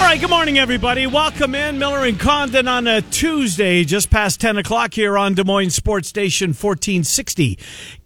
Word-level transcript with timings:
All 0.00 0.06
right, 0.06 0.18
good 0.18 0.30
morning, 0.30 0.58
everybody. 0.58 1.06
Welcome 1.06 1.54
in 1.54 1.78
Miller 1.78 2.06
and 2.06 2.18
Condon 2.18 2.66
on 2.66 2.86
a 2.86 3.02
Tuesday, 3.02 3.84
just 3.84 4.08
past 4.10 4.40
10 4.40 4.56
o'clock 4.56 4.94
here 4.94 5.18
on 5.18 5.34
Des 5.34 5.44
Moines 5.44 5.70
Sports 5.70 6.08
Station 6.08 6.48
1460. 6.48 7.56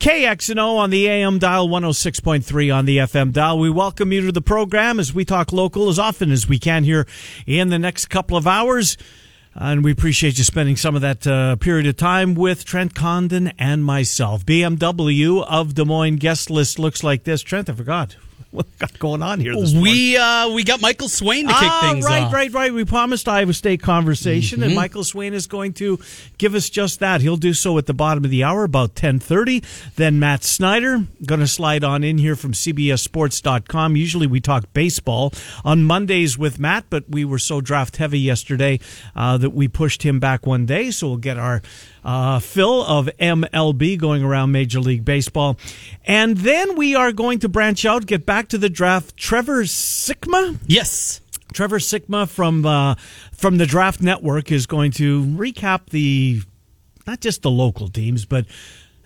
KXNO 0.01 0.77
on 0.77 0.91
the 0.91 1.07
AM 1.07 1.39
dial, 1.39 1.69
106.3 1.69 2.75
on 2.75 2.85
the 2.85 2.99
FM 2.99 3.33
dial. 3.33 3.61
We 3.61 3.71
welcome 3.71 4.11
you 4.11 4.27
to 4.27 4.33
the 4.33 4.43
program 4.43 4.99
as 4.99 5.15
we 5.15 5.25
talk 5.25 5.53
local 5.53 5.89
as 5.89 5.99
often 5.99 6.33
as 6.33 6.49
we 6.49 6.59
can 6.59 6.83
here 6.83 7.07
in 7.47 7.69
the 7.71 7.79
next 7.79 8.07
couple 8.07 8.37
of 8.37 8.47
hours. 8.47 8.99
And 9.55 9.85
we 9.85 9.93
appreciate 9.93 10.37
you 10.37 10.45
spending 10.45 10.77
some 10.77 10.97
of 10.97 11.01
that 11.03 11.25
uh, 11.29 11.57
period 11.57 11.87
of 11.87 11.97
time 11.97 12.35
with 12.35 12.65
Trent 12.65 12.97
Condon 12.97 13.53
and 13.57 13.85
myself. 13.85 14.45
BMW 14.45 15.47
of 15.49 15.75
Des 15.75 15.85
Moines 15.85 16.17
guest 16.17 16.51
list 16.51 16.81
looks 16.81 17.05
like 17.05 17.23
this. 17.23 17.41
Trent, 17.41 17.71
I 17.71 17.73
forgot 17.73 18.17
what 18.55 18.67
we 18.67 18.73
got 18.79 18.99
going 18.99 19.23
on 19.23 19.41
here. 19.41 19.55
We 19.57 20.17
uh, 20.17 20.49
we 20.51 20.65
got 20.65 20.81
Michael 20.81 21.09
Swain 21.09 21.47
to 21.49 21.53
kick 21.53 21.63
ah, 21.63 21.91
things 21.93 22.05
right, 22.05 22.23
off. 22.23 22.33
Right, 22.33 22.53
right, 22.53 22.53
right. 22.53 22.73
We 22.73 22.85
promised 22.85 23.29
Iowa 23.29 23.53
State 23.53 23.83
conversation, 23.83 24.61
Mm-hmm. 24.61 24.67
and 24.69 24.75
Michael 24.75 25.05
Swain 25.05 25.35
is 25.35 25.47
going 25.47 25.73
to 25.75 25.99
give 26.39 26.55
us 26.55 26.71
just 26.71 27.01
that. 27.01 27.21
He'll 27.21 27.37
do 27.37 27.53
so 27.55 27.77
at 27.79 27.87
the 27.87 27.95
bottom 27.95 28.25
of 28.25 28.31
the 28.31 28.45
hour, 28.45 28.65
about 28.65 28.95
ten 28.95 29.19
thirty. 29.19 29.63
Then 29.97 30.19
Matt 30.19 30.45
Snyder 30.45 31.05
going 31.27 31.41
to 31.41 31.47
slide 31.47 31.83
on 31.85 32.05
in 32.05 32.19
here 32.19 32.37
from 32.37 32.53
CBSSports.com. 32.53 33.97
Usually 33.97 34.27
we 34.27 34.41
talk 34.41 34.73
baseball 34.73 35.33
on 35.65 35.85
Mondays 35.85 36.39
with 36.39 36.59
Matt, 36.59 36.85
but 36.91 37.09
we 37.09 37.25
were 37.25 37.39
so 37.39 37.61
draft 37.61 37.97
heavy 37.97 38.21
yesterday 38.21 38.79
uh, 39.17 39.37
that 39.39 39.51
we 39.51 39.69
pushed 39.69 40.03
him 40.03 40.21
back 40.21 40.47
one 40.47 40.67
day. 40.67 40.91
So 40.91 41.09
we'll 41.09 41.17
get 41.17 41.39
our 41.39 41.63
uh, 42.05 42.39
fill 42.39 42.85
of 42.85 43.09
MLB 43.19 43.99
going 43.99 44.23
around 44.23 44.53
Major 44.53 44.81
League 44.81 45.05
Baseball. 45.05 45.57
And 46.05 46.37
then 46.39 46.77
we 46.77 46.95
are 46.95 47.13
going 47.13 47.39
to 47.41 47.49
branch 47.49 47.85
out, 47.85 48.07
get 48.07 48.27
back 48.27 48.49
to 48.49 48.59
the 48.59 48.69
draft. 48.69 49.17
Trevor 49.17 49.63
Sikma? 49.63 50.59
Yes. 50.67 51.21
Trevor 51.53 51.79
Sikma 51.79 52.29
from 52.29 52.67
uh, 52.67 52.97
from 53.33 53.59
the 53.59 53.67
Draft 53.67 54.01
Network 54.01 54.51
is 54.51 54.67
going 54.67 54.91
to 54.93 55.23
recap 55.23 55.87
the 55.91 56.43
not 57.07 57.21
just 57.21 57.43
the 57.43 57.51
local 57.51 57.89
teams, 57.89 58.25
but 58.25 58.47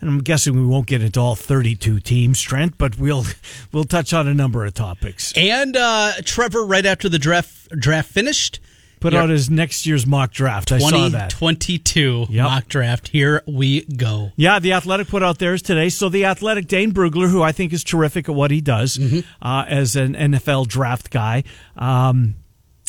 and 0.01 0.09
I'm 0.09 0.21
guessing 0.21 0.55
we 0.55 0.65
won't 0.65 0.87
get 0.87 1.03
into 1.03 1.21
all 1.21 1.35
32 1.35 2.01
teams, 2.01 2.41
Trent, 2.41 2.79
but 2.79 2.99
we'll 2.99 3.25
we'll 3.73 3.85
touch 3.85 4.15
on 4.15 4.27
a 4.27 4.35
number 4.35 4.65
of 4.65 4.75
topics. 4.75 5.33
And 5.37 5.77
uh, 5.77 6.13
Trevor, 6.25 6.65
right 6.65 6.87
after 6.87 7.09
the 7.09 7.19
draft 7.19 7.69
draft 7.79 8.11
finished, 8.11 8.61
Put 9.01 9.15
out 9.15 9.29
his 9.29 9.49
next 9.51 9.87
year's 9.87 10.07
mock 10.07 10.33
draft. 10.33 10.73
I 10.73 10.79
saw 10.79 11.09
that. 11.11 11.31
2022 11.31 12.27
Yep. 12.31 12.45
mock 12.45 12.69
draft. 12.69 13.09
Here 13.09 13.43
we 13.47 13.83
go. 13.85 14.33
Yeah, 14.37 14.59
the 14.59 14.73
Athletic 14.73 15.09
put 15.09 15.23
out 15.23 15.39
theirs 15.39 15.63
today. 15.63 15.89
So 15.89 16.09
the 16.09 16.25
Athletic, 16.25 16.67
Dane 16.67 16.93
Brugler, 16.93 17.31
who 17.31 17.43
I 17.43 17.53
think 17.53 17.73
is 17.73 17.85
terrific 17.85 18.29
at 18.29 18.35
what 18.35 18.51
he 18.51 18.61
does 18.61 18.99
uh, 19.43 19.65
as 19.69 19.97
an 19.97 20.15
NFL 20.15 20.67
draft 20.69 21.11
guy, 21.11 21.45
um, 21.77 22.35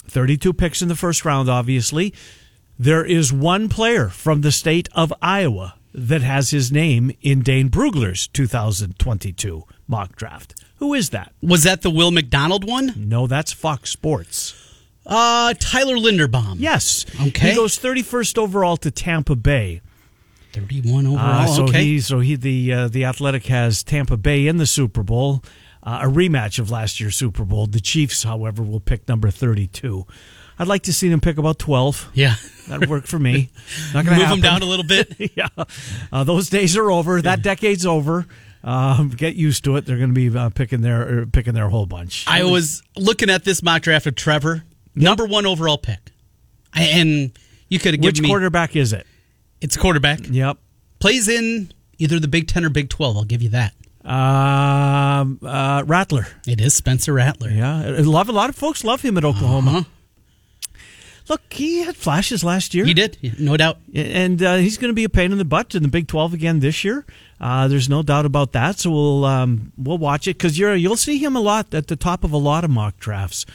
32 0.08 0.54
picks 0.54 0.82
in 0.82 0.88
the 0.88 0.96
first 0.96 1.26
round, 1.26 1.50
obviously. 1.50 2.14
There 2.78 3.06
is 3.06 3.32
one 3.34 3.68
player 3.70 4.10
from 4.10 4.42
the 4.42 4.52
state 4.52 4.88
of 4.94 5.14
Iowa 5.22 5.76
that 5.94 6.22
has 6.22 6.52
his 6.52 6.72
name 6.72 7.12
in 7.22 7.42
Dane 7.42 7.70
Brugler's 7.70 8.28
2022 8.28 9.64
mock 9.88 10.16
draft. 10.16 10.56
Who 10.78 10.94
is 10.94 11.10
that? 11.10 11.34
Was 11.42 11.64
that 11.64 11.82
the 11.82 11.90
Will 11.90 12.12
McDonald 12.12 12.64
one? 12.66 12.94
No, 12.96 13.28
that's 13.28 13.52
Fox 13.52 13.90
Sports. 13.90 14.56
Uh, 15.10 15.54
Tyler 15.60 15.96
Linderbaum. 15.96 16.58
Yes. 16.60 17.06
Okay. 17.28 17.50
He 17.50 17.56
goes 17.56 17.78
31st 17.80 18.38
overall 18.38 18.78
to 18.78 18.92
Tampa 18.92 19.36
Bay. 19.36 19.82
31 20.54 21.08
overall. 21.08 21.20
Uh, 21.20 21.48
so 21.48 21.64
okay. 21.64 21.84
he, 21.84 22.00
so 22.00 22.20
he, 22.20 22.36
the 22.36 22.72
uh, 22.74 22.88
the 22.88 23.06
Athletic 23.06 23.46
has 23.48 23.84
Tampa 23.84 24.18
Bay 24.18 24.48
in 24.48 24.58
the 24.58 24.66
Super 24.66 25.04
Bowl, 25.04 25.44
uh, 25.84 26.00
a 26.04 26.08
rematch 26.08 26.60
of 26.60 26.72
last 26.72 27.00
year's 27.00 27.16
Super 27.16 27.44
Bowl. 27.44 27.68
The 27.68 27.80
Chiefs, 27.80 28.24
however, 28.24 28.64
will 28.64 28.80
pick 28.80 29.08
number 29.08 29.30
thirty-two. 29.30 30.06
I'd 30.58 30.68
like 30.68 30.84
to 30.84 30.94
see 30.94 31.08
them 31.10 31.22
pick 31.22 31.38
about 31.38 31.60
twelve. 31.60 32.10
yeah. 32.14 32.36
That'd 32.68 32.90
work 32.90 33.06
for 33.06 33.18
me. 33.20 33.50
Not 33.94 34.06
gonna 34.06 34.18
Move 34.18 34.26
happen. 34.26 34.38
him 34.40 34.44
down 34.44 34.62
a 34.62 34.66
little 34.66 34.86
bit. 34.86 35.32
yeah, 35.36 35.48
uh, 36.12 36.24
those 36.24 36.50
days 36.50 36.78
are 36.78 36.92
over. 36.92 37.22
That 37.22 37.42
decade's 37.42 37.86
over. 37.86 38.28
Um, 38.64 39.10
get 39.10 39.36
used 39.36 39.64
to 39.66 39.76
it. 39.78 39.86
They're 39.86 39.98
going 39.98 40.14
to 40.14 40.30
be 40.30 40.36
uh, 40.38 40.50
picking 40.50 40.82
their 40.82 41.22
uh, 41.22 41.26
picking 41.32 41.54
their 41.54 41.70
whole 41.70 41.86
bunch. 41.86 42.26
I 42.28 42.44
was 42.44 42.84
looking 42.98 43.30
at 43.30 43.44
this 43.46 43.64
mock 43.64 43.84
draft 43.84 44.06
of 44.06 44.16
Trevor, 44.16 44.64
number 45.04 45.26
one 45.26 45.46
overall 45.46 45.78
pick. 45.78 46.00
And 46.74 47.32
you 47.70 47.80
could 47.80 47.96
have 47.96 48.04
Which 48.04 48.16
given 48.16 48.24
me. 48.24 48.30
quarterback 48.30 48.76
is 48.76 48.94
it? 48.94 49.06
It's 49.62 49.76
quarterback. 49.76 50.20
Yep. 50.30 50.58
Plays 51.00 51.28
in 51.28 51.72
either 51.98 52.20
the 52.20 52.28
Big 52.28 52.48
Ten 52.48 52.64
or 52.66 52.70
Big 52.70 52.90
12. 52.90 53.18
I'll 53.18 53.24
give 53.24 53.42
you 53.42 53.50
that. 53.50 53.74
Um, 54.06 55.40
uh, 55.44 55.84
Rattler. 55.86 56.28
It 56.48 56.62
is 56.62 56.74
Spencer 56.74 57.14
Rattler. 57.14 57.50
Yeah, 57.50 57.78
I 57.80 58.02
love 58.02 58.30
a 58.30 58.32
lot 58.32 58.50
of 58.50 58.56
folks 58.56 58.84
love 58.84 59.02
him 59.02 59.18
at 59.18 59.26
Oklahoma. 59.26 59.72
Uh-huh. 59.72 59.84
Look, 61.28 61.42
he 61.54 61.84
had 61.84 61.96
flashes 61.96 62.44
last 62.44 62.74
year. 62.74 62.86
He 62.86 62.96
did, 62.96 63.18
no 63.40 63.56
doubt. 63.56 63.78
and 63.94 64.42
uh, 64.42 64.56
he's 64.56 64.78
going 64.80 64.90
to 64.90 64.96
be 64.96 65.04
a 65.04 65.10
pain 65.10 65.32
in 65.32 65.38
the 65.38 65.46
butt 65.46 65.76
in 65.76 65.84
the 65.84 65.90
Big 65.90 66.08
Twelve 66.08 66.34
again 66.34 66.60
this 66.60 66.84
year. 66.84 67.06
Uh, 67.40 67.68
there's 67.68 67.88
no 67.88 68.02
doubt 68.02 68.26
about 68.26 68.52
that. 68.54 68.80
So 68.80 68.90
we'll 68.90 69.26
um, 69.26 69.72
we'll 69.78 70.00
watch 70.00 70.28
it 70.28 70.38
because 70.38 70.58
you're 70.58 70.76
you'll 70.76 70.98
see 70.98 71.20
him 71.20 71.36
a 71.36 71.40
lot 71.42 71.72
at 71.74 71.86
the 71.88 71.96
top 71.96 72.24
of 72.24 72.32
a 72.32 72.38
lot 72.38 72.64
of 72.64 72.72
mock 72.72 72.98
drafts. 72.98 73.46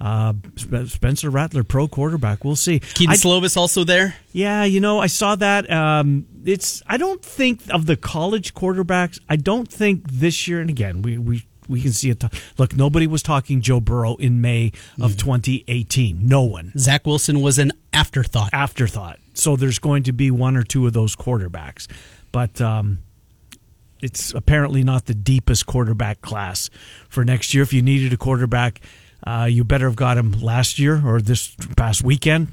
Uh, 0.00 0.34
Spencer 0.56 1.30
Rattler, 1.30 1.64
pro 1.64 1.88
quarterback. 1.88 2.44
We'll 2.44 2.56
see. 2.56 2.80
Kedon 2.80 3.14
Slovis 3.14 3.56
also 3.56 3.84
there. 3.84 4.16
yeah, 4.32 4.64
you 4.64 4.80
know, 4.80 4.98
I 4.98 5.06
saw 5.06 5.34
that. 5.36 5.70
Um, 5.70 6.26
it's 6.44 6.82
I 6.86 6.96
don't 6.96 7.22
think 7.24 7.62
of 7.70 7.86
the 7.86 7.96
college 7.96 8.54
quarterbacks. 8.54 9.18
I 9.28 9.36
don't 9.36 9.70
think 9.70 10.10
this 10.10 10.46
year. 10.48 10.60
And 10.60 10.68
again, 10.70 11.02
we 11.02 11.18
we. 11.18 11.46
We 11.66 11.80
can 11.80 11.92
see 11.94 12.10
it. 12.10 12.22
Look, 12.58 12.76
nobody 12.76 13.06
was 13.06 13.22
talking 13.22 13.62
Joe 13.62 13.80
Burrow 13.80 14.16
in 14.16 14.42
May 14.42 14.72
of 15.00 15.16
2018. 15.16 16.28
No 16.28 16.42
one 16.42 16.72
Zach 16.76 17.06
Wilson 17.06 17.40
was 17.40 17.58
an 17.58 17.72
afterthought. 17.90 18.50
afterthought. 18.52 19.18
So 19.32 19.56
there's 19.56 19.78
going 19.78 20.02
to 20.02 20.12
be 20.12 20.30
one 20.30 20.58
or 20.58 20.62
two 20.62 20.86
of 20.86 20.92
those 20.92 21.16
quarterbacks, 21.16 21.86
but 22.32 22.60
um, 22.60 22.98
it's 24.02 24.34
apparently 24.34 24.84
not 24.84 25.06
the 25.06 25.14
deepest 25.14 25.64
quarterback 25.64 26.20
class 26.20 26.68
for 27.08 27.24
next 27.24 27.54
year. 27.54 27.62
If 27.62 27.72
you 27.72 27.80
needed 27.80 28.12
a 28.12 28.18
quarterback, 28.18 28.82
uh, 29.26 29.48
you 29.50 29.64
better 29.64 29.86
have 29.86 29.96
got 29.96 30.18
him 30.18 30.32
last 30.32 30.78
year 30.78 31.02
or 31.04 31.20
this 31.20 31.54
past 31.76 32.02
weekend. 32.02 32.48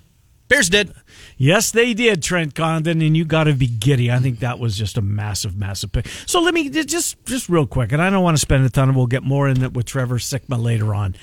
Bears 0.47 0.69
did. 0.69 0.93
Yes, 1.37 1.71
they 1.71 1.93
did, 1.93 2.21
Trent 2.21 2.55
Condon, 2.55 3.01
and 3.01 3.15
you 3.15 3.23
got 3.23 3.45
to 3.45 3.53
be 3.53 3.67
giddy. 3.67 4.11
I 4.11 4.19
think 4.19 4.39
that 4.39 4.59
was 4.59 4.77
just 4.77 4.97
a 4.97 5.01
massive, 5.01 5.55
massive 5.55 5.93
pick. 5.93 6.07
So 6.25 6.41
let 6.41 6.53
me 6.53 6.69
just, 6.69 7.23
just 7.25 7.47
real 7.47 7.65
quick, 7.65 7.93
and 7.93 8.01
I 8.01 8.09
don't 8.09 8.21
want 8.21 8.35
to 8.35 8.41
spend 8.41 8.65
a 8.65 8.69
ton, 8.69 8.93
we'll 8.93 9.07
get 9.07 9.23
more 9.23 9.47
in 9.47 9.63
it 9.63 9.73
with 9.73 9.85
Trevor 9.85 10.17
Sikma 10.17 10.61
later 10.61 10.93
on. 10.93 11.15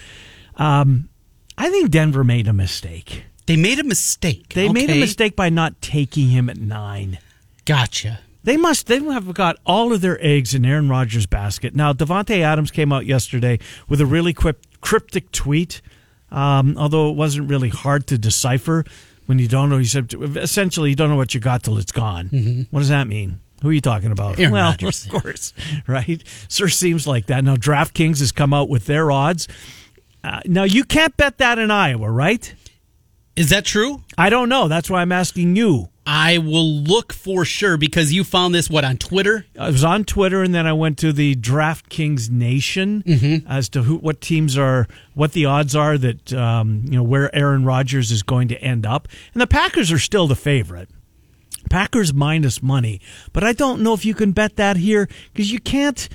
Um, 0.56 1.10
I 1.58 1.69
think 1.70 1.91
Denver 1.91 2.25
made 2.25 2.48
a 2.48 2.54
mistake. 2.54 3.25
They 3.44 3.56
made 3.56 3.78
a 3.78 3.84
mistake. 3.84 4.54
They 4.54 4.69
made 4.69 4.91
a 4.91 4.98
mistake 4.98 5.37
by 5.37 5.50
not 5.50 5.81
taking 5.82 6.28
him 6.28 6.48
at 6.48 6.56
nine. 6.56 7.19
Gotcha. 7.64 8.20
They 8.44 8.56
must. 8.56 8.87
They 8.87 8.98
have 9.03 9.34
got 9.34 9.56
all 9.66 9.92
of 9.92 10.00
their 10.00 10.19
eggs 10.25 10.54
in 10.54 10.64
Aaron 10.64 10.88
Rodgers' 10.88 11.26
basket. 11.26 11.75
Now, 11.75 11.92
Davante 11.92 12.41
Adams 12.41 12.70
came 12.70 12.92
out 12.92 13.04
yesterday 13.04 13.58
with 13.88 14.00
a 14.00 14.06
really 14.06 14.32
quip, 14.32 14.64
cryptic 14.81 15.33
tweet. 15.33 15.81
Um, 16.31 16.77
although 16.77 17.09
it 17.11 17.16
wasn't 17.16 17.49
really 17.49 17.71
hard 17.71 18.06
to 18.09 18.19
decipher 18.19 18.84
when 19.27 19.39
you 19.39 19.49
don't 19.49 19.71
know. 19.71 19.78
He 19.78 19.84
said 19.84 20.12
essentially, 20.37 20.91
you 20.91 20.97
don't 20.97 21.09
know 21.09 21.16
what 21.16 21.34
you 21.34 21.41
got 21.41 21.62
till 21.62 21.78
it's 21.78 21.93
gone. 21.93 22.66
What 22.71 22.81
does 22.81 22.88
that 22.88 23.06
mean? 23.06 23.41
Who 23.62 23.71
are 23.71 23.72
you 23.72 23.81
talking 23.81 24.12
about? 24.12 24.38
Aaron 24.38 24.53
well, 24.53 24.71
Rodgers. 24.71 25.05
of 25.06 25.11
course, 25.11 25.52
right? 25.87 26.23
Sure 26.49 26.69
seems 26.69 27.06
like 27.06 27.26
that. 27.26 27.43
Now, 27.44 27.56
DraftKings 27.56 28.20
has 28.20 28.31
come 28.31 28.55
out 28.55 28.69
with 28.69 28.87
their 28.87 29.11
odds. 29.11 29.49
Uh, 30.23 30.41
now, 30.47 30.64
you 30.64 30.85
can't 30.85 31.17
bet 31.17 31.38
that 31.38 31.58
in 31.58 31.70
Iowa, 31.70 32.11
right? 32.11 32.55
Is 33.38 33.50
that 33.50 33.64
true? 33.64 34.02
I 34.19 34.31
don't 34.31 34.49
know. 34.49 34.67
That's 34.67 34.90
why 34.90 35.00
I'm 35.00 35.12
asking 35.12 35.55
you. 35.55 35.90
I 36.05 36.38
will 36.38 36.69
look 36.69 37.12
for 37.12 37.44
sure 37.44 37.76
because 37.76 38.12
you 38.12 38.25
found 38.25 38.52
this 38.52 38.69
what 38.69 38.85
on 38.85 38.96
Twitter. 38.96 39.46
I 39.56 39.69
was 39.70 39.85
on 39.85 40.05
Twitter, 40.05 40.43
and 40.43 40.52
then 40.52 40.67
I 40.67 40.73
went 40.73 40.99
to 40.99 41.12
the 41.12 41.37
DraftKings 41.37 42.31
Nation 42.31 43.05
as 43.46 43.69
to 43.69 43.82
who, 43.82 43.99
what 43.99 44.20
teams 44.20 44.58
are, 44.58 44.88
what 45.14 45.35
the 45.35 45.44
odds 45.44 45.76
are 45.76 45.96
that 45.99 46.32
um, 46.32 46.82
you 46.87 46.96
know 46.96 47.05
where 47.05 47.32
Aaron 47.32 47.64
Rodgers 47.64 48.11
is 48.11 48.25
going 48.25 48.49
to 48.49 48.61
end 48.61 48.85
up, 48.85 49.06
and 49.35 49.40
the 49.40 49.46
Packers 49.46 49.93
are 49.93 50.00
still 50.00 50.26
the 50.26 50.35
favorite. 50.35 50.88
Packers 51.70 52.12
minus 52.12 52.61
money, 52.61 53.00
but 53.32 53.44
I 53.44 53.52
don't 53.52 53.82
know 53.82 53.94
if 53.94 54.05
you 54.05 54.14
can 54.14 54.32
bet 54.32 54.56
that 54.56 54.79
here 54.79 55.08
because 55.32 55.52
you 55.52 55.61
can't. 55.61 56.08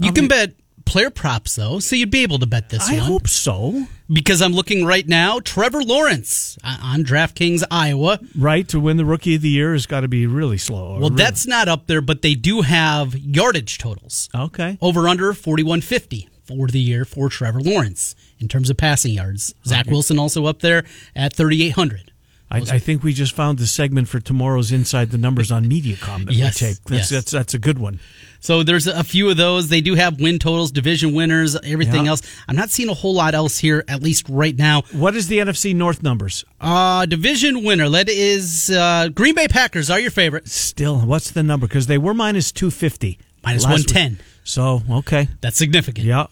You 0.00 0.12
can 0.12 0.28
bet 0.28 0.54
player 0.88 1.10
props 1.10 1.54
though, 1.56 1.78
so 1.78 1.94
you'd 1.96 2.10
be 2.10 2.22
able 2.22 2.38
to 2.40 2.46
bet 2.46 2.70
this 2.70 2.88
one. 2.88 2.94
I 2.96 2.98
one. 3.02 3.06
hope 3.06 3.28
so. 3.28 3.86
because 4.12 4.40
I'm 4.42 4.52
looking 4.52 4.84
right 4.84 5.06
now. 5.06 5.38
Trevor 5.40 5.82
Lawrence 5.82 6.58
uh, 6.64 6.78
on 6.82 7.04
DraftKings 7.04 7.62
Iowa. 7.70 8.18
Right 8.36 8.66
to 8.68 8.80
win 8.80 8.96
the 8.96 9.04
Rookie 9.04 9.34
of 9.36 9.42
the 9.42 9.50
Year 9.50 9.72
has 9.72 9.86
got 9.86 10.00
to 10.00 10.08
be 10.08 10.26
really 10.26 10.58
slow. 10.58 10.92
Well, 10.92 11.10
Really- 11.10 11.16
that's 11.16 11.46
not 11.46 11.68
up 11.68 11.86
there, 11.86 12.00
but 12.00 12.22
they 12.22 12.34
do 12.34 12.62
have 12.62 13.14
yardage 13.16 13.78
totals. 13.78 14.28
okay. 14.34 14.78
Over 14.80 15.08
under 15.08 15.32
4150 15.34 16.28
for 16.44 16.66
the 16.68 16.80
year 16.80 17.04
for 17.04 17.28
Trevor 17.28 17.60
Lawrence 17.60 18.14
in 18.38 18.48
terms 18.48 18.70
of 18.70 18.76
passing 18.78 19.12
yards. 19.12 19.54
Zach 19.66 19.86
Wilson 19.86 20.18
also 20.18 20.46
up 20.46 20.60
there 20.60 20.84
at 21.14 21.34
3800. 21.34 22.12
I, 22.50 22.58
I 22.60 22.78
think 22.78 23.02
we 23.02 23.12
just 23.12 23.34
found 23.34 23.58
the 23.58 23.66
segment 23.66 24.08
for 24.08 24.20
tomorrow's 24.20 24.72
Inside 24.72 25.10
the 25.10 25.18
Numbers 25.18 25.52
on 25.52 25.66
MediaCom 25.66 26.24
that 26.24 26.32
Yes, 26.34 26.62
we 26.62 26.68
take. 26.68 26.82
That's, 26.84 26.90
yes. 26.90 27.10
that's 27.10 27.30
that's 27.30 27.52
a 27.52 27.58
good 27.58 27.78
one. 27.78 28.00
So 28.40 28.62
there's 28.62 28.86
a 28.86 29.02
few 29.04 29.28
of 29.30 29.36
those. 29.36 29.68
They 29.68 29.80
do 29.80 29.94
have 29.94 30.20
win 30.20 30.38
totals, 30.38 30.70
division 30.70 31.12
winners, 31.12 31.56
everything 31.56 32.04
Yeah. 32.04 32.10
else. 32.12 32.22
I'm 32.46 32.54
not 32.56 32.70
seeing 32.70 32.88
a 32.88 32.94
whole 32.94 33.14
lot 33.14 33.34
else 33.34 33.58
here, 33.58 33.84
at 33.88 34.02
least 34.02 34.26
right 34.28 34.56
now. 34.56 34.82
What 34.92 35.16
is 35.16 35.26
the 35.28 35.38
NFC 35.38 35.74
North 35.74 36.02
numbers? 36.02 36.44
Uh, 36.60 37.04
division 37.06 37.64
winner, 37.64 37.88
that 37.88 38.08
is 38.08 38.70
uh, 38.70 39.08
Green 39.08 39.34
Bay 39.34 39.48
Packers 39.48 39.90
are 39.90 39.98
your 40.00 40.10
favorite. 40.12 40.48
Still, 40.48 41.00
what's 41.00 41.30
the 41.32 41.42
number? 41.42 41.66
Because 41.66 41.86
they 41.88 41.98
were 41.98 42.14
minus 42.14 42.52
two 42.52 42.70
fifty, 42.70 43.18
Minus 43.44 43.64
last 43.64 43.78
week. 43.88 43.94
110. 43.94 44.24
So 44.44 44.82
okay, 44.98 45.28
That's 45.40 45.56
significant. 45.58 46.06
yeah. 46.06 46.26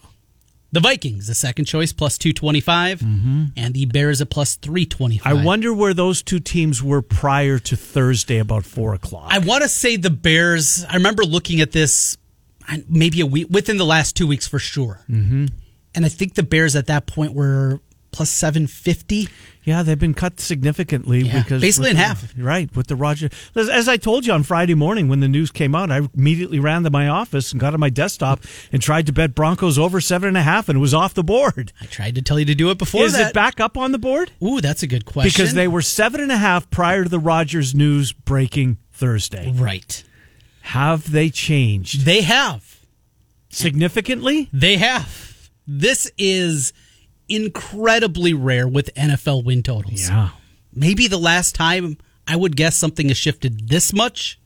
The 0.71 0.81
Vikings, 0.81 1.27
the 1.27 1.35
second 1.35 1.65
choice, 1.65 1.93
plus 1.93 2.17
225, 2.17 3.01
and 3.01 3.73
the 3.73 3.85
Bears 3.85 4.19
at 4.19 4.29
plus 4.29 4.55
325. 4.55 5.23
Mm-hmm. 5.23 5.41
I 5.41 5.45
wonder 5.45 5.73
where 5.73 5.93
those 5.93 6.21
two 6.21 6.39
teams 6.39 6.83
were 6.83 7.01
prior 7.01 7.57
to 7.59 7.75
Thursday 7.77 8.37
about 8.37 8.65
four 8.65 8.93
o'clock. 8.93 9.27
I 9.29 9.39
want 9.39 9.63
to 9.63 9.69
say 9.69 9.95
the 9.95 10.09
Bears. 10.09 10.85
I 10.89 10.95
remember 10.95 11.23
looking 11.23 11.61
at 11.61 11.71
this 11.71 12.17
maybe 12.89 13.21
a 13.21 13.25
week 13.25 13.47
within 13.49 13.77
the 13.77 13.85
last 13.85 14.15
two 14.15 14.27
weeks 14.27 14.47
for 14.47 14.59
sure. 14.59 14.99
Mm-hmm. 15.09 15.45
And 15.95 16.05
I 16.05 16.09
think 16.09 16.35
the 16.35 16.43
Bears 16.43 16.75
at 16.75 16.87
that 16.87 17.07
point 17.07 17.33
were 17.33 17.79
plus 18.11 18.29
750. 18.29 19.27
yeah, 19.63 19.83
they've 19.83 19.99
been 19.99 20.13
cut 20.13 20.39
significantly 20.39 21.21
Yeah, 21.23 21.43
because 21.43 21.61
basically 21.61 21.89
in 21.91 21.97
the- 21.97 22.03
half. 22.03 22.33
Right 22.37 22.73
with 22.75 22.87
the 22.87 22.95
Roger. 22.95 23.29
As, 23.55 23.87
I 23.87 23.97
told 23.97 24.25
you 24.25 24.33
on 24.33 24.43
Friday 24.43 24.73
morning 24.75 25.07
when 25.09 25.19
the 25.19 25.27
news 25.27 25.51
came 25.51 25.75
out, 25.75 25.91
I 25.91 26.01
immediately 26.15 26.59
ran 26.59 26.83
to 26.83 26.89
my 26.89 27.07
office 27.07 27.51
and 27.51 27.59
got 27.59 27.73
on 27.73 27.79
my 27.79 27.89
desktop 27.89 28.41
and 28.71 28.81
tried 28.81 29.05
to 29.07 29.11
bet 29.13 29.35
Broncos 29.35 29.77
over 29.77 29.99
seven 30.01 30.29
and 30.29 30.37
a 30.37 30.41
half, 30.41 30.69
and 30.69 30.77
it 30.77 30.79
was 30.79 30.93
off 30.93 31.13
the 31.13 31.23
board. 31.23 31.73
I 31.81 31.85
tried 31.85 32.15
to 32.15 32.21
tell 32.21 32.39
you 32.39 32.45
to 32.45 32.55
do 32.55 32.69
it 32.71 32.77
before 32.77 33.03
Is 33.03 33.13
that. 33.13 33.29
it 33.29 33.33
back 33.33 33.59
up 33.59 33.77
on 33.77 33.91
the 33.91 33.99
board? 33.99 34.31
Ooh, 34.43 34.61
that's 34.61 34.83
a 34.83 34.87
good 34.87 35.05
question. 35.05 35.29
Because 35.29 35.53
they 35.53 35.67
were 35.67 35.81
seven 35.81 36.21
and 36.21 36.31
a 36.31 36.37
half 36.37 36.69
prior 36.69 37.03
to 37.03 37.09
the 37.09 37.19
Rodgers 37.19 37.75
news 37.75 38.13
breaking 38.13 38.77
Thursday. 38.93 39.51
right. 39.53 40.03
Have 40.61 41.11
they 41.11 41.29
changed 41.29 42.01
They 42.05 42.21
have. 42.23 42.79
significantly? 43.49 44.49
They 44.53 44.77
have. 44.77 45.49
This 45.65 46.09
is 46.17 46.73
incredibly 47.29 48.33
rare 48.33 48.67
with 48.67 48.93
NFL 48.95 49.43
win 49.43 49.63
totals. 49.63 50.09
Yeah. 50.09 50.29
Maybe 50.73 51.07
the 51.07 51.17
last 51.17 51.55
time 51.55 51.97
I 52.27 52.35
would 52.35 52.55
guess 52.55 52.75
something 52.75 53.07
has 53.07 53.17
shifted 53.17 53.69
this 53.69 53.93
much. 53.93 54.39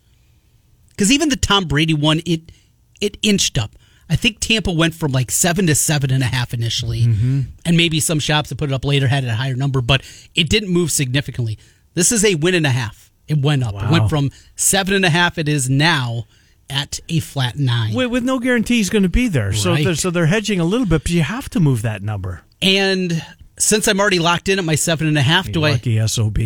Because 0.90 1.12
even 1.12 1.30
the 1.30 1.36
Tom 1.36 1.66
Brady 1.66 1.94
one, 1.94 2.22
it 2.26 2.52
it 3.00 3.18
inched 3.22 3.58
up. 3.58 3.72
I 4.10 4.16
think 4.16 4.40
Tampa 4.40 4.72
went 4.72 4.94
from 4.94 5.12
like 5.14 5.32
seven 5.32 5.68
to 5.68 5.76
seven 5.76 6.12
and 6.12 6.22
a 6.22 6.28
half 6.28 6.54
initially, 6.54 7.04
mm-hmm. 7.04 7.42
and 7.66 7.78
maybe 7.78 8.00
some 8.02 8.20
shops 8.20 8.50
that 8.50 8.58
put 8.58 8.70
it 8.70 8.74
up 8.74 8.84
later 8.84 9.08
had 9.08 9.24
a 9.24 9.34
higher 9.34 9.56
number, 9.56 9.82
but 9.82 10.04
it 10.36 10.50
didn't 10.50 10.70
move 10.70 10.92
significantly. 10.92 11.58
This 11.94 12.12
is 12.12 12.26
a 12.26 12.36
win 12.36 12.54
and 12.54 12.66
a 12.66 12.72
half. 12.72 13.10
It 13.28 13.42
went 13.42 13.64
up. 13.64 13.74
It 13.76 13.90
went 13.90 14.10
from 14.10 14.30
seven 14.58 14.94
and 14.94 15.06
a 15.06 15.10
half. 15.10 15.38
It 15.38 15.48
is 15.48 15.70
now 15.70 16.26
at 16.70 17.00
a 17.08 17.20
flat 17.20 17.58
nine. 17.58 17.94
With, 17.94 18.12
with 18.12 18.24
no 18.24 18.40
guarantee 18.40 18.78
he's 18.78 18.90
going 18.90 19.04
to 19.04 19.10
be 19.10 19.30
there. 19.30 19.54
So, 19.54 19.76
they're, 19.76 19.96
so 19.96 20.10
they're 20.12 20.26
hedging 20.26 20.60
a 20.60 20.66
little 20.66 20.86
bit, 20.86 21.04
but 21.04 21.12
you 21.12 21.24
have 21.24 21.50
to 21.52 21.62
move 21.62 21.82
that 21.84 22.02
number. 22.02 22.42
And 22.62 23.24
since 23.58 23.88
I'm 23.88 24.00
already 24.00 24.20
locked 24.20 24.50
in 24.50 24.60
at 24.60 24.66
my 24.66 24.76
seven 24.76 25.08
and 25.08 25.18
a 25.18 25.22
half, 25.22 25.52
do 25.52 25.64
I 25.64 25.72
Lucky 25.72 26.06
SOB. 26.08 26.38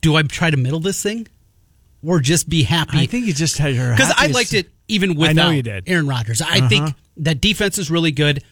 do 0.00 0.16
I 0.16 0.22
try 0.22 0.50
to 0.50 0.56
middle 0.56 0.80
this 0.80 1.02
thing, 1.02 1.26
or 2.04 2.20
just 2.20 2.48
be 2.48 2.62
happy? 2.62 2.98
I 2.98 3.06
think 3.06 3.26
you 3.26 3.32
just 3.32 3.58
had 3.58 3.74
your 3.74 3.92
because 3.92 4.12
I 4.16 4.28
liked 4.28 4.52
it 4.52 4.70
even 4.88 5.14
without 5.14 5.30
I 5.30 5.32
know 5.32 5.50
you 5.50 5.62
did. 5.62 5.88
Aaron 5.88 6.06
Rodgers. 6.06 6.40
I 6.42 6.66
think 6.68 6.84
uh-huh. 6.84 6.92
that 7.18 7.40
defense 7.40 7.78
is 7.78 7.90
really 7.90 8.12
good, 8.12 8.42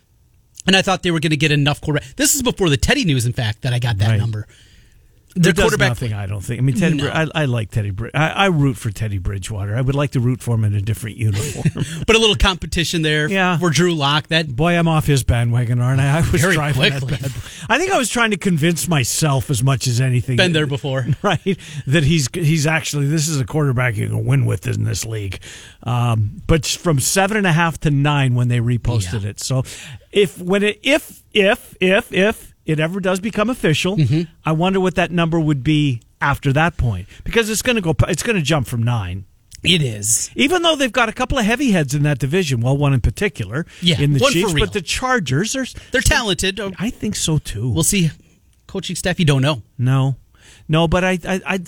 and 0.67 0.77
I 0.77 0.83
thought 0.83 1.03
they 1.03 1.11
were 1.11 1.21
going 1.21 1.31
to 1.31 1.37
get 1.37 1.53
enough 1.53 1.81
quarterback. 1.81 2.17
This 2.17 2.35
is 2.35 2.43
before 2.43 2.69
the 2.69 2.77
Teddy 2.77 3.05
news, 3.05 3.27
in 3.27 3.33
fact, 3.33 3.63
that 3.63 3.73
I 3.73 3.79
got 3.79 3.99
that 3.99 4.11
Right. 4.11 4.19
number. 4.19 4.47
Their 5.37 5.53
quarterback, 5.53 5.89
nothing. 5.91 6.13
I 6.15 6.27
don't 6.27 6.41
think. 6.41 6.59
I 6.59 6.63
mean, 6.63 6.77
Teddy. 6.77 6.97
No. 6.97 7.05
Brid- 7.05 7.13
I, 7.35 7.43
I 7.43 7.45
like 7.45 7.71
Teddy. 7.71 7.91
Brid- 7.91 8.13
I, 8.15 8.29
I 8.29 8.47
root 8.47 8.77
for 8.77 8.91
Teddy 8.91 9.19
Bridgewater. 9.19 9.77
I 9.77 9.81
would 9.83 9.95
like 9.95 10.13
to 10.13 10.21
root 10.21 10.41
for 10.41 10.55
him 10.55 10.65
in 10.65 10.75
a 10.75 10.81
different 10.81 11.17
uniform. 11.19 11.65
but 12.07 12.17
a 12.17 12.19
little 12.19 12.37
competition 12.37 13.03
there 13.03 13.29
Yeah. 13.29 13.59
for 13.59 13.71
Drew 13.71 13.95
Lock. 13.95 14.29
That 14.29 14.55
Boy, 14.57 14.79
I'm 14.79 14.89
off 14.89 15.07
his 15.07 15.23
bandwagon, 15.25 15.81
aren't 15.81 16.01
I? 16.01 16.19
I 16.19 16.21
was 16.31 16.41
Very 16.41 16.55
driving 16.55 16.91
quickly. 16.91 17.17
that. 17.17 17.67
I 17.69 17.79
think 17.79 17.93
I 17.93 17.99
was 17.99 18.09
trying 18.09 18.31
to 18.31 18.37
convince 18.39 18.89
myself 18.89 19.51
as 19.51 19.63
much 19.63 19.87
as 19.87 20.01
anything. 20.01 20.37
been 20.37 20.53
there 20.53 20.67
before. 20.67 21.07
right? 21.23 21.59
That 21.87 22.03
he's 22.05 22.29
he's 22.33 22.67
actually 22.67 23.07
this 23.07 23.29
is 23.29 23.39
a 23.41 23.45
quarterback 23.45 23.97
you 23.97 24.09
can 24.09 24.25
win 24.25 24.47
with 24.47 24.67
in 24.67 24.85
this 24.85 25.05
league. 25.05 25.39
Um, 25.83 26.43
but 26.47 26.65
from 26.67 26.99
seven 27.01 27.37
and 27.37 27.47
a 27.47 27.53
half 27.53 27.79
to 27.81 27.91
nine 27.91 28.35
when 28.35 28.49
they 28.49 28.59
reposted 28.61 29.23
Yeah. 29.23 29.31
it. 29.31 29.41
So 29.41 29.63
if 30.13 30.41
when 30.41 30.63
it 30.63 30.81
if 30.83 31.23
if 31.35 31.77
if 31.81 32.13
if 32.13 32.55
it 32.67 32.79
ever 32.81 33.01
does 33.01 33.21
become 33.21 33.49
official, 33.49 33.97
Mm-hmm. 33.97 34.23
I 34.45 34.53
wonder 34.53 34.81
what 34.81 34.97
that 34.97 35.11
number 35.11 35.41
would 35.41 35.63
be 35.65 36.03
after 36.21 36.53
that 36.53 36.77
point 36.77 37.09
because 37.25 37.49
it's 37.49 37.63
going 37.63 37.77
to 37.77 37.83
go 37.83 37.95
it's 38.09 38.23
going 38.23 38.37
to 38.37 38.43
jump 38.43 38.67
from 38.67 38.83
nine. 38.83 39.25
It 39.63 39.83
is. 39.83 40.31
Even 40.37 40.63
though 40.63 40.77
they've 40.77 40.93
got 40.93 41.09
a 41.09 41.13
couple 41.13 41.39
of 41.39 41.45
heavy 41.45 41.73
heads 41.73 41.95
in 41.95 42.03
that 42.05 42.19
division, 42.19 42.61
well, 42.61 42.77
one 42.77 42.93
in 42.93 43.01
particular, 43.01 43.67
Yeah, 43.81 44.01
in 44.01 44.13
the 44.13 44.21
Chiefs, 44.21 44.53
but 44.53 44.73
the 44.73 44.83
Chargers 44.83 45.57
are. 45.57 45.67
They're 45.91 46.03
talented. 46.03 46.61
I 46.79 46.91
think 46.91 47.17
so 47.17 47.39
too. 47.39 47.69
We'll 47.71 47.83
see. 47.83 48.11
Coaching 48.67 48.97
staff, 48.97 49.19
you 49.19 49.25
don't 49.25 49.43
know. 49.43 49.63
No, 49.79 50.17
no, 50.69 50.87
but 50.87 51.05
I, 51.05 51.19
I, 51.27 51.41
I, 51.47 51.59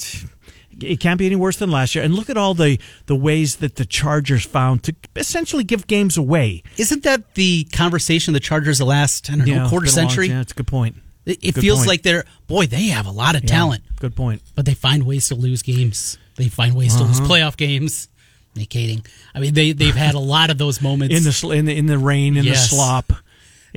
it 0.83 1.01
can't 1.01 1.19
be 1.19 1.27
any 1.27 1.37
worse 1.37 1.57
than 1.57 1.71
last 1.71 1.95
year. 1.95 2.05
And 2.05 2.15
look 2.15 2.31
at 2.31 2.37
all 2.37 2.55
the 2.55 2.79
the 3.07 3.17
ways 3.17 3.57
that 3.57 3.77
the 3.77 3.85
Chargers 3.85 4.45
found 4.45 4.83
to 4.85 4.95
essentially 5.17 5.65
give 5.65 5.87
games 5.87 6.17
away. 6.17 6.63
Isn't 6.77 7.03
that 7.05 7.35
the 7.35 7.65
conversation 7.73 8.35
the 8.35 8.41
Chargers 8.41 8.79
the 8.79 8.85
last 8.87 9.31
I 9.31 9.37
don't 9.37 9.47
know 9.47 9.69
quarter 9.69 9.87
a 9.87 9.89
long- 9.89 9.95
century? 9.95 10.29
yeah, 10.29 10.41
it's 10.41 10.53
a 10.53 10.55
good 10.55 10.67
point. 10.69 10.97
It, 11.27 11.39
it 11.43 11.55
Good 11.55 11.61
feels 11.61 11.81
point. 11.81 11.89
like 11.89 12.03
they're 12.03 12.25
boy. 12.47 12.67
They 12.67 12.87
have 12.89 13.07
a 13.07 13.11
lot 13.11 13.35
of 13.35 13.43
Yeah, 13.45 13.49
talent. 13.51 13.83
Good 14.01 14.17
point. 14.17 14.41
but 14.55 14.65
they 14.65 14.75
find 14.75 15.05
ways 15.05 15.29
to 15.29 15.35
lose 15.35 15.63
games. 15.63 16.17
They 16.37 16.49
find 16.49 16.75
ways 16.75 16.95
to 16.97 17.03
Uh-huh. 17.03 17.09
lose 17.09 17.21
playoff 17.21 17.57
games. 17.57 18.09
Nate 18.57 18.71
Kaeding. 18.71 19.07
I 19.35 19.41
mean, 19.41 19.53
they 19.55 19.73
they've 19.73 19.95
had 19.95 20.15
a 20.15 20.19
lot 20.19 20.49
of 20.51 20.57
those 20.59 20.81
moments. 20.81 21.15
In 21.15 21.23
the 21.25 21.51
in 21.59 21.65
the 21.67 21.77
in 21.77 21.87
the 21.87 21.99
rain, 21.99 22.37
in 22.37 22.45
Yes. 22.45 22.71
the 22.71 22.77
slop. 22.77 23.13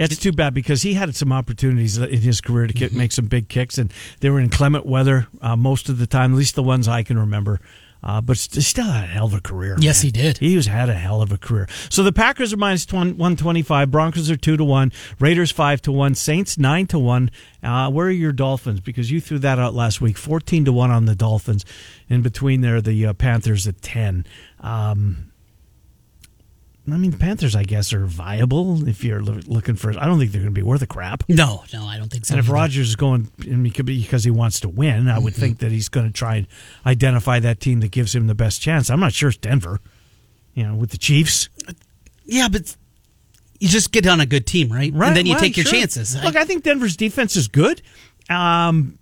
Yeah, 0.02 0.06
it's 0.06 0.18
too 0.18 0.32
bad 0.32 0.54
because 0.56 0.82
he 0.82 0.96
had 0.96 1.16
some 1.16 1.32
opportunities 1.32 1.98
in 1.98 2.10
his 2.22 2.42
career 2.42 2.66
to 2.68 2.74
Mm-hmm. 2.74 2.98
make 2.98 3.12
some 3.12 3.28
big 3.28 3.50
kicks, 3.50 3.78
and 3.78 3.94
they 4.20 4.30
were 4.32 4.40
in 4.40 4.50
clement 4.50 4.86
weather 4.86 5.28
uh, 5.42 5.56
most 5.56 5.90
of 5.90 6.00
the 6.00 6.08
time, 6.08 6.34
at 6.34 6.38
least 6.38 6.56
the 6.56 6.64
ones 6.64 6.88
I 6.88 7.04
can 7.04 7.20
remember. 7.20 7.60
Uh, 8.04 8.20
but 8.20 8.36
st- 8.36 8.64
still 8.64 8.86
had 8.86 9.04
a 9.04 9.08
hell 9.08 9.28
of 9.28 9.34
a 9.36 9.40
career. 9.42 9.76
Yes, 9.80 10.04
man. 10.04 10.08
he 10.08 10.12
did. 10.24 10.38
He 10.40 10.56
was 10.56 10.66
had 10.66 10.90
a 10.90 10.96
hell 10.96 11.22
of 11.22 11.32
a 11.32 11.38
career. 11.38 11.68
So 11.92 12.02
the 12.02 12.12
Packers 12.12 12.52
are 12.52 12.58
minus 12.58 12.84
20 12.88 13.12
125, 13.12 13.92
Broncos 13.92 14.32
are 14.32 14.36
2 14.36 14.58
to 14.58 14.64
1, 14.64 14.92
Raiders 15.20 15.52
5 15.52 15.84
to 15.84 15.92
1, 15.92 16.16
Saints 16.16 16.58
9 16.58 16.88
to 16.88 16.98
1. 16.98 17.30
Uh, 17.62 17.92
where 17.92 18.08
are 18.08 18.10
your 18.10 18.32
Dolphins? 18.32 18.80
Because 18.80 19.12
you 19.12 19.22
threw 19.22 19.38
that 19.38 19.60
out 19.60 19.76
last 19.76 20.02
week. 20.02 20.18
14 20.18 20.66
to 20.66 20.74
1 20.74 20.90
on 20.90 21.06
the 21.06 21.14
Dolphins. 21.14 21.64
In 22.10 22.24
between 22.24 22.62
there, 22.62 22.82
the 22.82 23.06
uh, 23.06 23.14
Panthers 23.14 23.68
at 23.68 23.84
10. 23.84 24.26
Um, 24.62 25.31
I 26.88 26.98
mean, 26.98 27.12
the 27.12 27.18
Panthers, 27.18 27.56
I 27.56 27.64
guess, 27.64 27.94
are 27.94 28.06
viable 28.06 28.88
if 28.88 29.04
you're 29.04 29.22
loo- 29.22 29.42
looking 29.46 29.76
for. 29.76 29.92
I 29.92 30.06
don't 30.06 30.18
think 30.18 30.32
they're 30.32 30.42
going 30.42 30.54
to 30.54 30.60
be 30.60 30.64
worth 30.64 30.82
a 30.82 30.88
crap. 30.88 31.24
no, 31.30 31.64
no, 31.72 31.86
I 31.86 31.98
don't 31.98 32.12
think 32.12 32.26
so. 32.26 32.34
And 32.34 32.44
if 32.44 32.50
Rodgers 32.50 32.90
is 32.90 32.96
going 32.96 33.30
and 33.46 33.66
it 33.68 33.76
could 33.76 33.86
be 33.86 34.02
because 34.02 34.24
he 34.24 34.32
wants 34.32 34.60
to 34.62 34.70
win, 34.70 35.08
I 35.08 35.20
would 35.20 35.36
think 35.36 35.60
that 35.60 35.72
he's 35.72 35.90
going 35.90 36.08
to 36.08 36.14
try 36.14 36.38
and 36.38 36.48
identify 36.86 37.40
that 37.40 37.60
team 37.60 37.82
that 37.82 37.92
gives 37.92 38.16
him 38.16 38.28
the 38.28 38.36
best 38.36 38.62
chance. 38.62 38.90
I'm 38.90 39.00
not 39.00 39.14
sure 39.14 39.30
it's 39.30 39.38
Denver. 39.38 39.80
You 40.54 40.64
know, 40.64 40.76
with 40.76 40.90
the 40.90 40.98
Chiefs, 40.98 41.48
yeah, 42.26 42.50
but 42.50 42.76
you 43.60 43.68
just 43.68 43.92
get 43.92 44.08
on 44.08 44.20
a 44.20 44.26
good 44.26 44.48
team, 44.48 44.72
right? 44.72 44.92
and 44.92 45.16
then 45.16 45.26
you 45.26 45.34
right, 45.34 45.40
take 45.40 45.56
your 45.56 45.66
sure. 45.66 45.80
chances. 45.80 46.22
Look, 46.22 46.36
I 46.36 46.46
think 46.46 46.64
Denver's 46.64 46.98
defense 46.98 47.36
is 47.36 47.48
good. 47.48 47.82
Um, 48.30 48.98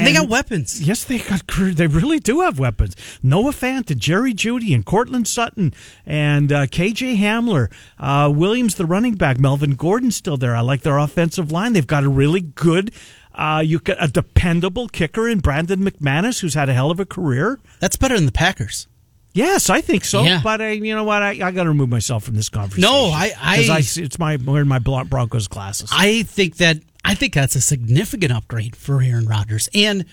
and 0.00 0.06
they 0.06 0.12
got 0.12 0.28
weapons. 0.28 0.80
Yes, 0.82 1.04
they 1.04 1.18
got. 1.18 1.42
They 1.58 1.86
really 1.86 2.18
do 2.18 2.40
have 2.40 2.58
weapons. 2.58 2.96
Noah 3.22 3.52
Fant 3.52 3.90
and 3.90 4.00
Jerry 4.00 4.34
Jeudy 4.34 4.74
and 4.74 4.84
Courtland 4.84 5.28
Sutton 5.28 5.72
and 6.06 6.52
uh, 6.52 6.66
KJ 6.66 7.18
Hamler, 7.18 7.70
uh, 7.98 8.30
Williams, 8.34 8.74
the 8.74 8.86
running 8.86 9.14
back, 9.14 9.38
Melvin 9.38 9.74
Gordon 9.74 10.10
still 10.10 10.36
there. 10.36 10.54
I 10.56 10.60
like 10.60 10.82
their 10.82 10.98
offensive 10.98 11.52
line. 11.52 11.72
They've 11.72 11.86
got 11.86 12.04
a 12.04 12.08
really 12.08 12.40
good, 12.40 12.92
uh, 13.34 13.62
you 13.64 13.78
got 13.78 13.96
a 14.02 14.08
dependable 14.08 14.88
kicker 14.88 15.28
in 15.28 15.40
Brandon 15.40 15.80
McManus, 15.84 16.40
who's 16.40 16.54
had 16.54 16.68
a 16.68 16.74
hell 16.74 16.90
of 16.90 16.98
a 17.00 17.06
career. 17.06 17.58
That's 17.78 17.96
better 17.96 18.16
than 18.16 18.26
the 18.26 18.32
Packers. 18.32 18.86
Yes, 19.32 19.70
I 19.70 19.80
think 19.80 20.04
so. 20.04 20.24
Yeah. 20.24 20.40
But 20.42 20.60
I, 20.60 20.70
you 20.72 20.92
know 20.92 21.04
what? 21.04 21.22
I, 21.22 21.28
I 21.30 21.52
got 21.52 21.62
to 21.62 21.68
remove 21.68 21.88
myself 21.88 22.24
from 22.24 22.34
this 22.34 22.48
conversation. 22.48 22.82
No, 22.82 23.10
I- 23.10 23.32
I- 23.40 23.66
I 23.70 23.78
it's 23.78 24.18
my 24.18 24.36
wearing 24.44 24.66
my 24.66 24.80
Broncos 24.80 25.46
glasses. 25.46 25.88
I 25.94 26.24
think 26.24 26.56
that 26.56 26.78
I 27.04 27.14
think 27.14 27.34
that's 27.34 27.56
a 27.56 27.60
significant 27.60 28.32
upgrade 28.32 28.76
for 28.76 29.02
Aaron 29.02 29.26
Rodgers. 29.26 29.68
And 29.74 30.04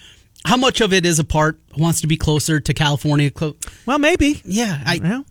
how 0.45 0.57
much 0.57 0.81
of 0.81 0.93
it 0.93 1.05
is 1.05 1.19
a 1.19 1.23
part 1.23 1.59
wants 1.77 2.01
to 2.01 2.07
be 2.07 2.17
closer 2.17 2.59
to 2.59 2.73
California? 2.73 3.31
Well, 3.85 3.99
maybe. 3.99 4.41
Yeah, 4.45 4.81
I. 4.85 5.23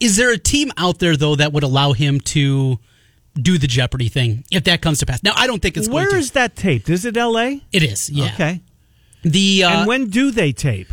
Is 0.00 0.16
there 0.16 0.32
a 0.32 0.38
team 0.38 0.72
out 0.76 0.98
there 0.98 1.16
though 1.16 1.36
that 1.36 1.52
would 1.52 1.62
allow 1.62 1.92
him 1.92 2.20
to 2.20 2.78
do 3.40 3.58
the 3.58 3.66
Jeopardy 3.66 4.08
thing 4.08 4.44
if 4.50 4.64
that 4.64 4.80
comes 4.82 4.98
to 4.98 5.06
pass. 5.06 5.22
Now, 5.22 5.32
I 5.36 5.46
don't 5.46 5.62
think 5.62 5.76
it's 5.76 5.88
Where 5.88 6.04
going 6.04 6.14
to. 6.16 6.18
is 6.18 6.32
that 6.32 6.56
taped? 6.56 6.88
Is 6.88 7.04
it 7.04 7.16
L.A.? 7.16 7.62
It 7.72 7.82
is, 7.82 8.10
yeah. 8.10 8.32
Okay. 8.34 8.60
The 9.22 9.64
uh, 9.64 9.78
and 9.80 9.86
when 9.86 10.08
do 10.08 10.30
they 10.30 10.52
tape? 10.52 10.92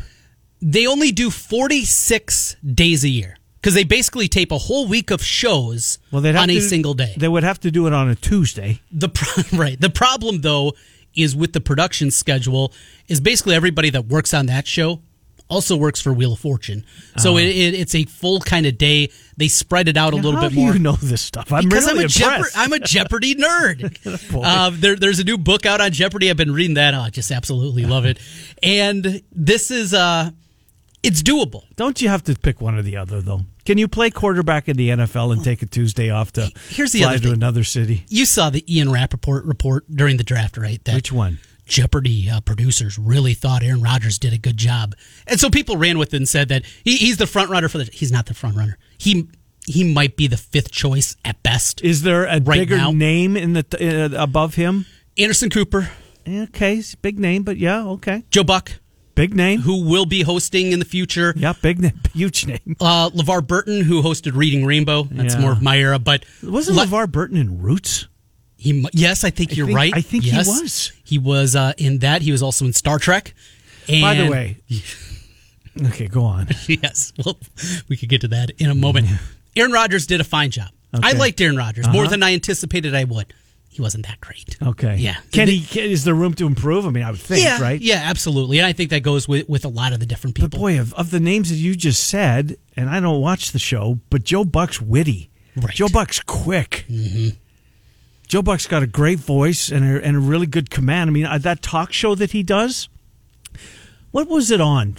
they 0.62 0.88
only 0.88 1.12
do 1.12 1.30
46 1.30 2.56
days 2.74 3.04
a 3.04 3.10
year 3.10 3.38
because 3.62 3.74
they 3.74 3.84
basically 3.84 4.28
tape 4.28 4.52
a 4.52 4.58
whole 4.58 4.88
week 4.88 5.12
of 5.12 5.22
shows 5.24 6.00
Well, 6.12 6.26
on 6.26 6.48
to, 6.48 6.58
a 6.58 6.62
single 6.62 6.94
day. 6.94 7.14
They 7.18 7.28
would 7.28 7.44
have 7.44 7.60
to 7.62 7.72
do 7.72 7.88
it 7.88 7.94
on 7.94 8.10
a 8.10 8.16
Tuesday. 8.16 8.82
The 8.92 9.10
pro- 9.10 9.44
right. 9.58 9.80
The 9.80 9.90
problem 9.90 10.42
though 10.42 10.74
is 11.16 11.36
with 11.36 11.54
the 11.54 11.62
production 11.62 12.12
schedule 12.12 12.72
is 13.08 13.20
basically 13.20 13.56
everybody 13.56 13.90
that 13.90 14.06
works 14.06 14.34
on 14.34 14.46
that 14.48 14.68
show 14.68 15.02
also 15.50 15.78
works 15.78 16.02
for 16.02 16.12
Wheel 16.14 16.34
of 16.34 16.40
Fortune. 16.40 16.84
So 17.18 17.36
Oh. 17.36 17.38
it, 17.38 17.46
it, 17.48 17.74
it's 17.74 17.96
a 17.96 18.04
full 18.04 18.42
kind 18.42 18.66
of 18.66 18.78
day. 18.78 19.10
They 19.38 19.48
spread 19.48 19.88
it 19.88 19.96
out 19.96 20.12
a 20.12 20.18
little 20.18 20.42
bit 20.42 20.52
more. 20.52 20.74
you 20.74 20.80
know 20.80 20.92
this 20.98 21.22
stuff? 21.22 21.54
I'm 21.54 21.64
because 21.70 21.86
really 21.88 22.02
I'm 22.02 22.06
a 22.06 22.10
Jeopardy, 22.10 22.36
impressed. 22.36 22.58
I'm 22.58 22.74
a 22.74 22.80
Jeopardy 22.80 23.36
nerd. 23.96 24.44
Uh, 24.44 24.72
there, 24.74 24.98
there's 24.98 25.20
a 25.20 25.24
new 25.24 25.38
book 25.38 25.66
out 25.66 25.80
on 25.80 25.92
Jeopardy. 25.92 26.30
I've 26.30 26.36
been 26.38 26.52
reading 26.54 26.74
that. 26.76 26.94
Oh, 26.94 27.00
I 27.00 27.10
just 27.12 27.32
absolutely 27.32 27.86
love 27.86 28.04
it. 28.06 28.20
And 28.62 29.22
this 29.32 29.72
is 29.72 29.94
uh, 29.94 30.32
it's 31.04 31.22
doable. 31.24 31.63
Don't 31.75 32.01
you 32.01 32.10
have 32.10 32.24
to 32.24 32.36
pick 32.36 32.60
one 32.62 32.75
or 32.75 32.82
the 32.82 32.98
other 32.98 33.22
though? 33.22 33.42
Can 33.66 33.77
you 33.77 33.88
play 33.88 34.10
quarterback 34.10 34.68
in 34.70 34.77
the 34.77 34.89
NFL 34.89 35.34
and 35.34 35.44
take 35.44 35.62
a 35.62 35.66
Tuesday 35.66 36.10
off 36.10 36.32
to 36.34 36.50
Here's 36.70 36.92
the 36.94 37.00
fly 37.00 37.10
other 37.10 37.18
to 37.20 37.24
thing. 37.25 37.34
another 37.34 37.63
city? 37.63 38.06
You 38.10 38.25
saw 38.25 38.50
the 38.50 38.63
Ian 38.74 38.92
Rapoport 38.92 39.44
report 39.46 39.86
during 39.94 40.18
the 40.18 40.24
draft, 40.24 40.58
right? 40.58 40.84
That 40.86 40.96
Which 40.96 41.12
one? 41.12 41.39
Jeopardy 41.66 42.30
uh, 42.30 42.39
producers 42.39 42.98
really 42.98 43.34
thought 43.34 43.62
Aaron 43.62 43.82
Rodgers 43.82 44.18
did 44.18 44.32
a 44.32 44.38
good 44.38 44.56
job, 44.56 44.96
and 45.27 45.38
so 45.38 45.50
people 45.50 45.75
ran 45.75 45.98
with 45.98 46.13
it 46.13 46.18
and 46.18 46.30
said 46.30 46.48
that 46.48 46.63
he, 46.86 46.96
he's 46.96 47.18
the 47.18 47.27
front 47.27 47.50
runner 47.50 47.68
for 47.68 47.77
the. 47.80 47.84
He's 47.92 48.10
not 48.10 48.25
the 48.27 48.34
front 48.34 48.56
runner. 48.56 48.77
He 48.98 49.27
he 49.66 49.84
might 49.84 50.16
be 50.16 50.27
the 50.27 50.38
fifth 50.38 50.72
choice 50.72 51.18
at 51.25 51.44
best. 51.44 51.82
Is 51.82 52.04
there 52.04 52.24
a 52.24 52.39
Right 52.39 52.60
bigger 52.60 52.77
now? 52.77 52.92
name 52.92 53.36
in 53.36 53.51
the 53.51 53.66
uh, 54.16 54.24
above 54.24 54.56
him? 54.56 54.86
Anderson 55.18 55.50
Cooper, 55.50 55.89
Okay, 56.25 56.82
big 57.01 57.20
name, 57.20 57.44
but 57.44 57.58
yeah, 57.58 57.84
okay, 57.86 58.24
Joe 58.32 58.46
Buck, 58.46 58.72
big 59.18 59.34
name. 59.36 59.60
who 59.62 59.84
will 59.84 60.06
be 60.06 60.22
hosting 60.22 60.72
in 60.72 60.80
the 60.80 60.86
future. 60.86 61.34
Yeah, 61.36 61.54
big 61.62 61.80
name, 61.80 62.00
huge 62.14 62.46
name. 62.48 62.78
Uh, 62.80 63.10
LeVar 63.10 63.46
Burton, 63.46 63.82
who 63.82 64.02
hosted 64.02 64.36
Reading 64.36 64.66
Rainbow. 64.66 65.04
That's 65.12 65.34
Yeah. 65.36 65.42
more 65.42 65.52
of 65.52 65.62
my 65.62 65.78
era. 65.78 66.00
But 66.00 66.24
Wasn't 66.42 66.78
Le- 66.78 66.86
LeVar 66.86 67.12
Burton 67.12 67.36
in 67.38 67.62
Roots? 67.62 68.08
He, 68.56 68.88
yes, 68.94 69.24
I 69.24 69.30
think 69.30 69.52
I 69.52 69.56
you're 69.56 69.66
think- 69.68 69.76
right. 69.78 69.94
I 69.94 70.02
think 70.02 70.24
he 70.24 70.36
was. 70.38 70.92
He 71.04 71.18
was 71.20 71.56
uh, 71.56 71.74
in 71.78 72.00
that. 72.00 72.22
He 72.22 72.32
was 72.32 72.42
also 72.42 72.66
in 72.66 72.74
Star 72.74 72.98
Trek. 73.00 73.34
And, 73.90 74.02
By 74.02 74.16
the 74.16 74.30
way, 74.30 74.58
okay, 75.88 76.08
go 76.08 76.24
on. 76.24 76.48
yes, 76.68 77.14
well, 77.24 77.38
we 77.88 77.98
could 77.98 78.10
get 78.10 78.22
to 78.22 78.28
that 78.30 78.52
in 78.58 78.70
a 78.70 78.76
moment. 78.76 79.08
Aaron 79.56 79.72
Rodgers 79.72 80.08
did 80.08 80.22
a 80.22 80.24
fine 80.24 80.52
job. 80.52 80.70
I 80.94 81.10
Okay. 81.12 81.18
liked 81.18 81.42
Aaron 81.42 81.58
Rodgers 81.58 81.88
more 81.88 82.04
Uh-huh. 82.04 82.10
than 82.12 82.24
I 82.24 82.34
anticipated 82.34 82.96
I 82.96 83.04
would. 83.04 83.34
He 83.70 83.82
wasn't 83.82 84.08
that 84.08 84.20
great. 84.22 84.58
Okay, 84.62 84.96
Yeah. 84.98 85.18
Can 85.32 85.48
he? 85.48 85.62
Can, 85.62 85.84
is 85.84 86.04
there 86.04 86.16
room 86.16 86.34
to 86.36 86.48
improve? 86.48 86.88
I 86.88 86.90
mean, 86.90 87.04
I 87.04 87.12
would 87.12 87.20
think, 87.20 87.44
yeah, 87.44 87.62
right? 87.62 87.80
Yeah, 87.80 88.02
absolutely. 88.06 88.58
And 88.58 88.66
I 88.66 88.74
think 88.74 88.90
that 88.90 89.02
goes 89.04 89.28
with, 89.28 89.48
with 89.48 89.66
a 89.66 89.68
lot 89.70 89.94
of 89.94 90.00
the 90.00 90.06
different 90.08 90.36
people. 90.36 90.50
But 90.50 90.58
boy, 90.58 90.80
of, 90.80 90.94
of 90.96 91.12
the 91.12 91.20
names 91.20 91.50
that 91.50 91.58
you 91.58 91.76
just 91.76 92.04
said, 92.08 92.58
and 92.76 92.90
I 92.90 93.00
don't 93.00 93.22
watch 93.22 93.52
the 93.52 93.60
show, 93.60 94.00
but 94.10 94.24
Joe 94.24 94.44
Buck's 94.46 94.82
witty. 94.82 95.30
Right. 95.56 95.76
Joe 95.76 95.90
Buck's 95.90 96.20
quick. 96.20 96.86
Mm-hmm. 96.90 97.30
Joe 98.28 98.42
Buck's 98.42 98.68
got 98.68 98.84
a 98.84 98.88
great 98.88 99.20
voice 99.20 99.70
and 99.72 99.86
a, 99.86 100.04
and 100.04 100.18
a 100.18 100.20
really 100.20 100.48
good 100.48 100.70
command. 100.70 101.10
I 101.10 101.14
mean, 101.14 101.26
uh, 101.26 101.38
that 101.38 101.62
talk 101.62 101.94
show 101.94 102.16
that 102.16 102.32
he 102.32 102.44
does. 102.44 102.90
What 104.12 104.28
was 104.28 104.52
it 104.52 104.60
on? 104.60 104.98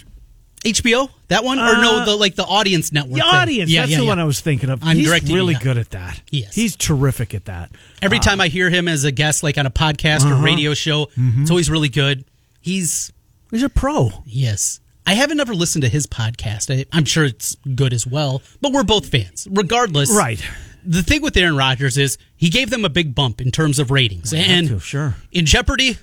HBO, 0.65 1.09
that 1.29 1.43
one, 1.43 1.57
or 1.57 1.81
no, 1.81 1.99
Uh, 2.01 2.05
the 2.05 2.15
like 2.15 2.35
the 2.35 2.43
audience 2.43 2.91
network. 2.91 3.15
The 3.15 3.21
thing. 3.21 3.29
audience. 3.33 3.71
Yeah, 3.71 3.81
that's 3.81 3.91
yeah, 3.91 3.97
the 3.99 4.03
yeah. 4.03 4.09
one 4.09 4.19
I 4.19 4.25
was 4.25 4.41
thinking 4.41 4.69
of. 4.69 4.83
On 4.83 4.95
He's 4.95 5.07
DirecTV, 5.09 5.33
really 5.33 5.53
good 5.55 5.77
at 5.77 5.91
that. 5.91 6.21
He 6.29 6.39
is. 6.39 6.53
He's 6.53 6.75
terrific 6.75 7.33
at 7.33 7.45
that. 7.45 7.71
Every 8.01 8.19
time 8.19 8.41
I 8.41 8.47
hear 8.49 8.69
him 8.69 8.87
as 8.87 9.03
a 9.05 9.11
guest, 9.11 9.41
like 9.41 9.57
on 9.57 9.65
a 9.65 9.71
podcast 9.71 10.25
Uh-huh. 10.25 10.35
or 10.35 10.43
radio 10.43 10.73
show, 10.73 11.05
Mm-hmm. 11.17 11.43
it's 11.43 11.51
always 11.51 11.69
really 11.69 11.89
good. 11.89 12.25
He's 12.61 13.11
He's 13.51 13.63
a 13.63 13.69
pro. 13.69 14.11
Yes. 14.25 14.79
I 15.07 15.13
haven't 15.13 15.39
ever 15.39 15.55
listened 15.55 15.81
to 15.83 15.89
his 15.89 16.05
podcast. 16.05 16.71
I, 16.75 16.85
I'm 16.91 17.05
sure 17.05 17.23
it's 17.25 17.55
good 17.73 17.93
as 17.93 18.05
well, 18.05 18.43
but 18.61 18.71
we're 18.73 18.83
both 18.83 19.07
fans. 19.09 19.47
Regardless. 19.49 20.11
Right. 20.15 20.43
The 20.85 21.01
thing 21.01 21.21
with 21.23 21.35
Aaron 21.35 21.55
Rodgers 21.55 21.97
is 21.97 22.17
he 22.35 22.49
gave 22.49 22.69
them 22.69 22.85
a 22.85 22.89
big 22.89 23.15
bump 23.15 23.41
in 23.41 23.49
terms 23.49 23.79
of 23.79 23.89
ratings. 23.91 24.33
and 24.33 24.67
to, 24.67 24.79
sure. 24.79 25.15
in 25.31 25.45
Jeopardy, 25.45 25.97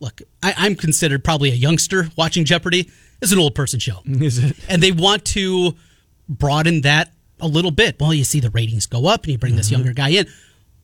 look, 0.00 0.22
I, 0.42 0.54
I'm 0.56 0.76
considered 0.76 1.24
probably 1.24 1.50
a 1.50 1.54
youngster 1.54 2.08
watching 2.16 2.44
Jeopardy. 2.44 2.88
It's 3.22 3.32
an 3.32 3.38
old 3.38 3.54
person 3.54 3.80
show. 3.80 4.00
Is 4.04 4.38
it? 4.42 4.56
And 4.68 4.82
they 4.82 4.92
want 4.92 5.24
to 5.26 5.74
broaden 6.28 6.82
that 6.82 7.12
a 7.40 7.46
little 7.48 7.70
bit. 7.70 7.96
Well, 7.98 8.12
you 8.12 8.24
see 8.24 8.40
the 8.40 8.50
ratings 8.50 8.86
go 8.86 9.06
up 9.06 9.24
and 9.24 9.32
you 9.32 9.38
bring 9.38 9.56
this 9.56 9.66
Mm-hmm. 9.66 9.74
younger 9.76 9.92
guy 9.94 10.10
in. 10.10 10.26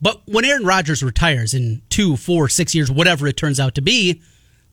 But 0.01 0.21
when 0.25 0.45
Aaron 0.45 0.65
Rodgers 0.65 1.03
retires 1.03 1.53
in 1.53 1.81
two, 1.89 2.15
four, 2.15 2.47
six 2.49 2.73
years, 2.73 2.89
whatever 2.89 3.27
it 3.27 3.35
turns 3.37 3.59
out 3.59 3.75
to 3.75 3.81
be, 3.81 4.21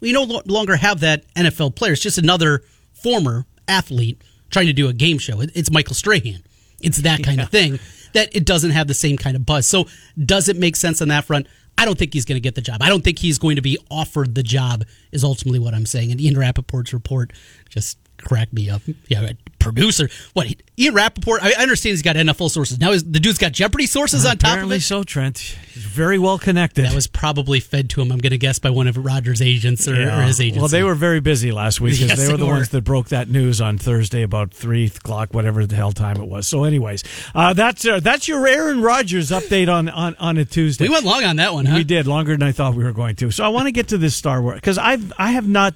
we 0.01 0.13
no 0.13 0.23
longer 0.47 0.77
have 0.77 1.01
that 1.01 1.25
NFL 1.35 1.75
player. 1.75 1.93
It's 1.93 2.03
just 2.03 2.19
another 2.19 2.63
former 2.93 3.45
athlete 3.67 4.23
trying 4.51 4.67
to 4.67 4.73
do 4.73 4.89
a 4.89 4.93
game 4.93 5.19
show. 5.19 5.41
It's 5.41 5.71
Michael 5.71 5.95
Strahan. 5.95 6.43
It's 6.81 6.99
that 6.99 7.25
kind 7.25 7.41
of 7.41 7.49
thing 7.51 7.81
that 8.13 8.35
it 8.37 8.45
doesn't 8.45 8.71
have 8.71 8.87
the 8.87 8.95
same 8.95 9.17
kind 9.17 9.35
of 9.35 9.45
buzz. 9.45 9.67
So, 9.67 9.87
does 10.23 10.49
it 10.49 10.57
make 10.57 10.77
sense 10.77 11.03
on 11.03 11.09
that 11.09 11.25
front? 11.25 11.49
I 11.79 11.85
don't 11.85 11.99
think 11.99 12.15
he's 12.15 12.25
going 12.25 12.37
to 12.37 12.41
get 12.41 12.55
the 12.55 12.63
job. 12.63 12.83
I 12.83 12.89
don't 12.89 13.05
think 13.05 13.19
he's 13.19 13.39
going 13.39 13.57
to 13.57 13.63
be 13.63 13.79
offered 13.91 14.35
the 14.35 14.43
job, 14.43 14.85
is 15.13 15.25
ultimately 15.25 15.59
what 15.59 15.75
I'm 15.75 15.87
saying. 15.87 16.11
And 16.11 16.21
Ian 16.21 16.35
Rapoport's 16.35 16.93
report 16.93 17.33
just 17.69 17.99
cracked 18.19 18.53
me 18.53 18.71
up. 18.71 18.83
Yeah, 19.09 19.33
producer. 19.59 20.09
What? 20.33 20.47
Ian 20.79 20.95
Rapoport, 20.95 21.43
I 21.43 21.53
understand 21.55 21.93
he's 21.93 22.03
got 22.03 22.17
NFL 22.17 22.51
sources. 22.51 22.79
Now, 22.79 22.93
is, 22.93 23.03
the 23.03 23.19
dude's 23.19 23.39
got 23.39 23.53
Jeopardy 23.53 23.87
sources 23.87 24.25
on 24.25 24.37
top 24.39 24.49
of 24.49 24.53
Apparently 24.53 24.77
it? 24.77 24.83
so, 24.83 25.03
Trent. 25.03 25.39
He's 25.39 25.83
very 25.83 26.19
well 26.19 26.39
connected. 26.39 26.85
That 26.85 26.95
was 26.95 27.07
probably 27.07 27.61
fed 27.61 27.91
to 27.91 28.03
him, 28.03 28.13
I'm 28.13 28.19
going 28.19 28.31
to 28.31 28.39
guess, 28.39 28.59
by 28.59 28.71
one 28.71 28.87
of 28.87 28.97
Rodgers' 28.97 29.43
agents 29.43 29.89
or, 29.89 29.95
or 29.95 30.23
his 30.23 30.41
agency. 30.41 30.61
Well, 30.61 30.69
they 30.69 30.83
were 30.83 30.95
very 30.95 31.21
busy 31.21 31.51
last 31.51 31.81
week 31.81 31.95
because 31.95 32.09
Yes, 32.19 32.27
they 32.27 32.33
were 32.33 32.39
the 32.39 32.47
were. 32.47 32.53
ones 32.53 32.69
that 32.71 32.83
broke 32.83 33.09
that 33.09 33.29
news 33.29 33.61
on 33.61 33.79
Thursday 33.79 34.23
about 34.23 34.53
three 34.53 34.87
o'clock, 34.87 35.33
whatever 35.33 35.67
the 35.67 35.75
hell 35.77 35.93
time 35.93 36.17
it 36.19 36.29
was. 36.29 36.47
So, 36.47 36.65
anyways, 36.65 37.03
uh, 37.35 37.53
that's 37.53 37.85
uh, 37.87 38.01
that's 38.01 38.29
your 38.29 38.47
Aaron 38.47 38.83
Rodgers 38.83 39.31
update 39.31 39.73
on 39.73 39.89
on, 39.89 40.15
on 40.17 40.37
a 40.37 40.45
Tuesday. 40.45 40.85
We 40.85 40.91
went 40.91 41.05
long 41.05 41.25
on 41.25 41.37
that 41.37 41.53
one, 41.55 41.67
huh? 41.67 41.77
We 41.77 41.85
did 41.85 42.07
longer 42.07 42.33
than 42.33 42.43
I 42.43 42.53
thought 42.53 42.75
we 42.75 42.85
were 42.85 42.93
going 42.93 43.17
to. 43.17 43.31
So 43.31 43.45
I 43.45 43.49
want 43.49 43.67
to 43.67 43.73
get 43.73 43.89
to 43.89 43.99
this 43.99 44.15
Star 44.15 44.41
Wars 44.43 44.57
because 44.57 44.79
I've 44.79 45.13
I 45.19 45.33
have 45.33 45.49
not. 45.49 45.75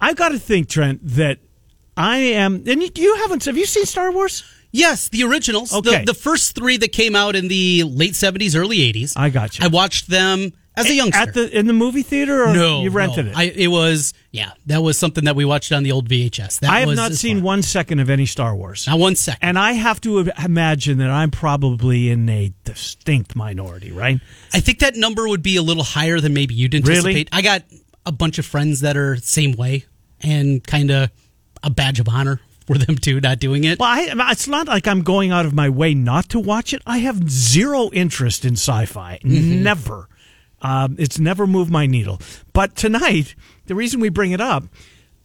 I've 0.00 0.16
got 0.16 0.30
to 0.30 0.38
think, 0.38 0.68
Trent, 0.68 1.00
that 1.02 1.38
I 1.96 2.18
am. 2.18 2.62
And 2.66 2.82
you, 2.82 2.90
you 2.94 3.16
haven't. 3.16 3.44
Have 3.44 3.56
you 3.56 3.66
seen 3.66 3.84
Star 3.84 4.12
Wars? 4.12 4.44
Yes, 4.70 5.08
the 5.10 5.24
originals. 5.24 5.72
Okay. 5.72 5.98
The, 5.98 6.12
the 6.12 6.14
first 6.14 6.54
three 6.54 6.78
that 6.78 6.92
came 6.92 7.14
out 7.14 7.36
in 7.36 7.48
the 7.48 7.84
late 7.84 8.14
70s, 8.14 8.56
early 8.56 8.78
80s. 8.78 9.12
I 9.16 9.28
got 9.28 9.58
you. 9.58 9.66
I 9.66 9.68
watched 9.68 10.08
them 10.08 10.52
as 10.74 10.88
a 10.88 10.94
youngster. 10.94 11.20
At 11.20 11.34
the 11.34 11.58
in 11.58 11.66
the 11.66 11.74
movie 11.74 12.02
theater, 12.02 12.44
or 12.44 12.54
no, 12.54 12.80
you 12.80 12.90
rented 12.90 13.26
no. 13.26 13.32
it. 13.32 13.36
I, 13.36 13.42
it 13.44 13.66
was, 13.68 14.14
yeah, 14.30 14.52
that 14.66 14.82
was 14.82 14.98
something 14.98 15.24
that 15.24 15.36
we 15.36 15.44
watched 15.44 15.72
on 15.72 15.82
the 15.82 15.92
old 15.92 16.08
VHS. 16.08 16.60
That 16.60 16.70
I 16.70 16.80
have 16.80 16.94
not 16.94 17.12
seen 17.12 17.38
far. 17.38 17.44
one 17.44 17.62
second 17.62 17.98
of 17.98 18.08
any 18.08 18.24
Star 18.24 18.56
Wars. 18.56 18.86
Not 18.86 18.98
one 18.98 19.14
second. 19.14 19.46
And 19.46 19.58
I 19.58 19.72
have 19.72 20.00
to 20.02 20.30
imagine 20.42 20.96
that 20.98 21.10
I'm 21.10 21.30
probably 21.30 22.08
in 22.08 22.26
a 22.30 22.54
distinct 22.64 23.36
minority, 23.36 23.92
right? 23.92 24.18
I 24.54 24.60
think 24.60 24.78
that 24.78 24.96
number 24.96 25.28
would 25.28 25.42
be 25.42 25.56
a 25.56 25.62
little 25.62 25.84
higher 25.84 26.18
than 26.20 26.32
maybe 26.32 26.54
you'd 26.54 26.72
Really? 26.72 26.90
anticipate. 26.90 27.28
I 27.32 27.42
got 27.42 27.62
a 28.06 28.12
bunch 28.12 28.38
of 28.38 28.46
friends 28.46 28.80
that 28.80 28.96
are 28.96 29.16
same 29.16 29.52
way 29.52 29.84
and 30.22 30.64
kind 30.64 30.90
of 30.90 31.10
a 31.62 31.70
badge 31.70 32.00
of 32.00 32.08
honor 32.08 32.40
for 32.66 32.78
them 32.78 32.96
too, 32.96 33.20
not 33.20 33.38
doing 33.38 33.64
it. 33.64 33.78
Well, 33.78 33.88
I, 33.88 34.30
it's 34.30 34.46
not 34.48 34.68
like 34.68 34.86
I'm 34.86 35.02
going 35.02 35.32
out 35.32 35.46
of 35.46 35.52
my 35.54 35.68
way 35.68 35.94
not 35.94 36.28
to 36.30 36.38
watch 36.40 36.72
it. 36.72 36.82
I 36.86 36.98
have 36.98 37.28
zero 37.30 37.90
interest 37.92 38.44
in 38.44 38.52
sci-fi. 38.54 39.18
Mm-hmm. 39.24 39.62
Never. 39.62 40.08
Um, 40.60 40.94
it's 40.98 41.18
never 41.18 41.46
moved 41.46 41.70
my 41.72 41.86
needle. 41.86 42.20
But 42.52 42.76
tonight, 42.76 43.34
the 43.66 43.74
reason 43.74 43.98
we 44.00 44.10
bring 44.10 44.30
it 44.30 44.40
up, 44.40 44.64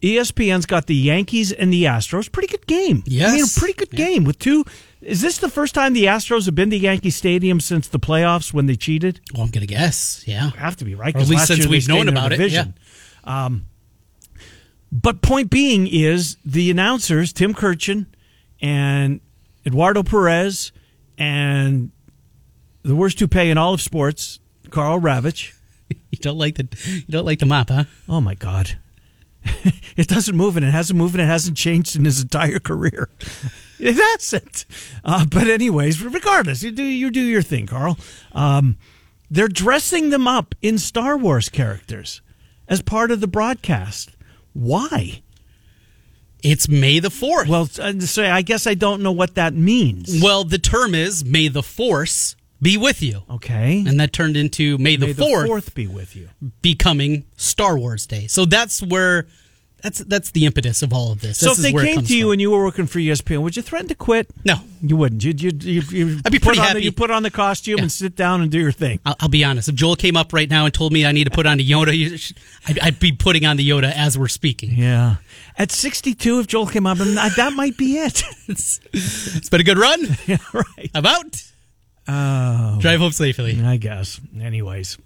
ESPN's 0.02 0.66
got 0.66 0.88
the 0.88 0.96
Yankees 0.96 1.52
and 1.52 1.72
the 1.72 1.84
Astros. 1.86 2.32
Pretty 2.32 2.48
good 2.48 2.66
game. 2.68 3.04
I 3.06 3.10
mean, 3.10 3.20
Yes. 3.20 3.56
a 3.56 3.60
pretty 3.60 3.74
good 3.74 3.92
game 3.92 4.24
with 4.24 4.40
two. 4.40 4.64
Is 5.02 5.22
this 5.22 5.38
the 5.38 5.50
first 5.50 5.74
time 5.76 5.94
the 5.94 6.06
Astros 6.06 6.46
have 6.46 6.56
been 6.56 6.70
to 6.72 6.78
Yankee 6.78 7.10
Stadium 7.12 7.60
since 7.60 7.88
the 7.88 8.00
playoffs 8.00 8.54
when 8.54 8.66
they 8.66 8.76
cheated? 8.76 9.22
Well, 9.34 9.44
I'm 9.44 9.50
going 9.50 9.66
to 9.66 9.72
guess. 9.72 10.24
Yeah. 10.28 10.50
have 10.58 10.76
to 10.78 10.86
be 10.86 10.96
right. 10.96 11.16
Or 11.16 11.20
at 11.20 11.28
least 11.28 11.48
since 11.48 11.66
we've 11.68 11.88
known 11.88 12.10
about 12.10 12.32
it, 12.32 12.38
division. 12.38 12.76
Um, 13.24 13.66
but 14.92 15.22
point 15.22 15.50
being 15.50 15.88
is 15.88 16.38
the 16.46 16.72
announcers 16.72 17.34
Tim 17.34 17.54
Kurkjian 17.54 18.06
and 18.62 19.20
Eduardo 19.66 20.04
Perez 20.04 20.72
and 21.18 21.92
the 22.84 22.96
worst 22.96 23.20
toupee 23.20 23.50
in 23.50 23.58
all 23.58 23.74
of 23.74 23.82
sports, 23.82 24.40
Karl 24.70 25.00
Ravech. 25.00 25.54
You 26.12 26.20
don't 26.20 26.38
like 26.38 26.56
the 26.56 26.68
you 26.86 27.04
don't 27.10 27.26
like 27.26 27.40
the 27.40 27.46
mop, 27.46 27.70
huh? 27.70 27.86
Oh 28.10 28.20
my 28.20 28.34
God. 28.36 28.78
it 29.96 30.08
doesn't 30.08 30.36
move 30.36 30.58
and 30.58 30.66
it 30.66 30.72
hasn't 30.72 30.98
moved 30.98 31.16
and 31.16 31.22
it 31.22 31.28
hasn't 31.28 31.56
changed 31.56 31.96
in 31.96 32.04
his 32.04 32.22
entire 32.22 32.60
career. 32.60 33.10
It 33.80 33.96
hasn't. 33.96 34.66
Uh, 35.04 35.24
but 35.26 35.48
anyways, 35.48 36.02
regardless, 36.02 36.64
you 36.64 36.72
do 36.72 36.84
you 36.84 37.12
do 37.12 37.22
your 37.22 37.44
thing, 37.44 37.68
Karl. 37.68 37.96
Um, 38.32 38.78
they're 39.30 39.48
dressing 39.48 40.10
them 40.10 40.28
up 40.28 40.56
in 40.64 40.80
Star 40.80 41.16
Wars 41.16 41.48
characters 41.48 42.22
as 42.68 42.82
part 42.82 43.12
of 43.12 43.22
the 43.22 43.28
broadcast. 43.28 44.17
Why? 44.58 45.22
It's 46.42 46.68
May 46.68 47.00
the 47.00 47.10
4th. 47.10 47.48
Well, 47.48 47.70
uh, 47.80 48.00
so 48.00 48.24
I 48.26 48.42
guess 48.42 48.66
I 48.66 48.74
don't 48.74 49.04
know 49.04 49.12
what 49.12 49.36
that 49.36 49.54
means. 49.54 50.20
Well, 50.22 50.44
the 50.44 50.58
term 50.58 50.96
is 50.96 51.24
may 51.24 51.48
the 51.48 51.62
force 51.62 52.36
be 52.62 52.76
with 52.76 53.04
you. 53.04 53.22
Okay. 53.30 53.84
And 53.86 54.00
that 54.00 54.14
turned 54.14 54.36
into 54.36 54.78
May 54.80 54.96
the 54.96 55.08
May 55.08 55.14
4th, 55.14 55.16
the 55.16 55.50
4th 55.50 55.74
be 55.76 55.86
with 55.86 56.16
you. 56.16 56.30
becoming 56.62 57.26
Star 57.36 57.78
Wars 57.78 58.08
Day. 58.08 58.26
So 58.28 58.46
that's 58.46 58.82
where 58.82 59.28
that's 59.82 60.00
that's 60.00 60.32
the 60.32 60.46
impetus 60.46 60.82
of 60.82 60.92
all 60.92 61.12
of 61.12 61.22
this. 61.22 61.38
So 61.38 61.50
This 61.50 61.60
if 61.60 61.64
they 61.64 61.72
came 61.86 62.04
to 62.04 62.18
you 62.18 62.26
from. 62.26 62.32
and 62.34 62.42
you 62.42 62.52
were 62.52 62.64
working 62.64 62.88
for 62.88 63.00
ESPN, 63.00 63.42
would 63.44 63.56
you 63.56 63.62
threaten 63.62 63.88
to 63.90 63.96
quit? 63.96 64.28
No. 64.44 64.56
You 64.82 64.96
wouldn't. 64.98 65.24
You'd, 65.24 65.42
you'd, 65.42 65.64
you'd, 65.64 65.92
you'd 65.92 66.22
I'd 66.26 66.32
be 66.32 66.40
pretty 66.40 66.60
on 66.60 66.64
The, 66.66 66.68
happy. 66.70 66.84
you 66.84 66.92
put 66.92 67.12
on 67.12 67.24
the 67.24 67.32
costume 67.32 67.78
Yeah. 67.78 67.84
and 67.84 67.92
sit 67.92 68.16
down 68.16 68.42
and 68.42 68.50
do 68.52 68.60
your 68.60 68.72
thing. 68.72 69.00
I'll, 69.06 69.16
I'll 69.20 69.30
be 69.30 69.44
honest. 69.44 69.70
If 69.70 69.76
Joel 69.76 69.96
came 69.96 70.18
up 70.18 70.34
right 70.34 70.50
now 70.50 70.66
and 70.66 70.74
told 70.74 70.94
me 70.94 71.06
I 71.06 71.12
need 71.12 71.26
to 71.26 71.32
put 71.32 71.46
on 71.46 71.60
a 71.60 71.64
Yoda, 71.64 72.34
I'd, 72.68 72.80
I'd 72.80 73.00
be 73.00 73.12
putting 73.12 73.46
on 73.46 73.58
the 73.58 73.68
Yoda 73.70 73.92
as 73.96 74.18
we're 74.18 74.28
speaking. 74.28 74.72
Yeah. 74.76 75.18
At 75.58 75.72
62, 75.72 76.40
if 76.40 76.48
Joel 76.48 76.68
came 76.68 76.86
up, 76.88 77.00
and 77.00 77.16
that 77.18 77.36
that 77.36 77.54
might 77.54 77.78
be 77.78 77.98
it. 77.98 78.24
It's, 78.48 78.80
it's 78.94 79.50
been 79.50 79.62
a 79.62 79.64
good 79.64 79.78
run. 79.78 80.00
yeah, 80.28 80.38
right. 80.54 80.92
I'm 80.96 81.06
out. 81.06 81.44
Oh. 82.08 82.78
Drive 82.80 83.00
home 83.00 83.12
safely. 83.12 83.62
I 83.62 83.78
guess. 83.78 84.20
Anyways, 84.42 84.98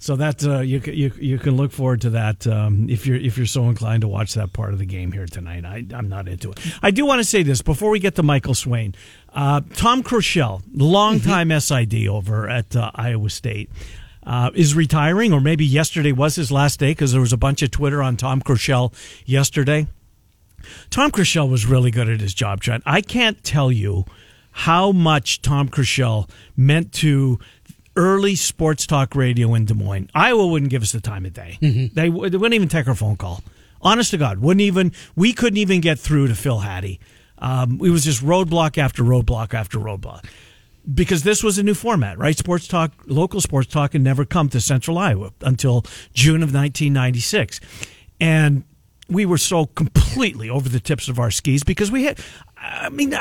so 0.00 0.16
that 0.16 0.42
uh, 0.44 0.60
you 0.60 0.80
you 0.86 1.12
you 1.18 1.38
can 1.38 1.56
look 1.56 1.70
forward 1.70 2.00
to 2.00 2.10
that 2.10 2.46
um, 2.46 2.88
if 2.88 3.06
you're 3.06 3.18
if 3.18 3.36
you're 3.36 3.46
so 3.46 3.68
inclined 3.68 4.00
to 4.00 4.08
watch 4.08 4.32
that 4.32 4.52
part 4.54 4.72
of 4.72 4.78
the 4.78 4.86
game 4.86 5.12
here 5.12 5.26
tonight. 5.26 5.64
I, 5.66 5.84
I'm 5.94 6.08
not 6.08 6.26
into 6.26 6.50
it. 6.50 6.58
I 6.82 6.90
do 6.90 7.04
want 7.04 7.20
to 7.20 7.24
say 7.24 7.42
this 7.42 7.60
before 7.60 7.90
we 7.90 8.00
get 8.00 8.14
to 8.16 8.22
Michael 8.22 8.54
Swain. 8.54 8.94
Uh, 9.34 9.60
Tom 9.74 10.02
Kroeschell, 10.02 10.62
longtime 10.74 11.60
SID 11.60 12.08
over 12.08 12.48
at 12.48 12.74
uh, 12.74 12.90
Iowa 12.94 13.30
State. 13.30 13.70
Uh, 14.22 14.50
is 14.54 14.74
retiring, 14.74 15.32
or 15.32 15.40
maybe 15.40 15.64
yesterday 15.64 16.12
was 16.12 16.36
his 16.36 16.52
last 16.52 16.78
day 16.78 16.90
because 16.90 17.10
there 17.12 17.22
was 17.22 17.32
a 17.32 17.38
bunch 17.38 17.62
of 17.62 17.70
Twitter 17.70 18.02
on 18.02 18.18
Tom 18.18 18.42
Kroeschell 18.42 18.92
yesterday. 19.24 19.86
Tom 20.90 21.10
Kroeschell 21.10 21.50
was 21.50 21.64
really 21.64 21.90
good 21.90 22.08
at 22.08 22.20
his 22.20 22.34
job, 22.34 22.60
Trent. 22.60 22.82
I 22.84 23.00
can't 23.00 23.42
tell 23.42 23.72
you 23.72 24.04
how 24.52 24.92
much 24.92 25.40
Tom 25.40 25.70
Kroeschell 25.70 26.28
meant 26.54 26.92
to 26.92 27.38
early 28.00 28.34
sports 28.34 28.86
talk 28.86 29.14
radio 29.14 29.54
in 29.54 29.66
Des 29.66 29.74
Moines. 29.74 30.08
Iowa 30.14 30.46
wouldn't 30.46 30.70
give 30.70 30.82
us 30.82 30.92
the 30.92 31.00
time 31.02 31.26
of 31.26 31.34
day. 31.34 31.58
They, 31.60 32.08
w- 32.08 32.30
they 32.30 32.36
wouldn't 32.38 32.54
even 32.54 32.68
take 32.68 32.88
our 32.88 32.94
phone 32.94 33.16
call. 33.16 33.42
Honest 33.82 34.10
to 34.12 34.16
God, 34.18 34.38
wouldn't 34.38 34.62
even. 34.62 34.92
We 35.16 35.32
couldn't 35.34 35.58
even 35.58 35.80
get 35.80 35.98
through 35.98 36.28
to 36.28 36.34
Phil 36.34 36.60
Haddy. 36.60 36.98
Um, 37.38 37.78
it 37.84 37.90
was 37.90 38.04
just 38.04 38.22
roadblock 38.22 38.78
after 38.78 39.02
roadblock 39.02 39.52
after 39.54 39.78
roadblock 39.78 40.24
because 40.92 41.22
this 41.22 41.42
was 41.42 41.58
a 41.58 41.62
new 41.62 41.74
format, 41.74 42.18
right? 42.18 42.36
Sports 42.36 42.66
talk, 42.68 42.92
local 43.06 43.40
sports 43.40 43.68
talk, 43.68 43.92
had 43.92 44.02
never 44.02 44.24
come 44.24 44.48
to 44.50 44.60
Central 44.60 44.96
Iowa 44.98 45.32
until 45.42 45.82
June 46.14 46.42
of 46.42 46.52
1996, 46.54 47.60
and 48.20 48.64
we 49.08 49.24
were 49.26 49.38
so 49.38 49.66
completely 49.66 50.48
over 50.50 50.68
the 50.68 50.80
tips 50.80 51.08
of 51.08 51.18
our 51.18 51.30
skis 51.30 51.64
because 51.64 51.90
we 51.90 52.04
had. 52.04 52.18
I 52.58 52.90
mean, 52.90 53.14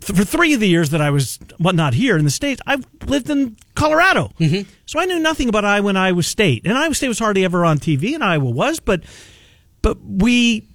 for 0.00 0.24
three 0.24 0.54
of 0.54 0.60
the 0.60 0.68
years 0.68 0.90
that 0.90 1.00
I 1.00 1.10
was 1.10 1.38
well, 1.58 1.74
not 1.74 1.94
here 1.94 2.16
in 2.16 2.24
the 2.24 2.30
states, 2.30 2.60
I've 2.66 2.84
lived 3.06 3.30
in 3.30 3.56
Colorado, 3.74 4.32
mm-hmm. 4.38 4.68
so 4.86 5.00
I 5.00 5.04
knew 5.04 5.18
nothing 5.18 5.48
about 5.48 5.64
Iowa 5.64 5.88
and 5.88 5.98
Iowa 5.98 6.22
State, 6.22 6.64
and 6.64 6.76
Iowa 6.76 6.94
State 6.94 7.08
was 7.08 7.18
hardly 7.18 7.44
ever 7.44 7.64
on 7.64 7.78
TV, 7.78 8.14
and 8.14 8.24
Iowa 8.24 8.50
was, 8.50 8.80
but 8.80 9.02
but 9.82 9.98
we 10.04 10.66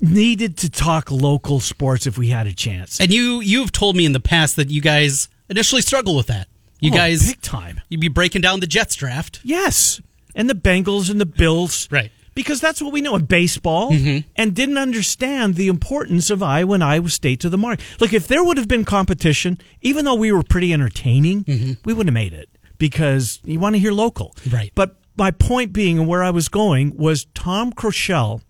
needed 0.00 0.58
to 0.58 0.70
talk 0.70 1.10
local 1.10 1.60
sports 1.60 2.06
if 2.06 2.18
we 2.18 2.28
had 2.28 2.46
a 2.46 2.52
chance. 2.52 3.00
And 3.00 3.12
you 3.12 3.40
you've 3.40 3.72
told 3.72 3.96
me 3.96 4.04
in 4.04 4.12
the 4.12 4.20
past 4.20 4.56
that 4.56 4.70
you 4.70 4.80
guys 4.80 5.28
initially 5.48 5.82
struggle 5.82 6.16
with 6.16 6.26
that. 6.26 6.48
You 6.80 6.90
Oh, 6.92 6.94
guys 6.96 7.28
big 7.28 7.40
time. 7.40 7.80
You'd 7.88 8.00
be 8.00 8.08
breaking 8.08 8.42
down 8.42 8.60
the 8.60 8.66
Jets 8.66 8.94
draft. 8.96 9.40
Yes. 9.42 10.00
And 10.34 10.50
the 10.50 10.54
Bengals 10.54 11.10
and 11.10 11.18
the 11.20 11.26
Bills. 11.26 11.88
Right. 11.90 12.12
Because 12.36 12.60
that's 12.60 12.80
what 12.80 12.92
we 12.92 13.00
know 13.00 13.16
in 13.16 13.24
baseball 13.24 13.90
mm-hmm. 13.90 14.28
and 14.36 14.54
didn't 14.54 14.78
understand 14.78 15.56
the 15.56 15.66
importance 15.66 16.30
of 16.30 16.42
Iowa 16.42 16.74
and 16.74 16.84
Iowa 16.84 17.08
State 17.08 17.40
to 17.40 17.48
the 17.48 17.58
market. 17.58 17.84
Look, 17.98 18.12
if 18.12 18.28
there 18.28 18.44
would 18.44 18.58
have 18.58 18.68
been 18.68 18.84
competition, 18.84 19.58
even 19.80 20.04
though 20.04 20.14
we 20.14 20.30
were 20.30 20.44
pretty 20.44 20.72
entertaining, 20.72 21.44
mm-hmm. 21.44 21.72
we 21.84 21.94
wouldn't 21.94 22.14
have 22.14 22.22
made 22.22 22.34
it 22.34 22.48
because 22.78 23.40
you 23.42 23.58
want 23.58 23.74
to 23.74 23.80
hear 23.80 23.90
local. 23.90 24.36
Right. 24.52 24.70
But 24.74 24.96
my 25.16 25.30
point 25.30 25.72
being 25.72 25.98
and 25.98 26.06
where 26.06 26.22
I 26.22 26.30
was 26.30 26.48
going 26.48 26.96
was 26.96 27.24
Tom 27.34 27.72
Kroeschell 27.72 28.42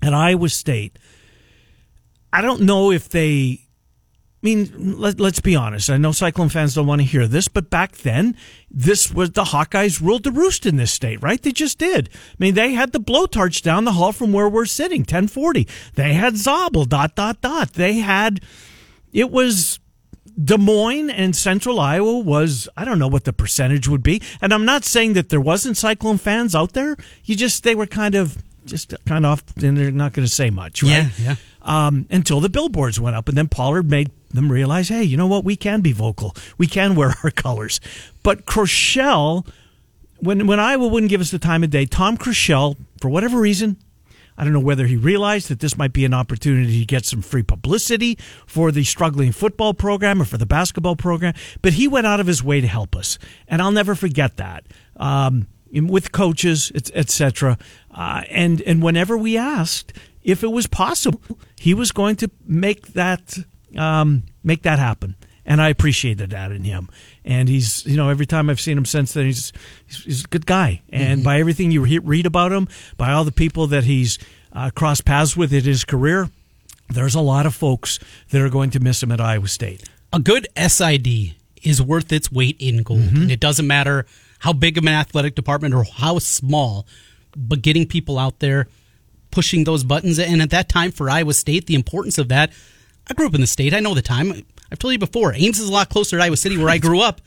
at 0.00 0.14
Iowa 0.14 0.48
State. 0.48 0.98
I 2.32 2.40
don't 2.40 2.62
know 2.62 2.90
if 2.90 3.10
they 3.10 3.67
I 4.40 4.46
mean, 4.46 5.00
let, 5.00 5.18
let's 5.18 5.40
be 5.40 5.56
honest. 5.56 5.90
I 5.90 5.96
know 5.96 6.12
Cyclone 6.12 6.48
fans 6.48 6.74
don't 6.74 6.86
want 6.86 7.00
to 7.00 7.06
hear 7.06 7.26
this, 7.26 7.48
but 7.48 7.70
back 7.70 7.96
then, 7.96 8.36
this 8.70 9.12
was 9.12 9.32
the 9.32 9.42
Hawkeyes 9.42 10.00
ruled 10.00 10.22
the 10.22 10.30
roost 10.30 10.64
in 10.64 10.76
this 10.76 10.92
state, 10.92 11.20
right? 11.20 11.42
They 11.42 11.50
just 11.50 11.78
did. 11.78 12.08
I 12.12 12.36
mean, 12.38 12.54
they 12.54 12.72
had 12.72 12.92
the 12.92 13.00
blowtorch 13.00 13.62
down 13.62 13.84
the 13.84 13.92
hall 13.94 14.12
from 14.12 14.32
where 14.32 14.48
we're 14.48 14.64
sitting, 14.64 15.00
1040. 15.00 15.66
They 15.94 16.12
had 16.14 16.36
Zabel, 16.36 16.84
dot, 16.84 17.16
dot, 17.16 17.40
dot. 17.40 17.72
They 17.72 17.94
had, 17.94 18.40
it 19.12 19.32
was 19.32 19.80
Des 20.40 20.56
Moines 20.56 21.10
and 21.10 21.34
Central 21.34 21.80
Iowa 21.80 22.20
was, 22.20 22.68
I 22.76 22.84
don't 22.84 23.00
know 23.00 23.08
what 23.08 23.24
the 23.24 23.32
percentage 23.32 23.88
would 23.88 24.04
be. 24.04 24.22
And 24.40 24.54
I'm 24.54 24.64
not 24.64 24.84
saying 24.84 25.14
that 25.14 25.30
there 25.30 25.40
wasn't 25.40 25.76
Cyclone 25.76 26.18
fans 26.18 26.54
out 26.54 26.74
there. 26.74 26.96
You 27.24 27.34
just, 27.34 27.64
they 27.64 27.74
were 27.74 27.86
kind 27.86 28.14
of, 28.14 28.38
just 28.64 28.94
kind 29.04 29.26
of 29.26 29.32
off, 29.32 29.42
and 29.62 29.76
they're 29.76 29.90
not 29.90 30.12
going 30.12 30.26
to 30.26 30.32
say 30.32 30.50
much, 30.50 30.82
right? 30.82 30.90
Yeah, 30.90 31.08
yeah. 31.20 31.34
Um, 31.68 32.06
until 32.08 32.40
the 32.40 32.48
billboards 32.48 32.98
went 32.98 33.14
up, 33.14 33.28
and 33.28 33.36
then 33.36 33.46
Pollard 33.46 33.90
made 33.90 34.10
them 34.30 34.50
realize, 34.50 34.88
hey, 34.88 35.02
you 35.02 35.18
know 35.18 35.26
what? 35.26 35.44
We 35.44 35.54
can 35.54 35.82
be 35.82 35.92
vocal. 35.92 36.34
We 36.56 36.66
can 36.66 36.94
wear 36.94 37.12
our 37.22 37.30
colors. 37.30 37.78
But 38.22 38.46
Kroeschell, 38.46 39.46
when 40.18 40.46
when 40.46 40.58
Iowa 40.58 40.88
wouldn't 40.88 41.10
give 41.10 41.20
us 41.20 41.30
the 41.30 41.38
time 41.38 41.62
of 41.62 41.68
day, 41.68 41.84
Tom 41.84 42.16
Kroeschell, 42.16 42.76
for 43.02 43.10
whatever 43.10 43.38
reason, 43.38 43.76
I 44.38 44.44
don't 44.44 44.54
know 44.54 44.60
whether 44.60 44.86
he 44.86 44.96
realized 44.96 45.48
that 45.48 45.60
this 45.60 45.76
might 45.76 45.92
be 45.92 46.04
an 46.04 46.14
opportunity 46.14 46.78
to 46.80 46.86
get 46.86 47.04
some 47.04 47.20
free 47.20 47.42
publicity 47.42 48.16
for 48.46 48.72
the 48.72 48.84
struggling 48.84 49.32
football 49.32 49.74
program 49.74 50.22
or 50.22 50.24
for 50.24 50.38
the 50.38 50.46
basketball 50.46 50.96
program, 50.96 51.34
but 51.60 51.74
he 51.74 51.86
went 51.86 52.06
out 52.06 52.18
of 52.18 52.26
his 52.26 52.42
way 52.42 52.62
to 52.62 52.66
help 52.66 52.96
us, 52.96 53.18
and 53.46 53.60
I'll 53.60 53.72
never 53.72 53.94
forget 53.94 54.36
that. 54.38 54.64
Um, 54.96 55.48
with 55.70 56.12
coaches, 56.12 56.72
etc. 56.94 57.58
Uh, 57.90 58.22
and 58.30 58.62
and 58.62 58.82
whenever 58.82 59.18
we 59.18 59.36
asked 59.36 59.92
if 60.28 60.44
it 60.44 60.52
was 60.52 60.66
possible, 60.66 61.22
he 61.58 61.72
was 61.72 61.90
going 61.90 62.14
to 62.16 62.30
make 62.46 62.88
that 62.88 63.38
um, 63.76 64.24
make 64.44 64.62
that 64.62 64.78
happen. 64.78 65.16
And 65.46 65.62
I 65.62 65.70
appreciated 65.70 66.30
that 66.30 66.52
in 66.52 66.64
him. 66.64 66.90
And 67.24 67.48
he's, 67.48 67.86
you 67.86 67.96
know, 67.96 68.10
every 68.10 68.26
time 68.26 68.50
I've 68.50 68.60
seen 68.60 68.76
him 68.76 68.84
since 68.84 69.14
then, 69.14 69.24
he's 69.24 69.54
he's, 69.86 70.04
he's 70.04 70.24
a 70.24 70.28
good 70.28 70.44
guy. 70.44 70.82
And 70.90 71.24
by 71.24 71.40
everything 71.40 71.70
you 71.70 71.80
re- 71.80 71.98
read 71.98 72.26
about 72.26 72.52
him, 72.52 72.68
by 72.98 73.12
all 73.12 73.24
the 73.24 73.32
people 73.32 73.66
that 73.68 73.84
he's 73.84 74.18
uh, 74.52 74.70
crossed 74.74 75.06
paths 75.06 75.34
with 75.34 75.52
in 75.54 75.64
his 75.64 75.86
career, 75.86 76.28
there's 76.90 77.14
a 77.14 77.22
lot 77.22 77.46
of 77.46 77.54
folks 77.54 77.98
that 78.30 78.42
are 78.42 78.50
going 78.50 78.68
to 78.70 78.80
miss 78.80 79.02
him 79.02 79.10
at 79.10 79.22
Iowa 79.22 79.48
State. 79.48 79.88
A 80.12 80.20
good 80.20 80.46
SID 80.54 81.34
is 81.62 81.80
worth 81.80 82.12
its 82.12 82.30
weight 82.30 82.56
in 82.58 82.82
gold. 82.82 83.00
Mm-hmm. 83.00 83.22
And 83.22 83.30
it 83.32 83.40
doesn't 83.40 83.66
matter 83.66 84.04
how 84.40 84.52
big 84.52 84.76
of 84.76 84.84
an 84.84 84.90
athletic 84.90 85.34
department 85.34 85.72
or 85.74 85.84
how 85.84 86.18
small, 86.18 86.86
but 87.34 87.62
getting 87.62 87.86
people 87.86 88.18
out 88.18 88.40
there, 88.40 88.68
pushing 89.38 89.62
those 89.62 89.84
buttons. 89.84 90.18
And 90.18 90.42
at 90.42 90.50
that 90.50 90.68
time 90.68 90.90
for 90.90 91.08
Iowa 91.08 91.32
State, 91.32 91.66
the 91.66 91.76
importance 91.76 92.18
of 92.18 92.28
that, 92.28 92.50
I 93.08 93.14
grew 93.14 93.26
up 93.28 93.34
in 93.34 93.40
the 93.40 93.46
state. 93.46 93.72
I 93.72 93.78
know 93.80 93.94
the 93.94 94.02
time. 94.02 94.32
I've 94.72 94.78
told 94.80 94.92
you 94.92 94.98
before, 94.98 95.32
Ames 95.32 95.60
is 95.60 95.68
a 95.68 95.72
lot 95.72 95.88
closer 95.90 96.16
to 96.18 96.22
Iowa 96.24 96.36
City 96.36 96.58
where 96.58 96.68
I 96.68 96.78
grew 96.78 97.00
up. 97.00 97.20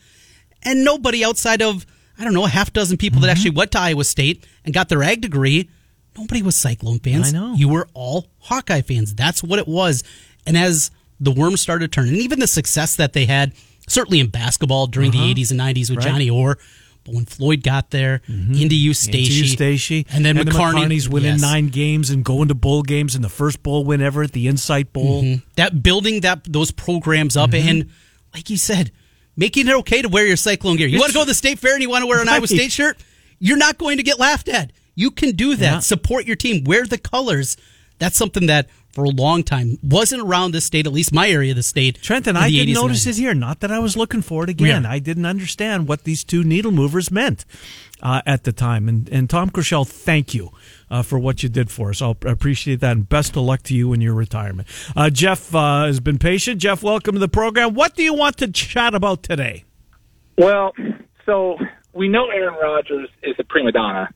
And 0.62 0.84
nobody 0.84 1.24
outside 1.24 1.62
of, 1.62 1.86
I 2.18 2.24
don't 2.24 2.34
know, 2.34 2.44
a 2.44 2.48
half 2.48 2.70
dozen 2.72 2.98
people 2.98 3.16
Mm-hmm. 3.16 3.26
that 3.26 3.30
actually 3.32 3.50
went 3.52 3.72
to 3.72 3.78
Iowa 3.80 4.04
State 4.04 4.46
and 4.64 4.74
got 4.74 4.90
their 4.90 5.02
ag 5.02 5.22
degree, 5.22 5.70
nobody 6.18 6.42
was 6.42 6.54
Cyclone 6.54 6.98
fans. 6.98 7.32
I 7.32 7.38
know. 7.38 7.54
You 7.54 7.68
were 7.68 7.88
all 7.94 8.26
Hawkeye 8.40 8.82
fans. 8.82 9.14
That's 9.14 9.42
what 9.42 9.58
it 9.58 9.66
was. 9.66 10.04
And 10.46 10.56
as 10.56 10.90
the 11.18 11.32
worms 11.32 11.60
started 11.62 11.90
turning, 11.92 12.12
and 12.12 12.22
even 12.22 12.38
the 12.40 12.46
success 12.46 12.94
that 12.96 13.12
they 13.14 13.24
had, 13.26 13.54
certainly 13.88 14.20
in 14.20 14.28
basketball 14.28 14.86
during 14.86 15.10
the 15.12 15.18
80s 15.18 15.50
and 15.50 15.58
90s 15.58 15.88
with 15.88 15.90
Uh-huh. 15.90 15.96
Right. 15.98 16.12
Johnny 16.12 16.30
Orr, 16.30 16.58
but 17.04 17.14
when 17.14 17.24
Floyd 17.24 17.62
got 17.62 17.90
there, 17.90 18.22
into 18.28 18.76
Eustace, 18.76 19.52
Stacey, 19.52 20.06
and 20.12 20.24
then 20.24 20.36
the 20.36 20.42
McCarney, 20.42 20.84
McCarney's 20.86 21.08
winning 21.08 21.32
yes. 21.32 21.40
nine 21.40 21.68
games 21.68 22.10
and 22.10 22.24
going 22.24 22.48
to 22.48 22.54
bowl 22.54 22.82
games 22.82 23.14
and 23.14 23.24
the 23.24 23.28
first 23.28 23.62
bowl 23.62 23.84
win 23.84 24.00
ever 24.00 24.22
at 24.22 24.32
the 24.32 24.48
Insight 24.48 24.92
Bowl. 24.92 25.24
that 25.56 25.82
building 25.82 26.20
that 26.20 26.44
those 26.44 26.70
programs 26.70 27.36
up 27.36 27.50
Mm-hmm. 27.50 27.68
and 27.68 27.90
like 28.34 28.48
you 28.50 28.56
said 28.56 28.92
making 29.36 29.68
it 29.68 29.74
okay 29.74 30.02
to 30.02 30.08
wear 30.08 30.26
your 30.26 30.36
cyclone 30.36 30.76
gear. 30.76 30.86
You 30.86 30.98
want 30.98 31.10
to 31.12 31.14
go 31.18 31.22
to 31.22 31.28
the 31.28 31.34
state 31.34 31.58
fair 31.58 31.74
and 31.74 31.82
you 31.82 31.88
want 31.90 32.02
to 32.02 32.06
wear 32.06 32.20
an 32.20 32.28
iowa 32.28 32.46
state 32.46 32.72
shirt? 32.72 32.98
You're 33.38 33.56
not 33.56 33.78
going 33.78 33.96
to 33.96 34.02
get 34.02 34.18
laughed 34.18 34.48
at. 34.48 34.72
You 34.94 35.10
can 35.10 35.32
do 35.34 35.56
that. 35.56 35.72
Yeah. 35.72 35.78
support 35.80 36.26
your 36.26 36.36
team. 36.36 36.64
Wear 36.64 36.84
the 36.86 36.98
colors. 36.98 37.56
That's 37.98 38.16
something 38.16 38.46
that 38.46 38.68
for 38.92 39.04
a 39.04 39.10
long 39.10 39.42
time 39.42 39.78
wasn't 39.82 40.22
around 40.22 40.52
this 40.52 40.64
state 40.64 40.86
at 40.86 40.92
least 40.92 41.12
my 41.12 41.28
area 41.28 41.50
of 41.50 41.56
the 41.56 41.62
state 41.62 42.00
Trent 42.02 42.26
and 42.26 42.36
I 42.36 42.48
the 42.48 42.58
didn't 42.58 42.74
notice 42.74 43.06
it 43.06 43.16
here. 43.16 43.34
Not 43.34 43.60
that 43.60 43.70
I 43.70 43.78
was 43.78 43.96
looking 43.96 44.22
for 44.22 44.44
it 44.44 44.50
again. 44.50 44.84
Yeah. 44.84 44.90
I 44.90 44.98
didn't 44.98 45.26
understand 45.26 45.88
what 45.88 46.04
these 46.04 46.24
two 46.24 46.44
needle 46.44 46.72
movers 46.72 47.10
meant 47.10 47.44
uh, 48.02 48.20
at 48.26 48.44
the 48.44 48.52
time. 48.52 48.88
And 48.88 49.08
and 49.08 49.30
Tom 49.30 49.50
Kroeschell, 49.50 49.86
thank 49.86 50.34
you 50.34 50.50
uh, 50.90 51.02
for 51.02 51.18
what 51.18 51.42
you 51.42 51.48
did 51.48 51.70
for 51.70 51.90
us. 51.90 52.02
I'll 52.02 52.16
appreciate 52.26 52.80
that, 52.80 52.92
and 52.92 53.08
best 53.08 53.36
of 53.36 53.42
luck 53.42 53.62
to 53.64 53.74
you 53.74 53.92
in 53.92 54.00
your 54.00 54.14
retirement. 54.14 54.68
Uh, 54.96 55.08
Jeff 55.10 55.54
uh, 55.54 55.86
has 55.86 56.00
been 56.00 56.18
patient. 56.18 56.60
Jeff, 56.60 56.82
welcome 56.82 57.14
to 57.14 57.20
the 57.20 57.28
program. 57.28 57.74
What 57.74 57.94
do 57.94 58.02
you 58.02 58.14
want 58.14 58.36
to 58.38 58.50
chat 58.50 58.94
about 58.94 59.22
today? 59.22 59.64
Well, 60.36 60.72
so 61.24 61.56
we 61.92 62.08
know 62.08 62.30
Aaron 62.30 62.54
Rodgers 62.60 63.08
is 63.22 63.36
a 63.38 63.44
prima 63.44 63.72
donna, 63.72 64.08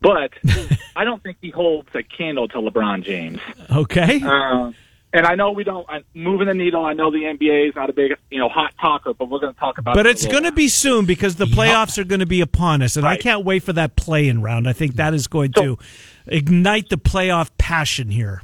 but 0.00 0.32
I 0.96 1.04
don't 1.04 1.22
think 1.22 1.38
he 1.40 1.50
holds 1.50 1.88
a 1.94 2.02
candle 2.02 2.48
to 2.48 2.58
LeBron 2.58 3.04
James. 3.04 3.40
Okay. 3.70 4.20
Uh, 4.22 4.72
and 5.12 5.26
I 5.26 5.34
know 5.34 5.52
we 5.52 5.64
don't 5.64 5.86
I'm 5.88 6.04
moving 6.14 6.48
the 6.48 6.54
needle. 6.54 6.84
I 6.84 6.92
know 6.92 7.10
the 7.10 7.22
NBA 7.22 7.70
is 7.70 7.74
not 7.74 7.88
a 7.88 7.92
big 7.92 8.12
you 8.30 8.38
know 8.38 8.48
hot 8.48 8.72
talker, 8.80 9.14
but 9.14 9.30
we're 9.30 9.38
going 9.38 9.54
to 9.54 9.60
talk 9.60 9.78
about. 9.78 9.94
But 9.94 10.06
it 10.06 10.10
it's 10.10 10.26
going 10.26 10.44
to 10.44 10.52
be 10.52 10.68
soon 10.68 11.06
because 11.06 11.36
the 11.36 11.46
playoffs 11.46 11.98
are 11.98 12.04
going 12.04 12.20
to 12.20 12.26
be 12.26 12.40
upon 12.40 12.82
us, 12.82 12.96
and 12.96 13.06
I 13.06 13.16
can't 13.16 13.44
wait 13.44 13.62
for 13.62 13.72
that 13.72 13.96
play-in 13.96 14.42
round. 14.42 14.68
I 14.68 14.72
think 14.72 14.96
that 14.96 15.14
is 15.14 15.26
going 15.26 15.52
to 15.52 15.78
ignite 16.26 16.90
the 16.90 16.98
playoff 16.98 17.50
passion 17.58 18.10
here. 18.10 18.42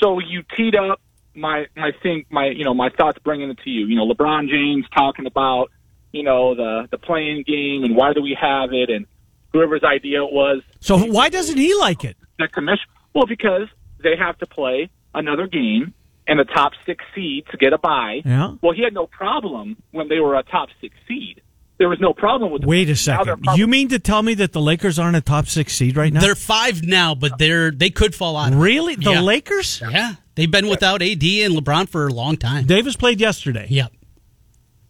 So 0.00 0.18
you 0.18 0.42
teed 0.56 0.74
up 0.74 1.00
my 1.34 1.66
my 1.76 1.92
thing 2.02 2.24
my 2.30 2.48
you 2.48 2.64
know 2.64 2.74
my 2.74 2.90
thoughts 2.90 3.18
bringing 3.24 3.50
it 3.50 3.58
to 3.64 3.70
you. 3.70 3.86
You 3.86 3.96
know 3.96 4.06
LeBron 4.06 4.48
James 4.48 4.84
talking 4.94 5.26
about 5.26 5.70
you 6.12 6.22
know 6.22 6.54
the 6.54 6.88
the 6.90 6.98
playing 6.98 7.44
game 7.46 7.84
and 7.84 7.96
why 7.96 8.12
do 8.12 8.20
we 8.20 8.36
have 8.38 8.72
it 8.72 8.90
and 8.90 9.06
whoever's 9.52 9.82
idea 9.84 10.22
it 10.24 10.32
was 10.32 10.62
So 10.80 10.98
why 10.98 11.28
doesn't 11.28 11.56
he 11.58 11.74
like 11.74 12.04
it? 12.04 12.16
the 12.38 12.48
commission. 12.48 12.86
Well, 13.14 13.26
because 13.26 13.68
they 14.02 14.16
have 14.18 14.38
to 14.38 14.46
play 14.46 14.90
another 15.14 15.46
game 15.46 15.94
and 16.26 16.38
the 16.38 16.44
top 16.44 16.72
six 16.86 17.04
seed 17.14 17.44
to 17.50 17.56
get 17.56 17.72
a 17.72 17.78
bye. 17.78 18.22
Yeah. 18.24 18.54
Well, 18.62 18.72
he 18.72 18.82
had 18.82 18.94
no 18.94 19.06
problem 19.06 19.76
when 19.90 20.08
they 20.08 20.18
were 20.20 20.36
a 20.36 20.42
top 20.42 20.68
six 20.80 20.94
seed. 21.06 21.42
There 21.78 21.88
was 21.88 21.98
no 22.00 22.12
problem 22.12 22.52
with. 22.52 22.62
the- 22.62 22.68
Wait 22.68 22.88
a 22.90 22.94
second. 22.96 23.42
probably- 23.42 23.58
You 23.58 23.66
mean 23.66 23.88
to 23.88 23.98
tell 23.98 24.22
me 24.22 24.34
that 24.34 24.52
the 24.52 24.60
Lakers 24.60 24.98
aren't 25.00 25.16
a 25.16 25.20
top 25.20 25.46
six 25.46 25.72
seed 25.74 25.96
right 25.96 26.12
now? 26.12 26.20
They're 26.20 26.34
five 26.36 26.82
now, 26.84 27.14
but 27.14 27.38
they're 27.38 27.70
they 27.72 27.90
could 27.90 28.14
fall 28.14 28.36
out. 28.36 28.54
really 28.54 28.94
the 28.94 29.10
Yeah. 29.12 29.20
Lakers? 29.20 29.82
Yeah, 29.90 30.14
they've 30.36 30.50
been 30.50 30.68
without 30.68 31.02
AD 31.02 31.42
and 31.42 31.54
LeBron 31.56 31.88
for 31.88 32.06
a 32.06 32.12
long 32.12 32.36
time. 32.36 32.66
Davis 32.66 32.94
played 32.96 33.20
yesterday. 33.20 33.66
Yep. 33.68 33.92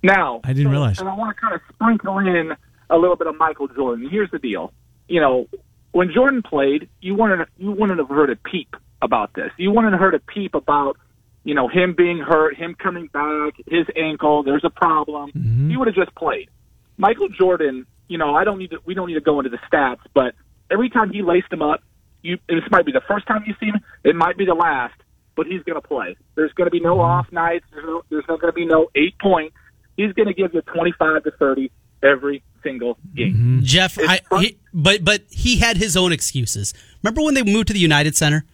Now, 0.03 0.41
I 0.45 0.49
didn't 0.49 0.65
so- 0.65 0.71
realize. 0.71 0.99
And 1.01 1.09
I 1.09 1.15
want 1.15 1.35
to 1.35 1.41
kind 1.41 1.55
of 1.55 1.61
sprinkle 1.75 2.19
in 2.19 2.53
a 2.93 2.97
little 2.97 3.17
bit 3.17 3.27
of 3.27 3.37
Michael 3.37 3.69
Jordan. 3.69 4.09
Here's 4.09 4.31
the 4.31 4.39
deal. 4.39 4.73
You 5.09 5.21
know, 5.21 5.49
when 5.93 6.13
Jordan 6.13 6.43
played, 6.43 6.89
you 7.01 7.15
wouldn't 7.15 7.49
you 7.59 7.73
wouldn't 7.73 7.99
have 7.99 8.09
heard 8.09 8.31
a 8.31 8.37
peep 8.37 8.77
about 9.01 9.35
this. 9.35 9.51
You 9.57 9.71
wouldn't 9.71 9.93
have 9.93 10.01
heard 10.01 10.15
a 10.15 10.21
peep 10.21 10.55
about 10.55 10.97
you 11.45 11.55
know 11.55 11.69
him 11.69 11.95
being 11.97 12.19
hurt, 12.19 12.57
him 12.57 12.75
coming 12.75 13.09
back, 13.09 13.55
his 13.67 13.87
ankle. 13.97 14.43
There's 14.43 14.65
a 14.65 14.71
problem. 14.71 15.33
Mm-hmm. 15.33 15.71
He 15.71 15.77
would 15.77 15.89
have 15.89 15.97
just 15.97 16.15
played. 16.15 16.49
Michael 16.97 17.29
Jordan. 17.29 17.87
You 18.09 18.19
know, 18.19 18.35
I 18.35 18.45
don't 18.45 18.59
need 18.59 18.73
to. 18.73 18.79
We 18.85 18.93
don't 18.95 19.09
need 19.09 19.15
to 19.15 19.21
go 19.21 19.41
into 19.41 19.49
the 19.49 19.59
stats, 19.73 20.01
but 20.13 20.35
every 20.71 20.91
time 20.91 21.11
he 21.11 21.23
laced 21.23 21.51
him 21.51 21.63
up, 21.63 21.83
you 22.21 22.37
this 22.47 22.65
might 22.71 22.85
be 22.85 22.93
the 22.93 23.01
first 23.09 23.27
time 23.27 23.43
you 23.47 23.55
see 23.59 23.67
him. 23.67 23.81
It 24.05 24.15
might 24.15 24.37
be 24.37 24.45
the 24.45 24.55
last, 24.55 24.95
but 25.35 25.47
he's 25.47 25.63
going 25.63 25.81
to 25.81 25.87
play. 25.87 26.17
There's 26.35 26.53
going 26.53 26.67
to 26.67 26.71
be 26.71 26.81
no 26.81 27.01
off 27.01 27.33
nights. 27.33 27.65
There's 27.73 27.87
no. 27.87 28.03
There's 28.11 28.25
not 28.29 28.41
going 28.41 28.53
to 28.53 28.55
be 28.55 28.67
no 28.67 28.89
eight 28.95 29.19
points 29.19 29.57
he's 29.97 30.13
going 30.13 30.29
to 30.29 30.35
give 30.35 30.55
you 30.55 30.63
25 30.63 31.25
to 31.25 31.31
30 31.33 31.71
every 32.03 32.43
single 32.63 32.99
game. 33.15 33.61
Jeff, 33.63 33.99
I, 34.01 34.21
he, 34.41 34.59
but 34.73 35.05
but 35.05 35.23
he 35.31 35.59
had 35.59 35.77
his 35.77 35.97
own 35.97 36.13
excuses. 36.13 36.73
Remember 37.03 37.23
when 37.23 37.35
they 37.35 37.43
moved 37.43 37.69
to 37.69 37.73
the 37.73 37.81
United 37.81 38.17
Center? 38.17 38.45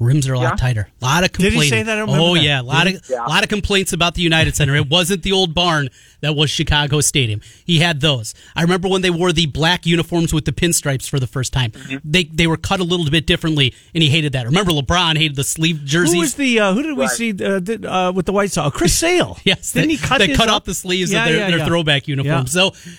Rims 0.00 0.28
are 0.28 0.34
a 0.34 0.38
lot 0.38 0.50
Yeah. 0.52 0.54
tighter. 0.54 0.88
A 1.02 1.04
lot 1.04 1.24
of 1.24 1.32
Did 1.32 1.52
he 1.54 1.68
say 1.68 1.82
that? 1.82 1.98
I 1.98 2.06
don't 2.06 2.10
oh 2.16 2.34
that. 2.36 2.42
yeah, 2.44 2.60
a 2.60 2.62
lot 2.62 2.84
Did 2.84 2.94
of 2.98 3.10
Yeah. 3.10 3.24
lot 3.24 3.42
of 3.42 3.48
complaints 3.48 3.92
about 3.92 4.14
the 4.14 4.22
United 4.22 4.54
Center. 4.54 4.76
It 4.76 4.88
wasn't 4.88 5.24
the 5.24 5.32
old 5.32 5.54
barn 5.54 5.88
that 6.20 6.36
was 6.36 6.50
Chicago 6.50 7.00
Stadium. 7.00 7.40
He 7.64 7.80
had 7.80 8.00
those. 8.00 8.32
I 8.54 8.62
remember 8.62 8.86
when 8.88 9.02
they 9.02 9.10
wore 9.10 9.32
the 9.32 9.46
black 9.46 9.86
uniforms 9.86 10.32
with 10.32 10.44
the 10.44 10.52
pinstripes 10.52 11.08
for 11.10 11.18
the 11.18 11.26
first 11.26 11.52
time. 11.52 11.72
Mm-hmm. 11.72 11.96
They 12.04 12.22
they 12.22 12.46
were 12.46 12.56
cut 12.56 12.78
a 12.78 12.84
little 12.84 13.10
bit 13.10 13.26
differently, 13.26 13.74
and 13.92 14.00
he 14.00 14.08
hated 14.08 14.34
that. 14.34 14.46
Remember 14.46 14.70
LeBron 14.70 15.16
hated 15.16 15.34
the 15.34 15.42
sleeve 15.42 15.84
jerseys. 15.84 16.12
Who 16.14 16.20
was 16.20 16.34
the? 16.36 16.60
Uh, 16.60 16.74
who 16.74 16.84
did 16.84 16.96
we 16.96 17.02
Right. 17.02 17.10
see 17.10 17.30
uh, 17.30 17.58
did, 17.58 17.84
uh, 17.84 18.12
with 18.14 18.26
the 18.26 18.32
White 18.32 18.52
Sox? 18.52 18.76
Chris 18.76 18.94
Sale. 18.94 19.36
Yes, 19.44 19.72
Didn't 19.72 19.88
they, 19.88 19.94
he 19.96 19.98
cut? 20.00 20.18
they 20.18 20.28
his 20.28 20.36
cut 20.36 20.48
up? 20.48 20.54
off 20.58 20.64
the 20.64 20.74
sleeves 20.74 21.10
Yeah, 21.10 21.24
of 21.24 21.28
their, 21.32 21.38
yeah, 21.40 21.48
their 21.50 21.58
yeah. 21.58 21.66
throwback 21.66 22.06
uniforms. 22.06 22.54
Yeah. 22.54 22.70
So 22.70 22.92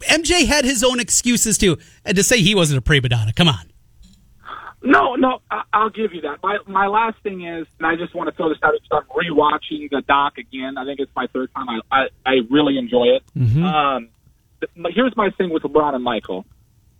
MJ 0.00 0.46
had 0.46 0.64
his 0.64 0.82
own 0.84 1.00
excuses 1.00 1.58
too, 1.58 1.76
and 2.04 2.16
to 2.16 2.22
say 2.22 2.40
he 2.40 2.54
wasn't 2.54 2.78
a 2.78 2.82
prima 2.82 3.08
donna, 3.08 3.32
come 3.32 3.48
on. 3.48 3.70
No, 4.80 5.16
no, 5.16 5.40
I, 5.50 5.62
I'll 5.72 5.90
give 5.90 6.14
you 6.14 6.20
that. 6.22 6.38
My 6.42 6.58
my 6.66 6.86
last 6.86 7.20
thing 7.24 7.44
is, 7.44 7.66
and 7.78 7.86
I 7.86 7.96
just 7.96 8.14
want 8.14 8.30
to 8.30 8.36
throw 8.36 8.48
this 8.48 8.58
out. 8.62 8.74
because 8.80 9.02
I'm 9.04 9.16
rewatching 9.34 9.90
the 9.90 10.02
doc 10.06 10.38
again. 10.38 10.78
I 10.78 10.84
think 10.84 11.00
it's 11.00 11.10
my 11.16 11.26
third 11.32 11.50
time. 11.54 11.66
I 11.68 11.80
I, 11.90 12.06
I 12.24 12.32
really 12.48 12.78
enjoy 12.78 13.06
it. 13.16 13.22
Um, 13.64 14.08
th- 14.60 14.70
but 14.76 14.92
here's 14.94 15.16
my 15.16 15.30
thing 15.30 15.50
with 15.50 15.64
LeBron 15.64 15.94
and 15.96 16.04
Michael. 16.04 16.46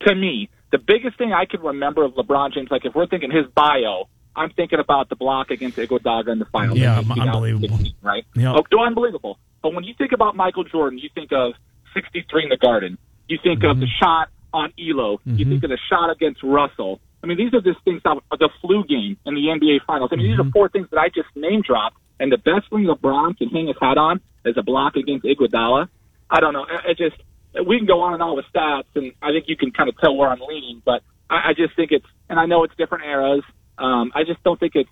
To 0.09 0.15
me, 0.15 0.49
the 0.73 0.79
biggest 0.79 1.19
thing 1.19 1.33
I 1.33 1.45
can 1.45 1.61
remember 1.61 2.05
of 2.05 2.15
LeBron 2.15 2.53
James, 2.53 2.69
like 2.71 2.85
if 2.85 2.95
we're 2.97 3.07
thinking 3.07 3.31
his 3.31 3.47
bio, 3.55 4.09
I'm 4.35 4.51
thinking 4.51 4.81
about 4.81 5.09
the 5.09 5.17
block 5.17 5.51
against 5.53 5.77
Iguodala 5.79 6.29
in 6.29 6.41
the 6.41 6.45
finals. 6.47 6.79
Yeah, 6.79 6.99
unbelievable. 6.99 7.79
Right? 8.03 8.25
Yeah. 8.35 8.55
Oh, 8.55 8.65
do 8.71 8.81
unbelievable. 8.81 9.39
But 9.63 9.73
when 9.75 9.85
you 9.85 9.95
think 9.97 10.11
about 10.13 10.35
Michael 10.37 10.65
Jordan, 10.65 10.99
you 10.99 11.11
think 11.15 11.33
of 11.33 11.53
63 11.95 12.45
in 12.45 12.49
the 12.49 12.57
Garden. 12.57 12.99
You 13.29 13.39
think 13.43 13.63
of 13.65 13.79
the 13.79 13.87
mm-hmm. 13.87 14.05
shot 14.05 14.29
on 14.53 14.73
Ehlo. 14.79 15.19
You 15.25 15.45
think 15.45 15.49
mm-hmm. 15.49 15.65
of 15.65 15.71
the 15.71 15.79
shot 15.91 16.11
against 16.11 16.43
Russell. 16.43 17.01
I 17.23 17.27
mean, 17.27 17.37
these 17.37 17.53
are 17.53 17.61
just 17.61 17.83
things 17.85 18.01
that 18.05 18.17
the 18.39 18.49
flu 18.61 18.85
game 18.85 19.19
in 19.27 19.35
the 19.35 19.43
NBA 19.43 19.85
Finals. 19.87 20.11
I 20.13 20.17
mean, 20.17 20.31
these 20.31 20.39
are 20.39 20.43
mm-hmm. 20.43 20.51
four 20.51 20.69
things 20.69 20.89
that 20.91 20.99
I 20.99 21.09
just 21.09 21.29
name 21.35 21.63
dropped. 21.63 21.97
And 22.21 22.33
the 22.33 22.39
best 22.39 22.71
thing 22.71 22.85
LeBron 22.85 23.39
can 23.39 23.49
hang 23.49 23.69
his 23.69 23.77
hat 23.81 23.99
on 23.99 24.21
is 24.45 24.57
a 24.57 24.63
block 24.63 24.97
against 24.97 25.25
Iguodala. 25.25 25.89
I 26.31 26.41
don't 26.41 26.53
know. 26.53 26.65
It, 26.65 26.81
it 26.91 26.99
just 26.99 27.23
we 27.67 27.79
can 27.79 27.87
go 27.87 28.01
on 28.03 28.15
and 28.15 28.23
on 28.23 28.37
with 28.37 28.45
stats, 28.55 28.85
and 28.95 29.13
I 29.23 29.31
think 29.31 29.47
you 29.49 29.57
can 29.57 29.71
kind 29.71 29.89
of 29.89 29.97
tell 29.99 30.17
where 30.17 30.29
I'm 30.29 30.41
leaning. 30.41 30.83
But 30.85 31.03
I, 31.31 31.51
I 31.51 31.53
just 31.57 31.75
think 31.77 31.93
it's, 31.93 32.07
and 32.29 32.39
I 32.39 32.47
know 32.47 32.65
it's 32.65 32.75
different 32.77 33.05
eras. 33.05 33.43
Um, 33.79 34.13
I 34.15 34.25
just 34.25 34.43
don't 34.43 34.59
think 34.59 34.73
it's. 34.75 34.91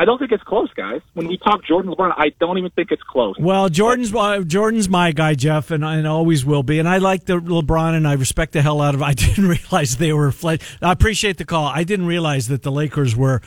I 0.00 0.04
don't 0.04 0.20
think 0.20 0.30
it's 0.30 0.44
close, 0.44 0.72
guys. 0.74 1.00
When 1.14 1.26
we 1.26 1.38
talk 1.38 1.64
Jordan 1.64 1.92
LeBron, 1.92 2.14
I 2.16 2.28
don't 2.38 2.56
even 2.56 2.70
think 2.70 2.92
it's 2.92 3.02
close. 3.02 3.34
Well, 3.36 3.68
Jordan's 3.68 4.14
uh, 4.14 4.42
Jordan's 4.42 4.88
my 4.88 5.10
guy, 5.10 5.34
Jeff, 5.34 5.72
and, 5.72 5.84
and 5.84 6.06
always 6.06 6.44
will 6.44 6.62
be. 6.62 6.78
And 6.78 6.88
I 6.88 6.98
like 6.98 7.24
the 7.24 7.40
LeBron, 7.40 7.96
and 7.96 8.06
I 8.06 8.12
respect 8.12 8.52
the 8.52 8.62
hell 8.62 8.80
out 8.80 8.94
of. 8.94 9.02
I 9.08 9.12
didn't 9.12 9.48
realize 9.48 9.96
they 9.96 10.12
were. 10.12 10.30
Fle- 10.30 10.62
I 10.80 10.92
appreciate 10.92 11.38
the 11.38 11.44
call. 11.44 11.66
I 11.66 11.82
didn't 11.82 12.06
realize 12.06 12.46
that 12.46 12.62
the 12.62 12.70
Lakers 12.70 13.16
were 13.16 13.42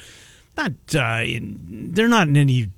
not. 0.58 0.74
Uh, 0.94 1.24
in, 1.24 1.92
they're 1.94 2.10
not 2.10 2.28
in 2.28 2.36
any 2.36 2.70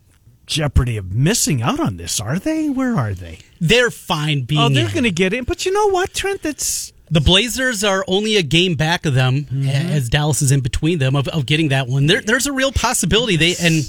jeopardy 0.46 0.98
of 0.98 1.12
missing 1.12 1.64
out 1.64 1.80
on 1.80 1.98
this, 1.98 2.20
are 2.20 2.38
they? 2.38 2.70
Where 2.70 2.96
are 2.96 3.16
they? 3.16 3.40
They're 3.60 3.90
fine 3.90 4.44
being. 4.44 4.62
Oh, 4.62 4.70
they're 4.70 4.92
going 4.92 5.04
to 5.04 5.12
get 5.12 5.34
in. 5.34 5.46
But 5.46 5.66
you 5.66 5.72
know 5.72 5.88
what, 5.90 6.14
Trent? 6.14 6.44
That's 6.44 6.93
The 7.13 7.21
Blazers 7.21 7.84
are 7.84 8.04
only 8.08 8.38
a 8.38 8.41
game 8.41 8.73
back 8.76 9.06
of 9.06 9.13
them, 9.13 9.43
Mm-hmm. 9.45 9.67
as 9.69 10.10
Dallas 10.10 10.41
is 10.41 10.52
in 10.52 10.62
between 10.62 10.97
them 10.99 11.15
of, 11.15 11.28
of 11.28 11.45
getting 11.45 11.69
that 11.69 11.88
one. 11.88 12.08
There, 12.08 12.21
there's 12.21 12.47
a 12.47 12.52
real 12.52 12.71
possibility 12.71 13.36
they 13.36 13.56
and 13.62 13.84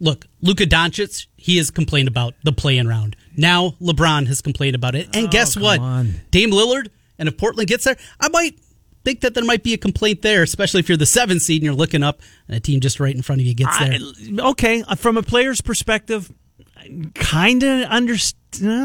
look, 0.00 0.26
Luka 0.40 0.64
Doncic, 0.64 1.26
he 1.36 1.56
has 1.58 1.70
complained 1.70 2.06
about 2.08 2.34
the 2.44 2.52
play-in 2.52 2.86
round. 2.86 3.16
Now 3.36 3.70
LeBron 3.80 4.26
has 4.28 4.40
complained 4.40 4.76
about 4.76 4.94
it, 4.94 5.08
and 5.14 5.30
guess 5.30 5.52
Oh, 5.56 5.60
come 5.60 5.62
what? 5.64 5.80
on. 5.80 6.14
Dame 6.30 6.50
Lillard, 6.52 6.88
and 7.18 7.28
if 7.28 7.36
Portland 7.36 7.68
gets 7.68 7.84
there, 7.84 7.96
I 8.20 8.28
might 8.28 8.58
think 9.04 9.22
that 9.22 9.34
there 9.34 9.44
might 9.44 9.64
be 9.64 9.74
a 9.74 9.78
complaint 9.78 10.22
there, 10.22 10.44
especially 10.44 10.78
if 10.80 10.88
you're 10.88 10.96
the 10.98 11.06
seventh 11.06 11.42
seed 11.42 11.62
and 11.62 11.64
you're 11.64 11.74
looking 11.74 12.04
up 12.04 12.20
and 12.46 12.56
a 12.56 12.60
team 12.60 12.78
just 12.80 13.00
right 13.00 13.14
in 13.14 13.22
front 13.22 13.40
of 13.40 13.46
you 13.46 13.54
gets 13.54 13.76
there. 13.78 13.92
I, 13.94 14.50
okay. 14.50 14.84
uh, 14.86 14.94
From 14.94 15.16
a 15.16 15.22
player's 15.24 15.60
perspective, 15.60 16.32
I 16.76 17.06
kind 17.14 17.64
of 17.64 17.88
understand. 17.88 18.38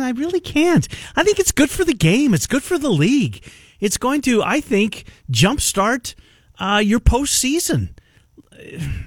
I 0.03 0.09
really 0.11 0.39
can't. 0.39 0.87
I 1.15 1.23
think 1.23 1.37
it's 1.39 1.51
good 1.51 1.69
for 1.69 1.83
the 1.85 1.93
game. 1.93 2.33
It's 2.33 2.47
good 2.47 2.63
for 2.63 2.79
the 2.79 2.89
league. 2.89 3.43
It's 3.79 3.97
going 3.97 4.21
to, 4.21 4.43
I 4.43 4.61
think, 4.61 5.05
jumpstart 5.31 6.15
uh, 6.59 6.81
your 6.83 6.99
postseason. 6.99 7.89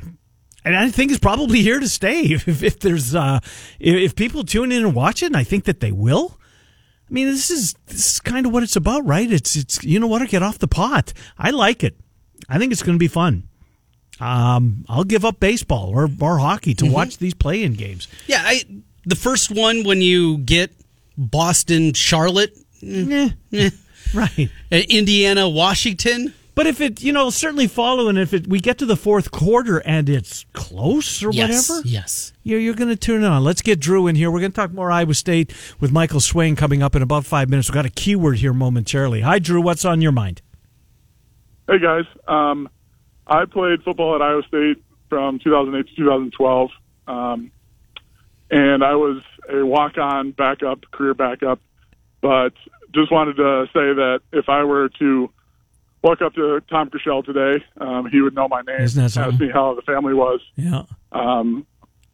And 0.63 0.77
I 0.77 0.91
think 0.91 1.11
it's 1.11 1.19
probably 1.19 1.63
here 1.63 1.81
to 1.81 1.89
stay. 1.89 2.21
If, 2.35 2.63
if 2.63 2.81
there's, 2.81 3.15
uh, 3.15 3.41
if, 3.79 4.15
people 4.15 4.45
tune 4.45 4.71
in 4.73 4.85
and 4.85 4.95
watch 4.95 5.23
it, 5.23 5.27
and 5.27 5.37
I 5.39 5.43
think 5.43 5.65
that 5.65 5.81
they 5.81 5.91
will. 5.91 6.39
I 7.09 7.13
mean, 7.15 7.29
this 7.29 7.51
is 7.51 7.75
this 7.87 8.13
is 8.13 8.21
kind 8.21 8.45
of 8.45 8.53
what 8.53 8.63
it's 8.63 8.77
about, 8.77 9.07
right? 9.07 9.33
It's 9.33 9.57
it's 9.57 9.83
you 9.83 9.99
know 9.99 10.07
what, 10.07 10.29
get 10.29 10.43
off 10.43 10.59
the 10.59 10.69
pot. 10.69 11.15
I 11.39 11.49
like 11.49 11.83
it. 11.83 11.97
I 12.47 12.59
think 12.59 12.73
it's 12.73 12.83
going 12.83 12.95
to 12.95 13.01
be 13.01 13.09
fun. 13.09 13.49
Um, 14.21 14.85
I'll 14.87 15.05
give 15.05 15.25
up 15.25 15.41
baseball 15.41 15.89
or, 15.89 16.11
or 16.21 16.39
hockey 16.39 16.75
to 16.75 16.87
watch 16.87 17.17
these 17.17 17.33
play-in 17.33 17.73
games. 17.73 18.07
yeah, 18.27 18.43
I 18.45 18.63
the 19.07 19.17
first 19.17 19.51
one 19.51 19.83
when 19.85 20.03
you 20.03 20.39
get 20.39 20.73
Boston, 21.17 21.95
Charlotte, 21.95 22.55
Eh, 22.83 23.31
eh, 23.53 23.71
right. 24.15 24.51
uh, 24.73 24.77
Indiana, 24.89 25.49
Washington. 25.49 26.35
But 26.55 26.67
if 26.67 26.81
it, 26.81 27.03
you 27.03 27.13
know, 27.13 27.31
certainly 27.31 27.67
following 27.69 28.17
if 28.17 28.35
it, 28.35 28.47
we 28.47 28.61
get 28.61 28.77
to 28.79 28.87
the 28.87 28.97
fourth 28.97 29.31
quarter 29.31 29.79
and 29.79 30.09
it's 30.11 30.45
close 30.53 31.23
or 31.23 31.31
Yes, 31.31 31.71
whatever, 31.71 31.89
yes. 31.89 32.33
you're, 32.43 32.61
you're 32.61 32.75
going 32.75 32.91
to 32.91 32.97
tune 32.97 33.23
it 33.23 33.27
on. 33.27 33.43
Let's 33.45 33.63
get 33.63 33.81
Drew 33.81 34.09
in 34.09 34.17
here. 34.17 34.31
We're 34.31 34.41
going 34.41 34.53
to 34.53 34.57
talk 34.57 34.73
more 34.73 34.91
Iowa 34.91 35.15
State 35.15 35.55
with 35.79 35.91
Michael 35.93 36.21
Swain 36.21 36.57
coming 36.57 36.83
up 36.83 36.95
in 36.95 37.03
about 37.03 37.25
five 37.25 37.49
minutes. 37.49 37.71
We've 37.71 37.75
got 37.75 37.87
a 37.87 37.91
keyword 37.91 38.39
here 38.39 38.53
momentarily. 38.53 39.23
Hi, 39.23 39.39
Drew. 39.39 39.63
What's 39.63 39.85
on 39.85 40.03
your 40.03 40.13
mind? 40.13 40.43
Hey 41.69 41.79
guys, 41.79 42.05
um, 42.27 42.69
I 43.29 43.45
played 43.45 43.85
football 43.85 44.17
at 44.17 44.23
Iowa 44.23 44.43
State 44.49 44.83
from 45.09 45.39
2008 45.39 45.89
to 45.89 45.95
2012, 45.95 46.71
um, 47.07 47.53
and 48.51 48.83
I 48.83 48.97
was 48.97 49.23
a 49.49 49.65
walk-on 49.65 50.33
backup, 50.33 50.91
career 50.91 51.15
backup. 51.15 51.61
But 52.21 52.55
just 52.95 53.13
wanted 53.13 53.37
to 53.37 53.67
say 53.73 53.95
that 53.95 54.21
if 54.33 54.49
I 54.49 54.65
were 54.65 54.89
to 54.99 55.31
walk 56.03 56.23
up 56.23 56.35
to 56.35 56.61
Tom 56.69 56.91
Kroeschell 56.91 57.25
today, 57.25 57.65
um, 57.81 58.09
he 58.11 58.21
would 58.21 58.35
know 58.35 58.49
my 58.49 58.63
name, 58.63 58.81
Isn't 58.81 59.03
that 59.03 59.17
ask 59.17 59.41
me 59.41 59.51
how 59.53 59.75
the 59.75 59.83
family 59.83 60.15
was. 60.15 60.41
Yeah. 60.57 60.85
Um, 61.13 61.67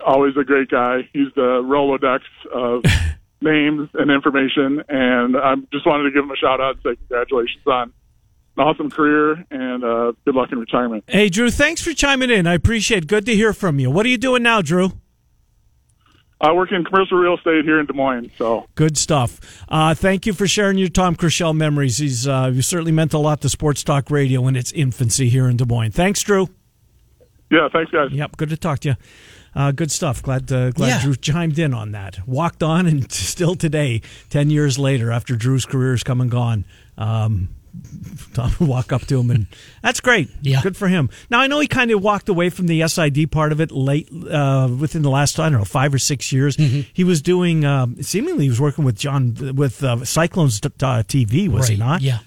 always 0.04 0.36
a 0.36 0.44
great 0.44 0.68
guy. 0.68 1.08
He's 1.12 1.28
the 1.34 1.62
Rolodex 1.62 2.20
of 2.52 2.84
names 3.40 3.88
and 3.94 4.10
information, 4.10 4.82
and 4.88 5.36
I 5.36 5.54
just 5.72 5.86
wanted 5.86 6.04
to 6.04 6.10
give 6.10 6.24
him 6.24 6.30
a 6.30 6.36
shout 6.36 6.60
out 6.60 6.76
and 6.76 6.82
say 6.82 6.96
congratulations 6.96 7.66
on 7.66 7.92
an 8.56 8.64
awesome 8.64 8.90
career 8.90 9.44
and 9.50 9.84
uh, 9.84 10.12
good 10.24 10.34
luck 10.34 10.50
in 10.50 10.58
retirement. 10.58 11.04
Hey, 11.06 11.28
Drew, 11.28 11.50
thanks 11.50 11.82
for 11.82 11.92
chiming 11.92 12.30
in. 12.30 12.46
I 12.46 12.54
appreciate 12.54 13.04
it. 13.04 13.06
Good 13.06 13.26
to 13.26 13.34
hear 13.34 13.52
from 13.52 13.78
you. 13.78 13.90
What 13.90 14.06
are 14.06 14.08
you 14.08 14.18
doing 14.18 14.42
now, 14.42 14.62
Drew? 14.62 14.92
I 16.40 16.52
work 16.52 16.70
in 16.70 16.84
commercial 16.84 17.16
real 17.16 17.36
estate 17.36 17.64
here 17.64 17.80
in 17.80 17.86
Des 17.86 17.94
Moines. 17.94 18.30
So 18.36 18.66
Good 18.74 18.98
stuff. 18.98 19.64
Uh, 19.68 19.94
thank 19.94 20.26
you 20.26 20.32
for 20.34 20.46
sharing 20.46 20.76
your 20.76 20.88
Tom 20.88 21.16
Kroeschell 21.16 21.56
memories. 21.56 21.96
He's 21.98 22.28
uh, 22.28 22.50
you 22.52 22.60
certainly 22.62 22.92
meant 22.92 23.14
a 23.14 23.18
lot 23.18 23.40
to 23.40 23.48
Sports 23.48 23.82
Talk 23.82 24.10
Radio 24.10 24.46
in 24.46 24.54
its 24.56 24.70
infancy 24.72 25.28
here 25.30 25.48
in 25.48 25.56
Des 25.56 25.64
Moines. 25.64 25.92
Thanks, 25.92 26.22
Drew. 26.22 26.48
yeah, 27.50 27.68
thanks 27.72 27.90
guys. 27.90 28.10
Yep, 28.12 28.36
good 28.36 28.48
to 28.50 28.56
talk 28.56 28.80
to 28.80 28.88
you. 28.90 28.96
Uh, 29.54 29.72
good 29.72 29.90
stuff. 29.90 30.22
Glad 30.22 30.52
uh, 30.52 30.70
glad 30.72 30.88
Yeah. 30.88 31.00
Drew 31.02 31.14
chimed 31.16 31.58
in 31.58 31.72
on 31.72 31.92
that. 31.92 32.18
Walked 32.28 32.62
on, 32.62 32.86
and 32.86 33.10
still 33.32 33.54
today, 33.54 34.02
ten 34.28 34.50
years 34.50 34.78
later, 34.78 35.10
after 35.10 35.34
Drew's 35.36 35.64
career 35.64 35.92
has 35.92 36.02
come 36.02 36.20
and 36.20 36.30
gone, 36.30 36.66
um, 36.98 37.48
Tom 38.34 38.52
would 38.60 38.68
walk 38.68 38.92
up 38.92 39.02
to 39.06 39.18
him, 39.18 39.30
and 39.30 39.46
that's 39.82 40.00
great. 40.00 40.28
Yeah. 40.42 40.62
good 40.62 40.76
for 40.76 40.88
him. 40.88 41.10
Now 41.30 41.40
I 41.40 41.46
know 41.46 41.60
he 41.60 41.66
kind 41.66 41.90
of 41.90 42.02
walked 42.02 42.28
away 42.28 42.50
from 42.50 42.66
the 42.66 42.86
SID 42.86 43.30
part 43.30 43.52
of 43.52 43.60
it 43.60 43.70
late 43.70 44.08
uh, 44.30 44.68
within 44.78 45.02
the 45.02 45.10
last 45.10 45.38
I 45.38 45.48
don't 45.48 45.58
know 45.58 45.64
five 45.64 45.94
or 45.94 45.98
six 45.98 46.32
years. 46.32 46.56
Mm-hmm. 46.56 46.88
He 46.92 47.04
was 47.04 47.22
doing 47.22 47.64
um, 47.64 48.02
seemingly 48.02 48.44
he 48.44 48.50
was 48.50 48.60
working 48.60 48.84
with 48.84 48.96
John 48.96 49.34
with 49.54 49.82
uh, 49.82 50.04
Cyclones 50.04 50.60
uh, 50.64 50.68
TV, 50.68 51.48
was 51.48 51.68
he 51.68 51.76
not? 51.76 52.02
Yeah. 52.02 52.18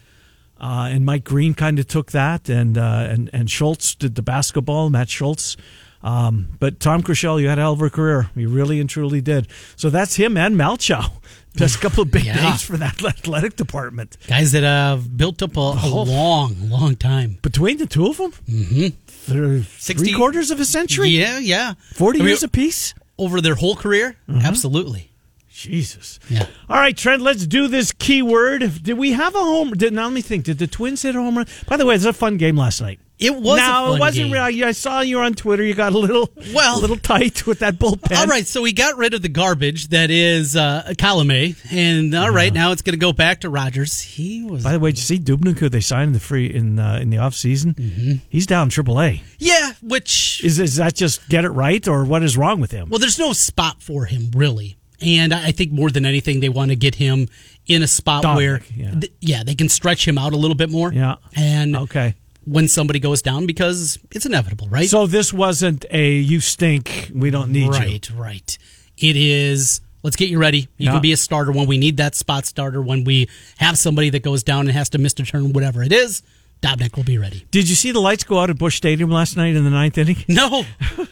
Uh, 0.59 0.89
and 0.91 1.05
Mike 1.05 1.23
Green 1.23 1.53
kind 1.53 1.79
of 1.79 1.87
took 1.87 2.11
that, 2.11 2.49
and 2.49 2.77
uh, 2.77 3.07
and 3.09 3.29
and 3.31 3.49
Schultz 3.49 3.95
did 3.95 4.15
the 4.15 4.21
basketball. 4.21 4.89
Matt 4.89 5.09
Schultz, 5.09 5.55
um, 6.01 6.49
but 6.59 6.79
Tom 6.79 7.01
Kroeschell, 7.01 7.41
you 7.41 7.47
had 7.47 7.59
a 7.59 7.61
hell 7.61 7.73
of 7.73 7.81
a 7.81 7.89
career. 7.89 8.29
You 8.35 8.49
really 8.49 8.79
and 8.79 8.89
truly 8.89 9.21
did. 9.21 9.47
So 9.75 9.89
that's 9.89 10.15
him 10.15 10.37
and 10.37 10.55
Malchow. 10.55 11.11
Just 11.55 11.77
a 11.77 11.79
couple 11.79 12.03
of 12.03 12.11
big 12.11 12.23
Yeah. 12.25 12.35
names 12.49 12.61
for 12.61 12.77
that 12.77 13.03
athletic 13.05 13.55
department. 13.55 14.17
Guys 14.27 14.51
that 14.53 14.63
have 14.63 15.17
built 15.17 15.41
up 15.41 15.57
a, 15.57 15.59
a 15.59 15.79
Oh. 15.83 16.03
long, 16.03 16.69
long 16.69 16.95
time. 16.95 17.37
Between 17.41 17.77
the 17.77 17.85
two 17.87 18.07
of 18.07 18.17
them, 18.17 18.31
mm-hmm. 18.47 19.61
60 19.61 19.93
three 19.93 20.13
quarters 20.13 20.51
of 20.51 20.59
a 20.59 20.65
century, 20.65 21.09
Yeah, 21.09 21.39
yeah. 21.39 21.73
forty 21.93 22.19
I 22.19 22.21
mean, 22.21 22.29
years 22.29 22.43
apiece. 22.43 22.93
over 23.17 23.41
their 23.41 23.55
whole 23.55 23.75
career. 23.75 24.15
Absolutely. 24.29 25.11
Jesus. 25.51 26.19
Yeah. 26.29 26.45
All 26.69 26.77
right, 26.77 26.95
Trent, 26.95 27.21
let's 27.21 27.45
do 27.45 27.67
this 27.67 27.91
keyword. 27.91 28.81
Did 28.81 28.97
we 28.97 29.11
have 29.11 29.35
a 29.35 29.39
home? 29.39 29.71
Did, 29.71 29.91
now 29.93 30.05
let 30.05 30.13
me 30.13 30.21
think. 30.21 30.45
Did 30.45 30.57
the 30.57 30.67
Twins 30.67 31.01
hit 31.01 31.15
a 31.15 31.19
home 31.21 31.37
run? 31.37 31.47
By 31.67 31.75
the 31.75 31.85
way, 31.85 31.95
it 31.95 31.97
was 31.97 32.05
a 32.05 32.13
fun 32.13 32.37
game 32.37 32.55
last 32.55 32.79
night. 32.81 32.99
It 33.19 33.35
was. 33.35 33.59
fun 33.59 33.95
it 33.95 33.99
wasn't 33.99 34.25
game. 34.27 34.33
really. 34.33 34.63
I 34.63 34.71
saw 34.71 35.01
you 35.01 35.19
on 35.19 35.33
Twitter. 35.33 35.61
You 35.63 35.73
got 35.73 35.91
a 35.93 35.97
little, 35.97 36.29
Well- 36.53 36.77
a 36.77 36.81
little 36.81 36.95
tight 36.97 37.45
with 37.45 37.59
that 37.59 37.75
bullpen. 37.75 38.15
All 38.17 38.27
right, 38.27 38.47
so 38.47 38.61
we 38.61 38.71
got 38.73 38.97
rid 38.97 39.13
of 39.13 39.21
the 39.21 39.27
garbage 39.29 39.89
that 39.89 40.09
is 40.09 40.55
uh, 40.55 40.93
Colome, 40.97 41.57
and 41.71 42.15
all 42.15 42.29
right, 42.31 42.53
now 42.53 42.71
it's 42.71 42.81
going 42.81 42.93
to 42.93 42.99
go 42.99 43.11
back 43.11 43.41
to 43.41 43.49
Rogers. 43.49 43.99
He 43.99 44.43
was, 44.43 44.63
By 44.63 44.71
the 44.71 44.79
way, 44.79 44.91
did 44.91 44.99
you 44.99 45.03
see 45.03 45.19
Dobnak, 45.19 45.59
who 45.59 45.67
they 45.69 45.81
signed 45.81 46.07
in 46.07 46.13
the 46.13 46.19
free 46.19 46.45
in 46.53 46.79
uh, 46.79 46.99
in 47.01 47.09
the 47.09 47.17
off 47.17 47.33
season? 47.35 47.73
Mm-hmm. 47.73 48.11
He's 48.29 48.45
down 48.47 48.69
AAA. 48.69 49.21
yeah, 49.37 49.73
which 49.81 50.41
Is 50.43 50.59
is 50.59 50.77
that 50.77 50.95
just 50.95 51.27
get 51.29 51.43
it 51.45 51.49
right, 51.49 51.85
or 51.87 52.05
what 52.05 52.23
is 52.23 52.37
wrong 52.37 52.61
with 52.61 52.71
him? 52.71 52.89
well, 52.89 52.99
there's 52.99 53.19
no 53.19 53.33
spot 53.33 53.81
for 53.83 54.05
him 54.05 54.31
really, 54.33 54.77
and 55.01 55.33
I 55.33 55.47
I 55.47 55.51
think 55.51 55.71
more 55.73 55.89
than 55.89 56.05
anything, 56.05 56.39
they 56.39 56.49
want 56.49 56.69
to 56.71 56.75
get 56.77 56.95
him 56.95 57.27
in 57.67 57.83
a 57.83 57.87
spot 57.87 58.23
Dominic, 58.23 58.63
where, 58.63 58.85
yeah. 58.85 58.91
th- 58.99 59.13
yeah, 59.19 59.43
they 59.43 59.55
can 59.55 59.67
stretch 59.69 60.07
him 60.07 60.17
out 60.17 60.31
a 60.33 60.37
little 60.37 60.55
bit 60.55 60.69
more. 60.69 60.91
Yeah. 60.93 61.15
and 61.35 61.75
Okay. 61.75 62.15
When 62.45 62.67
somebody 62.67 62.99
goes 62.99 63.21
down 63.21 63.45
because 63.45 63.99
it's 64.11 64.25
inevitable, 64.25 64.67
right? 64.69 64.89
So 64.89 65.05
this 65.07 65.31
wasn't 65.33 65.85
a 65.91 66.13
you 66.13 66.39
stink. 66.39 67.11
We 67.13 67.29
don't 67.29 67.51
need 67.51 67.65
you. 67.65 67.71
right, 67.71 68.09
right. 68.15 68.57
It 68.97 69.15
is. 69.15 69.81
Let's 70.01 70.15
get 70.15 70.29
you 70.29 70.39
ready. 70.39 70.61
You 70.77 70.85
Yeah. 70.85 70.91
can 70.93 71.01
be 71.01 71.11
a 71.11 71.17
starter 71.17 71.51
when 71.51 71.67
we 71.67 71.77
need 71.77 71.97
that 71.97 72.15
spot 72.15 72.45
starter. 72.45 72.81
When 72.81 73.03
we 73.03 73.27
have 73.57 73.77
somebody 73.77 74.09
that 74.11 74.23
goes 74.23 74.43
down 74.43 74.61
and 74.61 74.71
has 74.71 74.89
to 74.91 74.97
miss 74.97 75.13
a 75.19 75.23
turn, 75.23 75.51
whatever 75.53 75.83
it 75.83 75.91
is, 75.91 76.21
Dobnak 76.61 76.95
will 76.97 77.03
be 77.03 77.17
ready. 77.17 77.45
Did 77.51 77.69
you 77.69 77.75
see 77.75 77.91
the 77.91 78.01
lights 78.01 78.23
go 78.23 78.39
out 78.39 78.49
at 78.49 78.57
Busch 78.57 78.75
Stadium 78.75 79.09
last 79.09 79.37
night 79.37 79.55
in 79.55 79.63
the 79.63 79.69
ninth 79.69 79.97
inning? 79.97 80.17
No, 80.27 80.65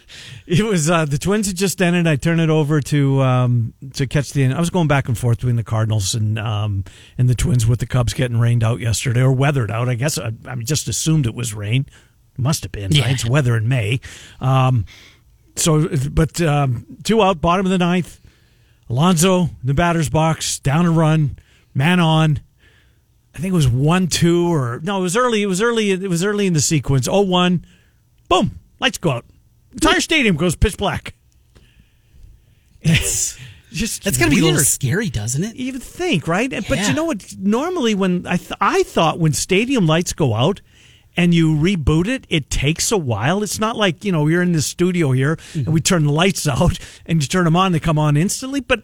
It 0.48 0.64
was 0.64 0.90
uh, 0.90 1.04
the 1.04 1.18
Twins 1.18 1.48
had 1.48 1.58
just 1.58 1.82
ended. 1.82 2.08
I 2.08 2.16
turned 2.16 2.40
it 2.40 2.50
over 2.50 2.80
to 2.80 3.22
um, 3.22 3.74
to 3.96 4.08
catch 4.08 4.32
the. 4.32 4.46
End. 4.46 4.54
I 4.54 4.60
was 4.62 4.70
going 4.70 4.88
back 4.88 5.10
and 5.10 5.18
forth 5.18 5.40
between 5.40 5.58
the 5.58 5.64
Cardinals 5.64 6.16
and 6.16 6.40
um, 6.40 6.86
and 7.18 7.28
the 7.30 7.36
Twins 7.36 7.68
with 7.68 7.80
the 7.80 7.86
Cubs 7.86 8.14
getting 8.14 8.40
rained 8.40 8.64
out 8.64 8.80
yesterday 8.80 9.20
or 9.20 9.34
weathered 9.34 9.70
out. 9.70 9.90
I 9.90 9.96
guess 9.96 10.18
I, 10.18 10.32
I 10.46 10.56
just 10.56 10.88
assumed 10.88 11.26
it 11.26 11.36
was 11.36 11.54
rain. 11.54 11.86
Must 12.38 12.64
have 12.64 12.72
been. 12.72 12.94
Yeah. 12.94 13.04
Right? 13.04 13.12
It's 13.12 13.26
weather 13.26 13.58
in 13.58 13.68
May. 13.68 14.00
Um, 14.40 14.86
so, 15.58 15.90
but 16.12 16.40
um, 16.40 16.86
two 17.04 17.22
out, 17.22 17.42
bottom 17.42 17.66
of 17.66 17.70
the 17.70 17.78
ninth. 17.78 18.22
Alonso, 18.90 19.42
in 19.42 19.58
the 19.66 19.74
batter's 19.74 20.10
box, 20.10 20.60
down 20.60 20.86
a 20.86 20.92
run, 20.92 21.38
man 21.74 22.00
on. 22.00 22.40
I 23.38 23.40
think 23.40 23.52
it 23.52 23.56
was 23.56 23.68
one 23.68 24.08
two 24.08 24.52
or 24.52 24.80
no, 24.82 24.98
it 24.98 25.04
was 25.04 25.16
early. 25.16 25.44
It 25.44 25.46
was 25.46 25.62
early. 25.62 25.92
It 25.92 26.10
was 26.10 26.26
early 26.26 26.48
in 26.48 26.54
the 26.54 26.60
sequence. 26.60 27.08
Oh 27.08 27.22
one, 27.22 27.64
boom, 28.30 28.58
lights 28.80 28.98
go 28.98 29.12
out. 29.12 29.26
Entire 29.74 30.02
stadium 30.02 30.36
goes 30.38 30.56
pitch 30.56 30.76
black. 30.76 31.14
It's 32.82 33.38
just 33.72 34.04
that's 34.04 34.18
got 34.18 34.26
to 34.26 34.32
be 34.32 34.40
a 34.40 34.44
little 34.44 34.60
scary, 34.62 35.12
doesn't 35.12 35.44
it? 35.44 35.56
You 35.56 35.74
would 35.74 35.84
think, 35.84 36.28
right? 36.28 36.50
But 36.50 36.88
you 36.88 36.96
know 36.96 37.06
what? 37.06 37.36
Normally, 37.38 37.94
when 37.94 38.26
I 38.26 38.38
th- 38.38 38.54
I 38.60 38.82
thought 38.82 39.20
when 39.20 39.34
stadium 39.34 39.86
lights 39.86 40.14
go 40.14 40.34
out 40.34 40.62
and 41.16 41.32
you 41.32 41.56
reboot 41.56 42.08
it, 42.08 42.26
it 42.30 42.50
takes 42.50 42.92
a 42.92 42.98
while. 42.98 43.44
It's 43.44 43.60
not 43.60 43.76
like 43.76 44.04
you 44.04 44.12
know 44.12 44.26
you're 44.26 44.42
in 44.42 44.54
the 44.54 44.64
studio 44.64 45.12
here 45.12 45.34
and 45.54 45.66
mm-hmm. 45.66 45.72
we 45.72 45.82
turn 45.82 46.06
the 46.06 46.12
lights 46.12 46.48
out 46.48 46.80
and 47.06 47.22
you 47.22 47.28
turn 47.28 47.46
them 47.46 47.56
on, 47.56 47.72
they 47.72 47.80
come 47.80 48.00
on 48.00 48.18
instantly. 48.18 48.62
But 48.62 48.82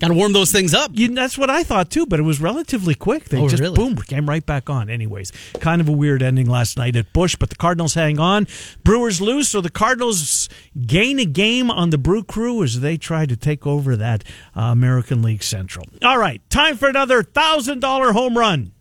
Got 0.00 0.08
to 0.08 0.14
warm 0.14 0.32
those 0.32 0.52
things 0.52 0.74
up. 0.74 0.92
you, 0.94 1.08
that's 1.14 1.36
what 1.36 1.50
I 1.50 1.64
thought 1.64 1.90
too, 1.90 2.06
but 2.06 2.20
it 2.20 2.22
was 2.22 2.40
relatively 2.40 2.94
quick. 2.94 3.24
They 3.24 3.38
Oh, 3.40 3.48
just 3.48 3.60
really? 3.60 3.74
boom 3.74 3.96
came 3.96 4.28
right 4.28 4.44
back 4.46 4.70
on. 4.70 4.88
Anyways, 4.88 5.32
kind 5.60 5.80
of 5.80 5.88
a 5.88 5.92
weird 5.92 6.22
ending 6.22 6.48
last 6.48 6.76
night 6.76 6.94
at 6.94 7.12
Busch, 7.12 7.34
but 7.34 7.50
the 7.50 7.56
Cardinals 7.56 7.94
hang 7.94 8.20
on. 8.20 8.46
Brewers 8.84 9.20
lose, 9.20 9.48
so 9.48 9.60
the 9.60 9.70
Cardinals 9.70 10.48
gain 10.86 11.18
a 11.18 11.24
game 11.24 11.68
on 11.70 11.90
the 11.90 11.98
Brew 11.98 12.22
Crew 12.22 12.62
as 12.62 12.80
they 12.80 12.96
try 12.96 13.26
to 13.26 13.36
take 13.36 13.66
over 13.66 13.96
that 13.96 14.22
uh, 14.56 14.60
American 14.62 15.20
League 15.22 15.42
Central. 15.42 15.84
All 16.04 16.18
right, 16.18 16.40
time 16.48 16.76
for 16.76 16.88
another 16.88 17.22
thousand 17.24 17.80
dollar 17.80 18.12
home 18.12 18.38
run. 18.38 18.72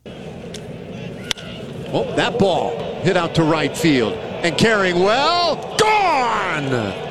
Oh, 1.93 2.13
that 2.15 2.37
ball 2.37 2.77
hit 3.01 3.15
out 3.17 3.33
to 3.35 3.43
right 3.43 3.75
field. 3.75 4.13
And 4.13 4.55
carrying 4.57 4.99
well, 4.99 5.55
gone! 5.77 7.06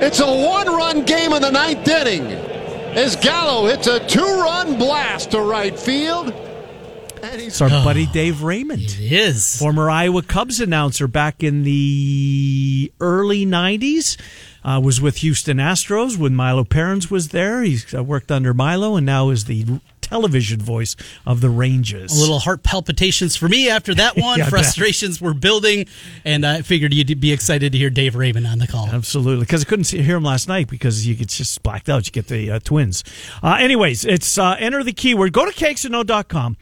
It's 0.00 0.20
a 0.20 0.26
one 0.26 0.66
run 0.68 1.04
game 1.04 1.32
in 1.32 1.42
the 1.42 1.50
ninth 1.50 1.86
inning 1.88 2.26
as 2.96 3.16
Gallo 3.16 3.66
hits 3.66 3.86
a 3.86 4.04
two 4.06 4.20
run 4.20 4.78
blast 4.78 5.32
to 5.32 5.40
right 5.40 5.78
field. 5.78 6.32
And 7.22 7.40
he's 7.40 7.48
It's 7.48 7.60
our 7.60 7.68
buddy 7.68 8.06
Dave 8.06 8.42
Raymond. 8.42 8.82
It 8.82 9.00
is. 9.00 9.58
former 9.58 9.90
Iowa 9.90 10.22
Cubs 10.22 10.60
announcer 10.60 11.08
back 11.08 11.42
in 11.42 11.64
the 11.64 12.92
early 13.00 13.44
90s. 13.44 14.16
Uh, 14.64 14.80
was 14.82 15.00
with 15.00 15.18
Houston 15.18 15.56
Astros 15.58 16.16
when 16.16 16.34
Milo 16.34 16.62
Perrins 16.64 17.10
was 17.10 17.28
there. 17.28 17.62
He's 17.62 17.92
uh, 17.94 18.02
worked 18.04 18.30
under 18.30 18.52
Milo 18.54 18.96
and 18.96 19.06
now 19.06 19.30
is 19.30 19.44
the 19.46 19.64
television 20.08 20.60
voice 20.60 20.96
of 21.26 21.40
the 21.40 21.50
Rangers. 21.50 22.16
A 22.16 22.20
little 22.20 22.38
heart 22.38 22.62
palpitations 22.62 23.36
for 23.36 23.48
me 23.48 23.68
after 23.68 23.94
that 23.94 24.16
one. 24.16 24.38
Yeah. 24.38 24.48
Frustrations 24.48 25.20
were 25.20 25.34
building, 25.34 25.86
and 26.24 26.46
I 26.46 26.62
figured 26.62 26.94
you'd 26.94 27.20
be 27.20 27.32
excited 27.32 27.72
to 27.72 27.78
hear 27.78 27.90
Dave 27.90 28.14
Raymond 28.16 28.46
on 28.46 28.58
the 28.58 28.66
call. 28.66 28.88
Absolutely, 28.88 29.44
because 29.44 29.62
I 29.62 29.68
couldn't 29.68 29.84
see, 29.84 30.02
hear 30.02 30.16
him 30.16 30.24
last 30.24 30.48
night 30.48 30.68
because 30.68 31.06
you 31.06 31.14
get 31.14 31.28
just 31.28 31.62
blacked 31.62 31.88
out. 31.88 32.06
You 32.06 32.12
get 32.12 32.28
the 32.28 32.50
uh, 32.52 32.58
twins. 32.60 33.04
Uh, 33.42 33.56
anyways, 33.60 34.04
it's 34.04 34.38
uh, 34.38 34.56
enter 34.58 34.82
the 34.82 34.92
keyword. 34.92 35.32
Go 35.32 35.44
to 35.44 35.52
kxno.com. 35.52 36.56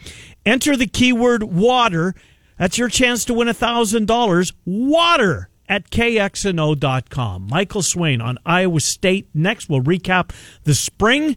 Enter 0.44 0.76
the 0.76 0.86
keyword 0.86 1.42
water. 1.44 2.14
That's 2.58 2.78
your 2.78 2.88
chance 2.88 3.24
to 3.26 3.34
win 3.34 3.52
thousand 3.52 4.06
dollars. 4.06 4.52
Water 4.64 5.50
at 5.68 5.90
kxno.com. 5.90 7.48
Michael 7.48 7.82
Swain 7.82 8.20
on 8.20 8.38
Iowa 8.46 8.80
State. 8.80 9.28
Next, 9.34 9.68
we'll 9.68 9.82
recap 9.82 10.30
the 10.64 10.74
spring. 10.74 11.36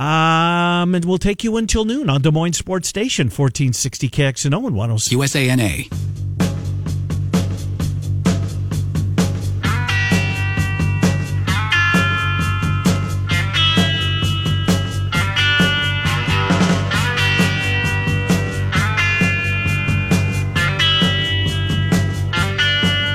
Um, 0.00 0.94
and 0.94 1.04
we'll 1.04 1.18
take 1.18 1.44
you 1.44 1.58
until 1.58 1.84
noon 1.84 2.08
on 2.08 2.22
Des 2.22 2.30
Moines 2.30 2.56
Sports 2.56 2.88
Station, 2.88 3.26
1460 3.26 4.08
KXNO 4.08 4.66
and 4.66 4.74
106. 4.74 5.14
USANA. 5.14 6.49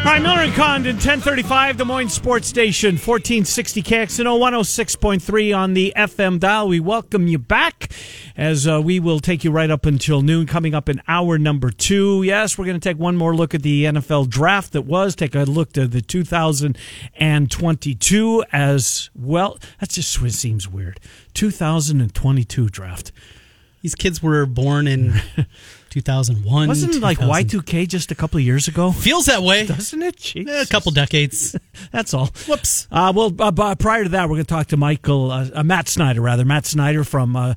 All 0.05 0.11
right, 0.11 0.21
Miller 0.21 0.41
and 0.41 0.53
Condon, 0.53 0.97
1035 0.97 1.77
Des 1.77 1.83
Moines 1.83 2.09
Sports 2.09 2.47
Station, 2.47 2.91
1460 2.91 3.81
KXNO, 3.81 4.37
106.3 4.37 5.57
on 5.57 5.73
the 5.73 5.91
FM 5.97 6.39
dial. 6.39 6.67
We 6.67 6.79
welcome 6.79 7.25
you 7.25 7.39
back 7.39 7.89
as 8.37 8.67
uh, 8.67 8.79
we 8.83 8.99
will 8.99 9.19
take 9.19 9.43
you 9.43 9.49
right 9.49 9.71
up 9.71 9.87
until 9.87 10.21
noon. 10.21 10.45
Coming 10.45 10.75
up 10.75 10.89
in 10.89 11.01
hour 11.07 11.39
number 11.39 11.71
two. 11.71 12.21
Yes, 12.21 12.55
we're 12.55 12.65
going 12.65 12.79
to 12.79 12.89
take 12.89 12.99
one 12.99 13.17
more 13.17 13.35
look 13.35 13.55
at 13.55 13.63
the 13.63 13.85
NFL 13.85 14.29
draft 14.29 14.73
that 14.73 14.83
was, 14.83 15.15
take 15.15 15.33
a 15.33 15.39
look 15.39 15.75
at 15.75 15.89
the 15.89 16.03
2022 16.03 18.43
as 18.51 19.09
well. 19.15 19.57
That 19.79 19.89
just 19.89 20.39
seems 20.39 20.67
weird. 20.67 20.99
2022 21.33 22.69
draft. 22.69 23.11
These 23.81 23.95
kids 23.95 24.23
were 24.23 24.45
born 24.45 24.87
in 24.87 25.19
2001. 25.95 26.67
Wasn't 26.67 27.01
like 27.01 27.19
2000. 27.19 27.61
Y2K 27.61 27.87
just 27.87 28.11
a 28.11 28.15
couple 28.15 28.37
of 28.37 28.43
years 28.43 28.67
ago? 28.67 28.91
Feels 28.91 29.27
that 29.27 29.41
way. 29.41 29.65
Doesn't 29.65 30.03
it? 30.03 30.35
Eh, 30.35 30.61
a 30.61 30.65
couple 30.65 30.91
decades. 30.91 31.55
That's 31.93 32.13
all. 32.13 32.27
Whoops. 32.47 32.89
Uh, 32.91 33.13
well, 33.15 33.33
uh, 33.39 33.75
prior 33.75 34.03
to 34.03 34.09
that, 34.09 34.23
we're 34.23 34.35
going 34.35 34.45
to 34.45 34.53
talk 34.53 34.67
to 34.67 34.77
Michael, 34.77 35.31
uh, 35.31 35.47
uh, 35.53 35.63
Matt 35.63 35.87
Snyder, 35.87 36.19
rather. 36.19 36.43
Matt 36.43 36.65
Snyder 36.65 37.05
from 37.05 37.37
uh, 37.37 37.53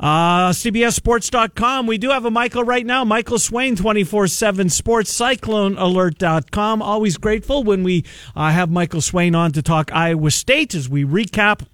uh, 0.00 0.52
CBSSports.com. 0.52 1.86
We 1.86 1.98
do 1.98 2.08
have 2.08 2.24
a 2.24 2.30
Michael 2.30 2.64
right 2.64 2.86
now. 2.86 3.04
Michael 3.04 3.38
Swain, 3.38 3.76
24 3.76 4.26
7 4.28 4.70
Sports, 4.70 5.12
CycloneAlert.com. 5.20 6.80
Always 6.80 7.18
grateful 7.18 7.62
when 7.62 7.82
we 7.82 8.06
uh, 8.34 8.50
have 8.52 8.70
Michael 8.70 9.02
Swain 9.02 9.34
on 9.34 9.52
to 9.52 9.60
talk 9.60 9.92
Iowa 9.92 10.30
State 10.30 10.74
as 10.74 10.88
we 10.88 11.04
recap 11.04 11.66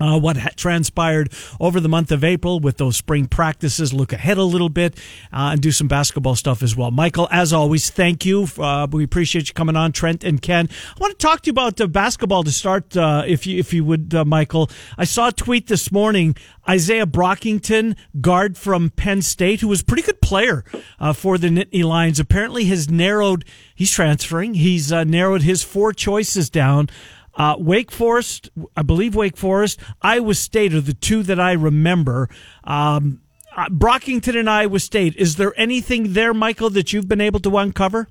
uh, 0.00 0.18
what 0.18 0.36
ha- 0.36 0.50
transpired 0.56 1.32
over 1.60 1.80
the 1.80 1.88
month 1.88 2.10
of 2.10 2.24
April 2.24 2.60
with 2.60 2.78
those 2.78 2.96
spring 2.96 3.26
practices, 3.26 3.92
look 3.92 4.12
ahead 4.12 4.38
a 4.38 4.42
little 4.42 4.68
bit, 4.68 4.96
uh, 5.32 5.50
and 5.52 5.60
do 5.60 5.70
some 5.70 5.88
basketball 5.88 6.34
stuff 6.34 6.62
as 6.62 6.76
well. 6.76 6.90
Michael, 6.90 7.28
as 7.30 7.52
always, 7.52 7.90
thank 7.90 8.24
you. 8.24 8.48
Uh, 8.58 8.86
we 8.90 9.04
appreciate 9.04 9.48
you 9.48 9.54
coming 9.54 9.76
on, 9.76 9.92
Trent 9.92 10.24
and 10.24 10.42
Ken. 10.42 10.68
I 10.96 11.00
want 11.00 11.18
to 11.18 11.24
talk 11.24 11.42
to 11.42 11.48
you 11.48 11.52
about 11.52 11.80
uh, 11.80 11.86
basketball 11.86 12.42
to 12.42 12.52
start, 12.52 12.96
uh, 12.96 13.22
if 13.26 13.46
you 13.46 13.58
if 13.58 13.72
you 13.72 13.84
would, 13.84 14.14
uh, 14.14 14.24
Michael. 14.24 14.70
I 14.98 15.04
saw 15.04 15.28
a 15.28 15.32
tweet 15.32 15.68
this 15.68 15.92
morning. 15.92 16.36
Isaiah 16.68 17.06
Brockington, 17.06 17.94
guard 18.20 18.56
from 18.56 18.90
Penn 18.90 19.20
State, 19.20 19.60
who 19.60 19.68
was 19.68 19.82
a 19.82 19.84
pretty 19.84 20.02
good 20.02 20.22
player 20.22 20.64
uh, 20.98 21.12
for 21.12 21.36
the 21.36 21.48
Nittany 21.48 21.84
Lions, 21.84 22.18
apparently 22.18 22.64
has 22.64 22.88
narrowed. 22.90 23.44
He's 23.74 23.90
transferring. 23.90 24.54
He's 24.54 24.90
narrowed 24.90 25.42
his 25.42 25.62
four 25.62 25.92
choices 25.92 26.48
down. 26.48 26.88
Uh, 27.36 27.56
Wake 27.58 27.90
Forest, 27.90 28.50
I 28.76 28.82
believe 28.82 29.14
Wake 29.14 29.36
Forest, 29.36 29.80
Iowa 30.02 30.34
State 30.34 30.72
are 30.74 30.80
the 30.80 30.94
two 30.94 31.22
that 31.24 31.40
I 31.40 31.52
remember. 31.52 32.28
Um, 32.62 33.20
uh, 33.56 33.68
Brockington 33.68 34.38
and 34.38 34.50
Iowa 34.50 34.80
State. 34.80 35.16
Is 35.16 35.36
there 35.36 35.52
anything 35.56 36.12
there, 36.12 36.34
Michael, 36.34 36.70
that 36.70 36.92
you've 36.92 37.08
been 37.08 37.20
able 37.20 37.40
to 37.40 37.56
uncover? 37.56 38.08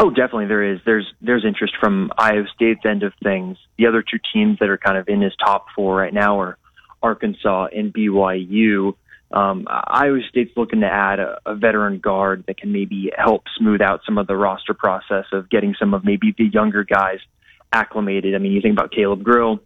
Oh, 0.00 0.10
definitely 0.10 0.46
there 0.46 0.62
is. 0.62 0.78
There's 0.84 1.12
there's 1.20 1.44
interest 1.44 1.74
from 1.80 2.12
Iowa 2.16 2.46
State's 2.54 2.86
end 2.88 3.02
of 3.02 3.12
things. 3.22 3.56
The 3.78 3.86
other 3.86 4.02
two 4.02 4.18
teams 4.32 4.58
that 4.60 4.68
are 4.68 4.78
kind 4.78 4.96
of 4.96 5.08
in 5.08 5.20
his 5.20 5.32
top 5.44 5.66
four 5.74 5.96
right 5.96 6.14
now 6.14 6.40
are 6.40 6.56
Arkansas 7.02 7.68
and 7.74 7.92
BYU. 7.92 8.94
Um, 9.32 9.66
Iowa 9.68 10.20
State's 10.28 10.56
looking 10.56 10.80
to 10.80 10.86
add 10.86 11.18
a, 11.18 11.38
a 11.44 11.54
veteran 11.56 11.98
guard 11.98 12.44
that 12.46 12.58
can 12.58 12.72
maybe 12.72 13.10
help 13.16 13.42
smooth 13.58 13.82
out 13.82 14.00
some 14.06 14.18
of 14.18 14.26
the 14.26 14.36
roster 14.36 14.72
process 14.72 15.24
of 15.32 15.50
getting 15.50 15.74
some 15.78 15.94
of 15.94 16.04
maybe 16.04 16.32
the 16.38 16.44
younger 16.44 16.84
guys 16.84 17.18
acclimated. 17.72 18.34
I 18.34 18.38
mean, 18.38 18.52
you 18.52 18.60
think 18.60 18.72
about 18.72 18.92
Caleb 18.92 19.22
Grill, 19.22 19.60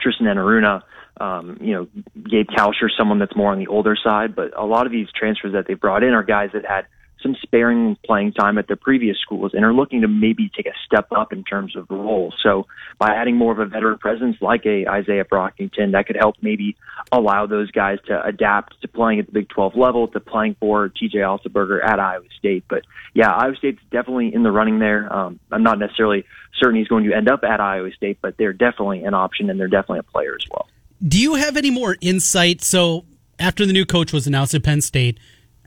Tristan 0.00 0.26
Enaruna, 0.26 0.82
um, 1.20 1.58
you 1.60 1.74
know, 1.74 1.88
Gabe 2.28 2.48
Kalscheur, 2.48 2.88
someone 2.96 3.18
that's 3.18 3.36
more 3.36 3.52
on 3.52 3.58
the 3.58 3.68
older 3.68 3.96
side, 4.02 4.34
but 4.34 4.56
a 4.58 4.64
lot 4.64 4.86
of 4.86 4.92
these 4.92 5.08
transfers 5.14 5.52
that 5.52 5.66
they 5.66 5.74
brought 5.74 6.02
in 6.02 6.10
are 6.10 6.22
guys 6.22 6.50
that 6.54 6.64
had 6.66 6.86
some 7.22 7.34
sparing 7.42 7.96
playing 8.04 8.32
time 8.32 8.58
at 8.58 8.66
their 8.66 8.76
previous 8.76 9.18
schools 9.18 9.52
and 9.54 9.64
are 9.64 9.72
looking 9.72 10.02
to 10.02 10.08
maybe 10.08 10.50
take 10.54 10.66
a 10.66 10.72
step 10.84 11.06
up 11.10 11.32
in 11.32 11.42
terms 11.42 11.74
of 11.74 11.88
the 11.88 11.94
role. 11.94 12.32
So 12.42 12.66
by 12.98 13.14
adding 13.14 13.36
more 13.36 13.52
of 13.52 13.58
a 13.58 13.66
veteran 13.66 13.98
presence 13.98 14.36
like 14.40 14.66
a 14.66 14.86
Isaiah 14.86 15.24
Brockington, 15.24 15.92
that 15.92 16.06
could 16.06 16.16
help 16.16 16.36
maybe 16.42 16.76
allow 17.10 17.46
those 17.46 17.70
guys 17.70 17.98
to 18.06 18.24
adapt 18.24 18.80
to 18.82 18.88
playing 18.88 19.20
at 19.20 19.26
the 19.26 19.32
Big 19.32 19.48
12 19.48 19.74
level, 19.74 20.08
to 20.08 20.20
playing 20.20 20.56
for 20.60 20.88
TJ 20.90 21.14
Otzelberger 21.14 21.82
at 21.84 21.98
Iowa 21.98 22.24
State. 22.38 22.64
But 22.68 22.82
yeah, 23.14 23.32
Iowa 23.32 23.56
State's 23.56 23.80
definitely 23.90 24.34
in 24.34 24.42
the 24.42 24.52
running 24.52 24.78
there. 24.78 25.10
Um, 25.12 25.40
I'm 25.50 25.62
not 25.62 25.78
necessarily 25.78 26.24
certain 26.60 26.76
he's 26.76 26.88
going 26.88 27.04
to 27.04 27.14
end 27.14 27.28
up 27.28 27.42
at 27.42 27.60
Iowa 27.60 27.90
State, 27.92 28.18
but 28.20 28.36
they're 28.36 28.52
definitely 28.52 29.04
an 29.04 29.14
option 29.14 29.50
and 29.50 29.58
they're 29.58 29.68
definitely 29.68 30.00
a 30.00 30.04
player 30.04 30.34
as 30.34 30.46
well. 30.50 30.68
Do 31.06 31.20
you 31.20 31.34
have 31.34 31.56
any 31.56 31.70
more 31.70 31.96
insight? 32.00 32.62
So 32.62 33.04
after 33.38 33.66
the 33.66 33.72
new 33.72 33.84
coach 33.84 34.12
was 34.12 34.26
announced 34.26 34.54
at 34.54 34.62
Penn 34.62 34.80
State 34.80 35.18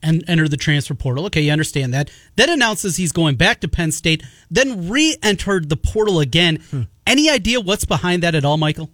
and 0.04 0.24
entered 0.28 0.52
the 0.52 0.58
transfer 0.58 0.94
portal, 0.94 1.26
okay, 1.26 1.42
you 1.42 1.52
understand 1.52 1.94
that. 1.94 2.12
Then 2.36 2.50
announces 2.50 2.98
he's 2.98 3.12
going 3.12 3.36
back 3.36 3.60
to 3.62 3.68
Penn 3.68 3.92
State, 3.92 4.24
then 4.50 4.90
re-entered 4.90 5.70
the 5.70 5.78
portal 5.78 6.20
again. 6.20 6.58
Hmm. 6.72 6.84
Any 7.06 7.30
idea 7.30 7.60
what's 7.60 7.86
behind 7.86 8.24
that 8.24 8.36
at 8.36 8.46
all, 8.46 8.58
Michael? 8.58 8.90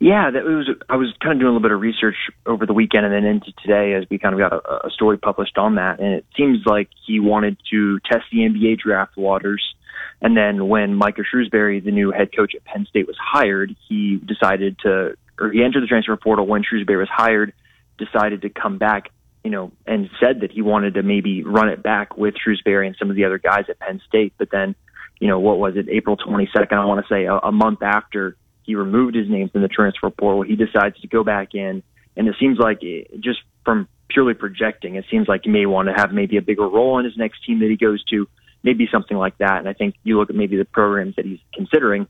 Yeah, 0.00 0.30
that 0.30 0.44
was. 0.44 0.68
I 0.88 0.96
was 0.96 1.12
kind 1.20 1.32
of 1.32 1.40
doing 1.40 1.50
a 1.50 1.52
little 1.52 1.60
bit 1.60 1.72
of 1.72 1.80
research 1.80 2.14
over 2.46 2.66
the 2.66 2.72
weekend 2.72 3.04
and 3.04 3.12
then 3.12 3.24
into 3.24 3.52
today 3.60 3.94
as 3.94 4.04
we 4.08 4.18
kind 4.18 4.32
of 4.32 4.38
got 4.38 4.52
a, 4.52 4.86
a 4.86 4.90
story 4.90 5.18
published 5.18 5.58
on 5.58 5.74
that, 5.74 5.98
and 5.98 6.14
it 6.14 6.26
seems 6.36 6.64
like 6.66 6.88
he 7.04 7.18
wanted 7.18 7.56
to 7.72 7.98
test 8.00 8.24
the 8.30 8.38
NBA 8.38 8.78
draft 8.78 9.16
waters. 9.16 9.74
And 10.20 10.36
then 10.36 10.68
when 10.68 10.94
Micah 10.94 11.22
Shrewsberry, 11.22 11.82
the 11.82 11.90
new 11.90 12.12
head 12.12 12.30
coach 12.34 12.54
at 12.54 12.64
Penn 12.64 12.86
State, 12.88 13.06
was 13.06 13.16
hired, 13.20 13.74
he 13.88 14.16
decided 14.16 14.78
to, 14.80 15.16
or 15.38 15.50
he 15.50 15.64
entered 15.64 15.82
the 15.82 15.86
transfer 15.86 16.16
portal 16.16 16.46
when 16.46 16.62
Shrewsberry 16.62 16.98
was 16.98 17.08
hired, 17.10 17.52
decided 17.98 18.42
to 18.42 18.50
come 18.50 18.78
back, 18.78 19.10
you 19.48 19.52
know, 19.52 19.72
and 19.86 20.10
said 20.20 20.42
that 20.42 20.52
he 20.52 20.60
wanted 20.60 20.92
to 20.92 21.02
maybe 21.02 21.42
run 21.42 21.70
it 21.70 21.82
back 21.82 22.18
with 22.18 22.34
Shrewsberry 22.34 22.86
and 22.86 22.94
some 22.98 23.08
of 23.08 23.16
the 23.16 23.24
other 23.24 23.38
guys 23.38 23.64
at 23.70 23.78
Penn 23.78 23.98
State. 24.06 24.34
But 24.36 24.50
then, 24.52 24.74
you 25.20 25.26
know, 25.26 25.40
what 25.40 25.58
was 25.58 25.74
it, 25.74 25.88
April 25.88 26.18
22nd, 26.18 26.70
I 26.70 26.84
want 26.84 27.02
to 27.02 27.08
say, 27.10 27.24
a, 27.24 27.34
a 27.34 27.50
month 27.50 27.82
after 27.82 28.36
he 28.64 28.74
removed 28.74 29.14
his 29.14 29.26
name 29.26 29.48
from 29.48 29.62
the 29.62 29.68
transfer 29.68 30.10
portal, 30.10 30.42
he 30.42 30.54
decides 30.54 31.00
to 31.00 31.08
go 31.08 31.24
back 31.24 31.54
in. 31.54 31.82
And 32.14 32.28
it 32.28 32.34
seems 32.38 32.58
like 32.58 32.82
it, 32.82 33.20
just 33.20 33.38
from 33.64 33.88
purely 34.10 34.34
projecting, 34.34 34.96
it 34.96 35.06
seems 35.10 35.28
like 35.28 35.44
he 35.44 35.50
may 35.50 35.64
want 35.64 35.88
to 35.88 35.94
have 35.94 36.12
maybe 36.12 36.36
a 36.36 36.42
bigger 36.42 36.68
role 36.68 36.98
in 36.98 37.06
his 37.06 37.16
next 37.16 37.42
team 37.46 37.60
that 37.60 37.70
he 37.70 37.78
goes 37.78 38.04
to, 38.10 38.28
maybe 38.62 38.86
something 38.92 39.16
like 39.16 39.38
that. 39.38 39.60
And 39.60 39.66
I 39.66 39.72
think 39.72 39.94
you 40.04 40.18
look 40.18 40.28
at 40.28 40.36
maybe 40.36 40.58
the 40.58 40.66
programs 40.66 41.16
that 41.16 41.24
he's 41.24 41.40
considering, 41.54 42.06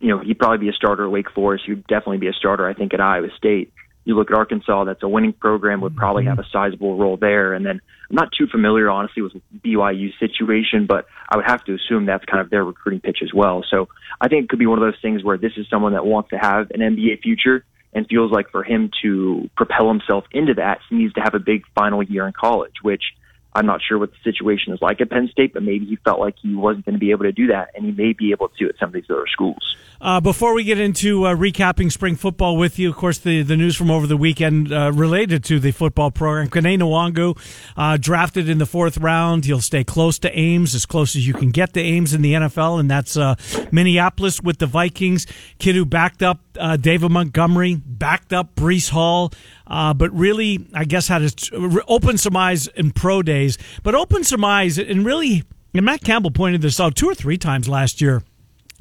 you 0.00 0.08
know, 0.08 0.18
he'd 0.18 0.38
probably 0.38 0.58
be 0.58 0.68
a 0.68 0.74
starter 0.74 1.06
at 1.06 1.10
Wake 1.10 1.30
Forest. 1.30 1.64
He'd 1.66 1.86
definitely 1.86 2.18
be 2.18 2.28
a 2.28 2.34
starter, 2.34 2.68
I 2.68 2.74
think, 2.74 2.92
at 2.92 3.00
Iowa 3.00 3.28
State. 3.38 3.72
You 4.08 4.14
look 4.14 4.30
at 4.30 4.36
Arkansas, 4.38 4.84
that's 4.84 5.02
a 5.02 5.08
winning 5.08 5.34
program, 5.34 5.82
would 5.82 5.94
probably 5.94 6.24
have 6.24 6.38
a 6.38 6.42
mm-hmm. 6.42 6.50
sizable 6.50 6.96
role 6.96 7.18
there. 7.18 7.52
And 7.52 7.66
then 7.66 7.82
I'm 8.08 8.16
not 8.16 8.30
too 8.32 8.46
familiar, 8.46 8.88
honestly, 8.88 9.20
with 9.20 9.34
BYU's 9.62 10.14
situation, 10.18 10.86
but 10.86 11.04
I 11.28 11.36
would 11.36 11.44
have 11.44 11.62
to 11.66 11.74
assume 11.74 12.06
that's 12.06 12.24
kind 12.24 12.40
of 12.40 12.48
their 12.48 12.64
recruiting 12.64 13.00
pitch 13.00 13.18
as 13.22 13.34
well. 13.34 13.62
So 13.70 13.88
I 14.18 14.28
think 14.28 14.44
it 14.44 14.48
could 14.48 14.58
be 14.58 14.66
one 14.66 14.78
of 14.78 14.82
those 14.82 14.98
things 15.02 15.22
where 15.22 15.36
this 15.36 15.52
is 15.58 15.66
someone 15.68 15.92
that 15.92 16.06
wants 16.06 16.30
to 16.30 16.38
have 16.38 16.70
an 16.70 16.80
NBA 16.80 17.20
future 17.20 17.66
and 17.92 18.06
feels 18.06 18.32
like 18.32 18.50
for 18.50 18.64
him 18.64 18.90
to 19.02 19.50
propel 19.56 19.88
himself 19.88 20.24
into 20.32 20.54
that, 20.54 20.80
he 20.88 20.96
needs 20.96 21.12
to 21.14 21.20
have 21.20 21.34
a 21.34 21.38
big 21.38 21.64
final 21.74 22.02
year 22.02 22.26
in 22.26 22.32
college, 22.32 22.76
which 22.80 23.02
I'm 23.54 23.66
not 23.66 23.80
sure 23.82 23.98
what 23.98 24.10
the 24.10 24.32
situation 24.32 24.72
is 24.72 24.80
like 24.82 25.00
at 25.00 25.10
Penn 25.10 25.28
State, 25.32 25.54
but 25.54 25.62
maybe 25.62 25.86
he 25.86 25.96
felt 25.96 26.20
like 26.20 26.36
he 26.40 26.54
wasn't 26.54 26.84
going 26.84 26.94
to 26.94 26.98
be 26.98 27.10
able 27.10 27.24
to 27.24 27.32
do 27.32 27.48
that, 27.48 27.70
and 27.74 27.84
he 27.84 27.92
may 27.92 28.12
be 28.12 28.30
able 28.30 28.48
to 28.58 28.68
at 28.68 28.78
some 28.78 28.88
of 28.88 28.92
these 28.92 29.10
other 29.10 29.26
schools. 29.26 29.76
Uh, 30.00 30.20
before 30.20 30.54
we 30.54 30.62
get 30.62 30.78
into 30.78 31.24
uh, 31.24 31.34
recapping 31.34 31.90
spring 31.90 32.14
football 32.14 32.56
with 32.56 32.78
you, 32.78 32.88
of 32.88 32.94
course, 32.94 33.18
the, 33.18 33.42
the 33.42 33.56
news 33.56 33.74
from 33.74 33.90
over 33.90 34.06
the 34.06 34.16
weekend 34.16 34.72
uh, 34.72 34.92
related 34.92 35.42
to 35.42 35.58
the 35.58 35.72
football 35.72 36.10
program. 36.12 36.48
Kene 36.48 36.78
Nwangwu, 36.78 37.36
uh, 37.76 37.96
drafted 37.96 38.48
in 38.48 38.58
the 38.58 38.66
fourth 38.66 38.96
round. 38.98 39.44
He'll 39.44 39.60
stay 39.60 39.82
close 39.82 40.18
to 40.20 40.38
Ames, 40.38 40.74
as 40.74 40.86
close 40.86 41.16
as 41.16 41.26
you 41.26 41.34
can 41.34 41.50
get 41.50 41.72
to 41.72 41.80
Ames 41.80 42.14
in 42.14 42.22
the 42.22 42.34
NFL, 42.34 42.78
and 42.78 42.88
that's 42.88 43.16
uh, 43.16 43.34
Minneapolis 43.72 44.40
with 44.40 44.58
the 44.58 44.66
Vikings. 44.66 45.26
Kid 45.58 45.74
who 45.74 45.84
backed 45.84 46.22
up 46.22 46.40
uh, 46.58 46.76
David 46.76 47.10
Montgomery, 47.10 47.74
backed 47.74 48.32
up 48.32 48.54
Breece 48.54 48.90
Hall, 48.90 49.32
uh, 49.68 49.94
but 49.94 50.12
really, 50.12 50.66
I 50.74 50.84
guess, 50.84 51.08
had 51.08 51.28
to 51.28 51.82
open 51.86 52.18
some 52.18 52.36
eyes 52.36 52.66
in 52.68 52.90
pro 52.90 53.22
days, 53.22 53.58
but 53.82 53.94
open 53.94 54.24
some 54.24 54.44
eyes 54.44 54.78
and 54.78 55.04
really, 55.04 55.44
and 55.74 55.84
Matt 55.84 56.02
Campbell 56.02 56.30
pointed 56.30 56.62
this 56.62 56.80
out 56.80 56.96
two 56.96 57.08
or 57.08 57.14
three 57.14 57.38
times 57.38 57.68
last 57.68 58.00
year 58.00 58.22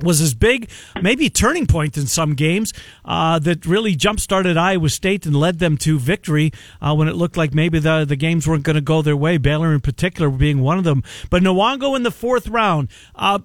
was 0.02 0.20
his 0.20 0.34
big, 0.34 0.70
maybe 1.02 1.30
turning 1.30 1.66
point 1.66 1.98
in 1.98 2.06
some 2.06 2.36
games 2.36 2.74
uh, 3.06 3.40
that 3.40 3.66
really 3.66 3.96
jump 3.96 4.20
started 4.20 4.56
Iowa 4.58 4.90
State 4.90 5.26
and 5.26 5.36
led 5.36 5.60
them 5.60 5.78
to 5.80 5.98
victory 5.98 6.52
uh, 6.82 6.94
when 6.94 7.08
it 7.08 7.16
looked 7.16 7.38
like 7.38 7.54
maybe 7.54 7.80
the 7.80 8.06
the 8.06 8.16
games 8.16 8.48
weren't 8.48 8.64
going 8.64 8.76
to 8.76 8.82
go 8.82 9.02
their 9.02 9.18
way. 9.18 9.38
Baylor, 9.38 9.74
in 9.74 9.82
particular, 9.82 10.30
being 10.30 10.62
one 10.62 10.78
of 10.78 10.84
them. 10.84 11.04
But 11.30 11.42
Nwangwu 11.42 11.96
in 11.96 12.04
the 12.04 12.12
fourth 12.12 12.48
round. 12.48 12.90
Uh, 13.16 13.40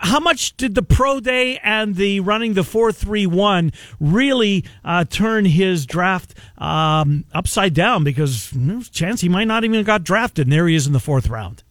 how 0.00 0.18
much 0.18 0.56
did 0.56 0.74
the 0.74 0.82
pro 0.82 1.20
day 1.20 1.58
and 1.62 1.94
the 1.94 2.20
running 2.20 2.54
the 2.54 2.64
four 2.64 2.90
three 2.90 3.26
one 3.26 3.72
really 4.00 4.64
uh, 4.84 5.04
turn 5.04 5.44
his 5.44 5.86
draft 5.86 6.34
um, 6.58 7.24
upside 7.32 7.74
down? 7.74 8.02
Because 8.02 8.50
there's 8.50 8.88
a 8.88 8.90
chance 8.90 9.20
he 9.20 9.28
might 9.28 9.44
not 9.44 9.62
even 9.62 9.84
got 9.84 10.02
drafted, 10.02 10.46
and 10.46 10.52
there 10.52 10.66
he 10.66 10.74
is 10.74 10.86
in 10.86 10.92
the 10.92 11.00
fourth 11.00 11.28
round. 11.28 11.62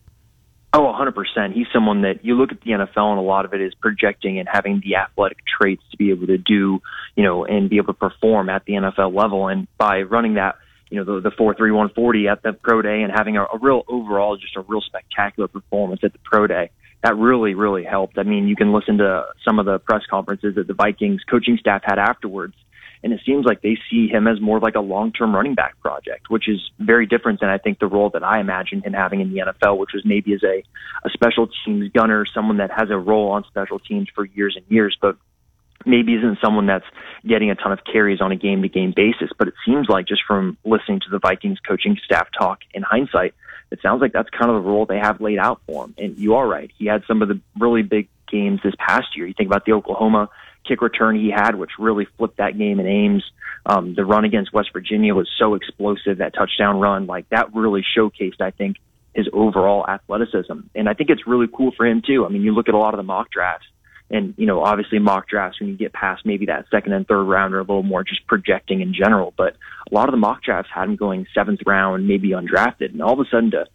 Oh, 0.71 0.81
100%. 0.81 1.53
He's 1.53 1.65
someone 1.73 2.03
that 2.03 2.23
you 2.23 2.35
look 2.35 2.51
at 2.51 2.61
the 2.61 2.71
NFL 2.71 3.09
and 3.09 3.17
a 3.17 3.23
lot 3.23 3.45
of 3.45 3.55
it 3.55 3.61
is 3.61 3.73
projecting 3.73 4.37
and 4.37 4.47
having 4.47 4.81
the 4.83 4.97
athletic 4.97 5.39
traits 5.47 5.81
to 5.89 5.97
be 5.97 6.11
able 6.11 6.27
to 6.27 6.37
do, 6.37 6.79
you 7.15 7.23
know, 7.23 7.43
and 7.43 7.71
be 7.71 7.77
able 7.77 7.87
to 7.87 7.99
perform 7.99 8.49
at 8.49 8.65
the 8.65 8.73
NFL 8.73 9.15
level. 9.15 9.47
And 9.47 9.67
by 9.79 10.03
running 10.03 10.35
that, 10.35 10.57
you 10.91 11.03
know, 11.03 11.21
the, 11.21 11.29
the 11.29 11.35
4-3-140 11.35 12.31
at 12.31 12.43
the 12.43 12.53
pro 12.53 12.83
day 12.83 13.01
and 13.01 13.11
having 13.11 13.35
a, 13.35 13.45
a 13.45 13.57
real 13.59 13.83
overall, 13.87 14.37
just 14.37 14.55
a 14.55 14.61
real 14.61 14.81
spectacular 14.81 15.47
performance 15.47 16.01
at 16.03 16.13
the 16.13 16.19
pro 16.23 16.45
day, 16.45 16.69
that 17.03 17.17
really, 17.17 17.53
really 17.53 17.83
helped. 17.83 18.17
I 18.17 18.23
mean, 18.23 18.47
you 18.47 18.55
can 18.55 18.73
listen 18.73 18.97
to 18.97 19.25
some 19.45 19.59
of 19.59 19.65
the 19.65 19.79
press 19.79 20.05
conferences 20.09 20.55
that 20.55 20.67
the 20.67 20.73
Vikings 20.73 21.21
coaching 21.23 21.57
staff 21.57 21.81
had 21.83 21.99
afterwards 21.99 22.55
and 23.03 23.13
it 23.13 23.21
seems 23.25 23.45
like 23.45 23.61
they 23.61 23.77
see 23.89 24.07
him 24.07 24.27
as 24.27 24.41
more 24.41 24.57
of 24.57 24.63
like 24.63 24.75
a 24.75 24.81
long-term 24.81 25.33
running 25.33 25.55
back 25.55 25.79
project, 25.79 26.29
which 26.29 26.49
is 26.49 26.59
very 26.79 27.05
different 27.05 27.39
than 27.39 27.49
I 27.49 27.57
think 27.57 27.79
the 27.79 27.87
role 27.87 28.09
that 28.09 28.23
I 28.23 28.39
imagined 28.39 28.85
him 28.85 28.93
having 28.93 29.21
in 29.21 29.33
the 29.33 29.39
NFL, 29.39 29.77
which 29.77 29.91
was 29.93 30.03
maybe 30.05 30.33
as 30.33 30.43
a, 30.43 30.63
a 31.05 31.09
special 31.11 31.49
teams 31.65 31.91
gunner, 31.93 32.25
someone 32.25 32.57
that 32.57 32.71
has 32.71 32.89
a 32.89 32.97
role 32.97 33.31
on 33.31 33.45
special 33.45 33.79
teams 33.79 34.09
for 34.13 34.25
years 34.25 34.57
and 34.57 34.65
years. 34.67 34.97
But 34.99 35.15
maybe 35.85 36.15
isn't 36.15 36.39
someone 36.41 36.65
that's 36.65 36.85
getting 37.25 37.51
a 37.51 37.55
ton 37.55 37.71
of 37.71 37.79
carries 37.85 38.19
on 38.19 38.33
a 38.33 38.35
game 38.35 38.63
to 38.63 38.67
game 38.67 38.91
basis, 38.93 39.29
but 39.37 39.47
it 39.47 39.53
seems 39.65 39.87
like 39.87 40.05
just 40.05 40.23
from 40.27 40.57
listening 40.65 40.99
to 40.99 41.09
the 41.09 41.19
Vikings 41.19 41.59
coaching 41.65 41.97
staff 42.03 42.27
talk 42.37 42.59
in 42.73 42.83
hindsight, 42.83 43.33
it 43.71 43.79
sounds 43.81 44.01
like 44.01 44.13
that's 44.13 44.29
kind 44.29 44.49
of 44.49 44.63
the 44.63 44.69
role 44.69 44.85
they 44.85 44.97
have 44.97 45.21
laid 45.21 45.37
out 45.37 45.61
for 45.65 45.85
him. 45.85 45.95
And 45.97 46.17
you 46.17 46.35
are 46.35 46.47
right. 46.47 46.71
He 46.77 46.85
had 46.85 47.03
some 47.07 47.21
of 47.21 47.27
the 47.27 47.39
really 47.59 47.83
big 47.83 48.07
games 48.31 48.61
this 48.63 48.73
past 48.79 49.15
year. 49.15 49.27
You 49.27 49.33
think 49.33 49.47
about 49.47 49.65
the 49.65 49.73
Oklahoma 49.73 50.29
kick 50.67 50.81
return 50.81 51.15
he 51.15 51.31
had, 51.31 51.55
which 51.55 51.71
really 51.79 52.07
flipped 52.17 52.37
that 52.37 52.57
game 52.57 52.79
in 52.79 52.87
Ames. 52.87 53.23
Um, 53.65 53.93
the 53.95 54.05
run 54.05 54.25
against 54.25 54.53
West 54.53 54.69
Virginia 54.73 55.13
was 55.13 55.29
so 55.37 55.55
explosive, 55.55 56.17
that 56.17 56.33
touchdown 56.33 56.79
run, 56.79 57.05
like 57.05 57.29
that 57.29 57.53
really 57.53 57.83
showcased, 57.97 58.41
I 58.41 58.51
think, 58.51 58.77
his 59.13 59.27
overall 59.33 59.85
athleticism. 59.87 60.59
And 60.75 60.89
I 60.89 60.93
think 60.93 61.09
it's 61.09 61.27
really 61.27 61.47
cool 61.51 61.71
for 61.75 61.85
him 61.85 62.01
too. 62.05 62.25
I 62.25 62.29
mean, 62.29 62.41
you 62.41 62.53
look 62.53 62.69
at 62.69 62.75
a 62.75 62.77
lot 62.77 62.93
of 62.93 62.97
the 62.97 63.03
mock 63.03 63.31
drafts 63.31 63.65
and, 64.11 64.33
you 64.37 64.45
know, 64.45 64.63
obviously 64.63 64.99
mock 64.99 65.27
drafts 65.27 65.59
when 65.59 65.69
you 65.69 65.77
get 65.77 65.93
past 65.93 66.25
maybe 66.25 66.47
that 66.47 66.65
second 66.71 66.93
and 66.93 67.07
third 67.07 67.23
round 67.23 67.53
are 67.53 67.59
a 67.59 67.63
little 67.63 67.83
more 67.83 68.03
just 68.03 68.25
projecting 68.27 68.81
in 68.81 68.93
general. 68.93 69.33
But 69.37 69.55
a 69.89 69.93
lot 69.93 70.09
of 70.09 70.13
the 70.13 70.17
mock 70.17 70.43
drafts 70.43 70.71
had 70.73 70.85
him 70.85 70.95
going 70.95 71.27
seventh 71.33 71.59
round, 71.65 72.07
maybe 72.07 72.29
undrafted. 72.29 72.91
And 72.91 73.01
all 73.01 73.13
of 73.13 73.19
a 73.19 73.29
sudden 73.29 73.51
to 73.51 73.65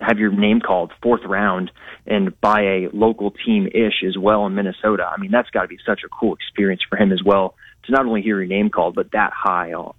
have 0.00 0.18
your 0.18 0.30
name 0.30 0.60
called 0.60 0.92
fourth 1.02 1.24
round 1.24 1.70
and 2.06 2.38
by 2.40 2.60
a 2.60 2.88
local 2.92 3.30
team 3.30 3.66
ish 3.66 4.04
as 4.06 4.18
well 4.18 4.46
in 4.46 4.54
Minnesota. 4.54 5.04
I 5.06 5.18
mean, 5.18 5.30
that's 5.30 5.48
got 5.50 5.62
to 5.62 5.68
be 5.68 5.78
such 5.86 6.02
a 6.04 6.08
cool 6.08 6.34
experience 6.34 6.82
for 6.88 6.98
him 6.98 7.12
as 7.12 7.22
well 7.24 7.54
to 7.84 7.92
not 7.92 8.04
only 8.04 8.20
hear 8.20 8.38
your 8.38 8.46
name 8.46 8.68
called, 8.68 8.94
but 8.94 9.12
that 9.12 9.32
high 9.32 9.72
on 9.72 9.94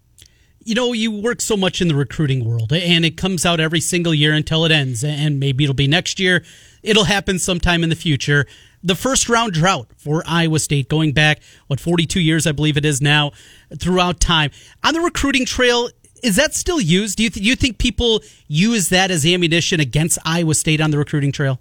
you 0.68 0.76
know, 0.76 0.92
you 0.92 1.12
work 1.12 1.40
so 1.40 1.56
much 1.56 1.80
in 1.80 1.88
the 1.88 1.96
recruiting 1.96 2.44
world, 2.44 2.74
and 2.74 3.06
it 3.06 3.16
comes 3.16 3.46
out 3.46 3.62
every 3.62 3.80
single 3.80 4.14
year 4.14 4.34
until 4.34 4.66
it 4.66 4.72
ends. 4.72 5.02
And 5.02 5.40
maybe 5.40 5.64
it'll 5.64 5.74
be 5.74 5.88
next 5.88 6.20
year. 6.20 6.44
It'll 6.84 7.06
happen 7.06 7.40
sometime 7.40 7.84
in 7.84 7.90
the 7.90 7.96
future. 7.96 8.46
The 8.84 8.96
first 8.96 9.28
round 9.28 9.54
drought 9.54 9.88
for 9.98 10.24
Iowa 10.28 10.60
State, 10.60 10.88
going 10.88 11.12
back, 11.12 11.42
what, 11.68 11.80
42 11.80 12.20
years, 12.20 12.46
I 12.46 12.52
believe 12.52 12.78
it 12.78 12.86
is 12.86 13.02
now, 13.02 13.32
throughout 13.78 14.20
time. 14.20 14.52
On 14.84 14.94
the 14.94 15.02
recruiting 15.02 15.46
trail, 15.46 15.90
is 16.24 16.36
that 16.36 16.54
still 16.54 16.80
used? 16.80 17.18
Do 17.18 17.24
you, 17.24 17.30
th- 17.30 17.46
you 17.46 17.56
think 17.56 17.78
people 17.78 18.22
use 18.48 18.90
that 18.90 19.12
as 19.12 19.26
ammunition 19.26 19.80
against 19.80 20.20
Iowa 20.26 20.54
State 20.54 20.82
on 20.82 20.92
the 20.92 20.98
recruiting 20.98 21.32
trail? 21.32 21.60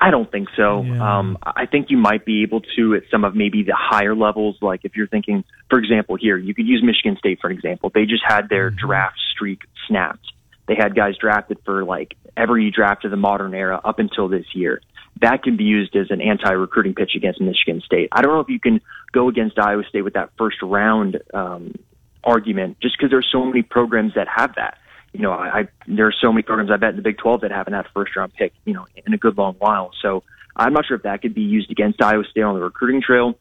I 0.00 0.10
don't 0.10 0.30
think 0.32 0.48
so. 0.56 0.82
Yeah. 0.82 1.18
Um, 1.18 1.36
I 1.42 1.66
think 1.66 1.90
you 1.90 1.98
might 1.98 2.24
be 2.24 2.42
able 2.42 2.62
to 2.76 2.94
at 2.94 3.02
some 3.10 3.22
of 3.22 3.36
maybe 3.36 3.62
the 3.62 3.76
higher 3.76 4.16
levels. 4.16 4.56
Like 4.62 4.80
if 4.84 4.96
you're 4.96 5.06
thinking, 5.06 5.44
for 5.68 5.78
example, 5.78 6.16
here, 6.16 6.38
you 6.38 6.54
could 6.54 6.66
use 6.66 6.82
Michigan 6.82 7.18
State 7.18 7.38
for 7.40 7.50
an 7.50 7.56
example. 7.56 7.90
They 7.94 8.06
just 8.06 8.22
had 8.26 8.48
their 8.48 8.70
mm-hmm. 8.70 8.86
draft 8.86 9.18
streak 9.34 9.60
snapped. 9.86 10.26
They 10.66 10.74
had 10.74 10.94
guys 10.94 11.16
drafted 11.18 11.58
for 11.66 11.84
like 11.84 12.16
every 12.34 12.70
draft 12.70 13.04
of 13.04 13.10
the 13.10 13.18
modern 13.18 13.54
era 13.54 13.78
up 13.84 13.98
until 13.98 14.28
this 14.28 14.46
year. 14.54 14.80
That 15.20 15.42
can 15.42 15.56
be 15.56 15.64
used 15.64 15.94
as 15.96 16.10
an 16.10 16.20
anti-recruiting 16.20 16.94
pitch 16.94 17.12
against 17.14 17.40
Michigan 17.40 17.82
State. 17.84 18.08
I 18.12 18.22
don't 18.22 18.32
know 18.32 18.40
if 18.40 18.48
you 18.48 18.60
can 18.60 18.80
go 19.12 19.28
against 19.28 19.58
Iowa 19.58 19.82
State 19.88 20.02
with 20.02 20.14
that 20.14 20.30
first 20.38 20.56
round 20.62 21.20
um, 21.34 21.74
argument, 22.24 22.78
just 22.80 22.96
because 22.96 23.10
there's 23.10 23.28
so 23.30 23.44
many 23.44 23.62
programs 23.62 24.14
that 24.14 24.28
have 24.28 24.54
that 24.56 24.78
you 25.12 25.20
know, 25.20 25.32
I, 25.32 25.60
I 25.60 25.68
there 25.88 26.06
are 26.06 26.14
so 26.20 26.32
many 26.32 26.42
programs 26.42 26.70
I 26.70 26.76
bet 26.76 26.90
in 26.90 26.96
the 26.96 27.02
Big 27.02 27.18
12 27.18 27.40
that 27.42 27.50
haven't 27.50 27.72
had 27.72 27.86
a 27.86 27.88
first 27.90 28.14
round 28.16 28.32
pick, 28.34 28.52
you 28.64 28.72
know, 28.72 28.86
in 29.06 29.12
a 29.12 29.18
good 29.18 29.36
long 29.36 29.54
while. 29.58 29.90
So 30.00 30.22
I'm 30.56 30.72
not 30.72 30.86
sure 30.86 30.96
if 30.96 31.02
that 31.02 31.22
could 31.22 31.34
be 31.34 31.42
used 31.42 31.70
against 31.70 32.02
Iowa 32.02 32.24
State 32.30 32.42
on 32.42 32.54
the 32.54 32.62
recruiting 32.62 33.02
trail. 33.02 33.38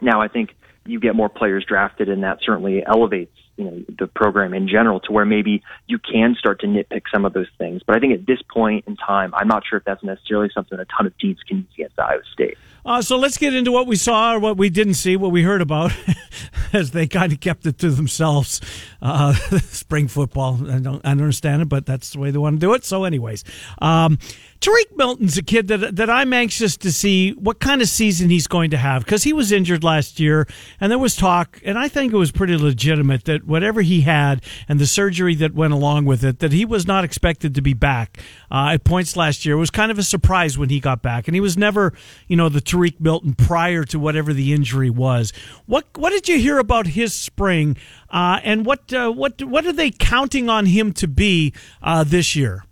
Now 0.00 0.20
I 0.20 0.28
think 0.28 0.54
you 0.84 1.00
get 1.00 1.14
more 1.14 1.28
players 1.28 1.64
drafted, 1.66 2.08
and 2.08 2.22
that 2.22 2.38
certainly 2.44 2.84
elevates 2.84 3.36
you 3.56 3.64
know 3.64 3.84
the 3.98 4.06
program 4.06 4.54
in 4.54 4.68
general 4.68 5.00
to 5.00 5.12
where 5.12 5.24
maybe 5.24 5.62
you 5.86 5.98
can 5.98 6.34
start 6.38 6.60
to 6.60 6.66
nitpick 6.66 7.02
some 7.12 7.24
of 7.24 7.32
those 7.32 7.48
things. 7.58 7.82
But 7.86 7.96
I 7.96 8.00
think 8.00 8.14
at 8.14 8.26
this 8.26 8.40
point 8.42 8.84
in 8.86 8.96
time, 8.96 9.34
I'm 9.34 9.48
not 9.48 9.64
sure 9.68 9.78
if 9.78 9.84
that's 9.84 10.02
necessarily 10.02 10.50
something 10.54 10.78
a 10.78 10.84
ton 10.84 11.06
of 11.06 11.16
teams 11.18 11.38
can 11.46 11.58
use 11.58 11.66
against 11.74 11.98
Iowa 11.98 12.22
State. 12.32 12.58
Uh, 12.86 13.02
so 13.02 13.16
let's 13.16 13.36
get 13.36 13.52
into 13.52 13.72
what 13.72 13.88
we 13.88 13.96
saw 13.96 14.34
or 14.34 14.38
what 14.38 14.56
we 14.56 14.70
didn't 14.70 14.94
see, 14.94 15.16
what 15.16 15.32
we 15.32 15.42
heard 15.42 15.60
about, 15.60 15.92
as 16.72 16.92
they 16.92 17.08
kind 17.08 17.32
of 17.32 17.40
kept 17.40 17.66
it 17.66 17.78
to 17.78 17.90
themselves. 17.90 18.60
Uh, 19.02 19.32
spring 19.62 20.06
football, 20.06 20.54
I 20.70 20.78
don't, 20.78 21.04
I 21.04 21.10
don't 21.10 21.22
understand 21.22 21.62
it, 21.62 21.68
but 21.68 21.84
that's 21.84 22.10
the 22.10 22.20
way 22.20 22.30
they 22.30 22.38
want 22.38 22.56
to 22.56 22.60
do 22.60 22.74
it. 22.74 22.84
So, 22.84 23.02
anyways, 23.02 23.42
um, 23.80 24.18
Tariq 24.60 24.96
Milton's 24.96 25.36
a 25.36 25.42
kid 25.42 25.68
that 25.68 25.96
that 25.96 26.08
I'm 26.08 26.32
anxious 26.32 26.76
to 26.78 26.90
see 26.90 27.32
what 27.32 27.60
kind 27.60 27.82
of 27.82 27.88
season 27.88 28.30
he's 28.30 28.46
going 28.46 28.70
to 28.70 28.76
have 28.76 29.04
because 29.04 29.22
he 29.22 29.32
was 29.32 29.52
injured 29.52 29.84
last 29.84 30.18
year, 30.18 30.46
and 30.80 30.90
there 30.90 30.98
was 30.98 31.14
talk, 31.14 31.60
and 31.64 31.78
I 31.78 31.88
think 31.88 32.12
it 32.12 32.16
was 32.16 32.32
pretty 32.32 32.56
legitimate 32.56 33.24
that 33.24 33.44
whatever 33.44 33.82
he 33.82 34.02
had 34.02 34.42
and 34.68 34.78
the 34.78 34.86
surgery 34.86 35.34
that 35.36 35.54
went 35.54 35.72
along 35.72 36.06
with 36.06 36.24
it, 36.24 36.38
that 36.38 36.52
he 36.52 36.64
was 36.64 36.86
not 36.86 37.04
expected 37.04 37.54
to 37.54 37.62
be 37.62 37.74
back 37.74 38.18
uh, 38.50 38.70
at 38.72 38.84
points 38.84 39.16
last 39.16 39.44
year. 39.44 39.56
It 39.56 39.60
was 39.60 39.70
kind 39.70 39.90
of 39.90 39.98
a 39.98 40.02
surprise 40.02 40.56
when 40.56 40.68
he 40.68 40.80
got 40.80 41.02
back, 41.02 41.28
and 41.28 41.34
he 41.34 41.40
was 41.40 41.56
never, 41.56 41.92
you 42.26 42.36
know, 42.36 42.48
the 42.48 42.60
Tariq 42.60 42.98
Milton 43.00 43.34
prior 43.34 43.84
to 43.84 43.98
whatever 43.98 44.32
the 44.32 44.52
injury 44.52 44.90
was. 44.90 45.32
What 45.66 45.86
what 45.96 46.10
did 46.10 46.28
you 46.28 46.38
hear 46.38 46.58
about 46.58 46.86
his 46.86 47.14
spring, 47.14 47.76
uh, 48.10 48.40
and 48.42 48.64
what 48.64 48.92
uh, 48.92 49.10
what 49.10 49.42
what 49.42 49.66
are 49.66 49.72
they 49.72 49.90
counting 49.90 50.48
on 50.48 50.66
him 50.66 50.92
to 50.94 51.08
be 51.08 51.52
uh, 51.82 52.04
this 52.04 52.34
year? 52.34 52.65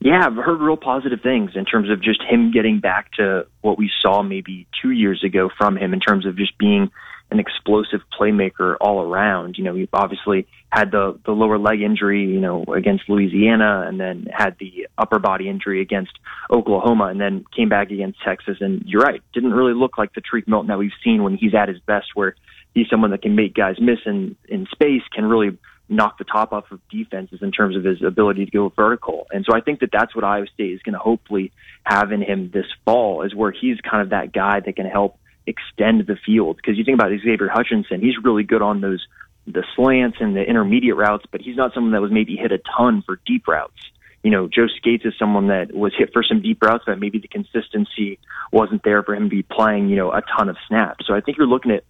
Yeah, 0.00 0.26
I've 0.26 0.36
heard 0.36 0.60
real 0.60 0.78
positive 0.78 1.20
things 1.22 1.50
in 1.54 1.66
terms 1.66 1.90
of 1.90 2.02
just 2.02 2.22
him 2.22 2.52
getting 2.52 2.80
back 2.80 3.12
to 3.18 3.46
what 3.60 3.76
we 3.76 3.90
saw 4.02 4.22
maybe 4.22 4.66
two 4.80 4.90
years 4.90 5.22
ago 5.22 5.50
from 5.58 5.76
him 5.76 5.92
in 5.92 6.00
terms 6.00 6.24
of 6.24 6.36
just 6.36 6.56
being 6.56 6.90
an 7.30 7.38
explosive 7.38 8.00
playmaker 8.18 8.76
all 8.80 9.02
around. 9.02 9.56
You 9.58 9.64
know, 9.64 9.74
he 9.74 9.88
obviously 9.92 10.46
had 10.70 10.90
the 10.90 11.18
the 11.24 11.32
lower 11.32 11.58
leg 11.58 11.82
injury, 11.82 12.24
you 12.24 12.40
know, 12.40 12.64
against 12.74 13.08
Louisiana, 13.08 13.84
and 13.86 14.00
then 14.00 14.26
had 14.32 14.56
the 14.58 14.88
upper 14.96 15.18
body 15.18 15.48
injury 15.48 15.82
against 15.82 16.12
Oklahoma, 16.50 17.06
and 17.06 17.20
then 17.20 17.44
came 17.54 17.68
back 17.68 17.90
against 17.90 18.22
Texas. 18.24 18.56
And 18.60 18.82
you're 18.86 19.02
right, 19.02 19.20
didn't 19.34 19.52
really 19.52 19.74
look 19.74 19.98
like 19.98 20.14
the 20.14 20.22
Tariq 20.22 20.48
Milton 20.48 20.68
that 20.68 20.78
we've 20.78 20.90
seen 21.04 21.22
when 21.22 21.36
he's 21.36 21.54
at 21.54 21.68
his 21.68 21.78
best, 21.80 22.08
where 22.14 22.34
he's 22.74 22.88
someone 22.88 23.10
that 23.10 23.22
can 23.22 23.36
make 23.36 23.54
guys 23.54 23.76
miss 23.78 23.98
in 24.06 24.34
in 24.48 24.66
space, 24.72 25.02
can 25.14 25.26
really 25.26 25.58
knock 25.90 26.18
the 26.18 26.24
top 26.24 26.52
off 26.52 26.70
of 26.70 26.80
defenses 26.88 27.40
in 27.42 27.50
terms 27.50 27.76
of 27.76 27.84
his 27.84 28.02
ability 28.02 28.44
to 28.44 28.50
go 28.50 28.68
vertical. 28.68 29.26
And 29.32 29.44
so 29.44 29.56
I 29.56 29.60
think 29.60 29.80
that 29.80 29.90
that's 29.92 30.14
what 30.14 30.24
Iowa 30.24 30.46
State 30.54 30.72
is 30.72 30.82
going 30.82 30.92
to 30.92 31.00
hopefully 31.00 31.52
have 31.82 32.12
in 32.12 32.22
him 32.22 32.50
this 32.52 32.66
fall 32.84 33.22
is 33.22 33.34
where 33.34 33.50
he's 33.50 33.78
kind 33.80 34.02
of 34.02 34.10
that 34.10 34.32
guy 34.32 34.60
that 34.60 34.76
can 34.76 34.86
help 34.86 35.18
extend 35.46 36.06
the 36.06 36.16
field. 36.24 36.56
Because 36.56 36.78
you 36.78 36.84
think 36.84 36.94
about 36.94 37.10
Xavier 37.10 37.48
Hutchinson, 37.48 38.00
he's 38.00 38.14
really 38.22 38.44
good 38.44 38.62
on 38.62 38.80
those 38.80 39.04
the 39.46 39.64
slants 39.74 40.18
and 40.20 40.36
the 40.36 40.42
intermediate 40.42 40.96
routes, 40.96 41.24
but 41.30 41.40
he's 41.40 41.56
not 41.56 41.74
someone 41.74 41.92
that 41.92 42.02
was 42.02 42.12
maybe 42.12 42.36
hit 42.36 42.52
a 42.52 42.60
ton 42.76 43.02
for 43.04 43.18
deep 43.26 43.48
routes. 43.48 43.90
You 44.22 44.30
know, 44.30 44.48
Joe 44.48 44.66
Scates 44.76 45.04
is 45.04 45.14
someone 45.18 45.48
that 45.48 45.74
was 45.74 45.92
hit 45.96 46.12
for 46.12 46.22
some 46.22 46.42
deep 46.42 46.62
routes, 46.62 46.84
but 46.86 47.00
maybe 47.00 47.18
the 47.18 47.26
consistency 47.26 48.18
wasn't 48.52 48.82
there 48.84 49.02
for 49.02 49.14
him 49.14 49.24
to 49.24 49.28
be 49.30 49.42
playing, 49.42 49.88
you 49.88 49.96
know, 49.96 50.12
a 50.12 50.22
ton 50.36 50.50
of 50.50 50.56
snaps. 50.68 51.06
So 51.06 51.14
I 51.14 51.20
think 51.20 51.38
you're 51.38 51.46
looking 51.46 51.72
at 51.72 51.84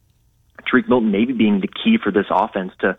Tariq 0.73 0.89
Milton 0.89 1.11
maybe 1.11 1.33
being 1.33 1.61
the 1.61 1.69
key 1.69 1.99
for 2.03 2.13
this 2.13 2.27
offense 2.31 2.73
to 2.81 2.97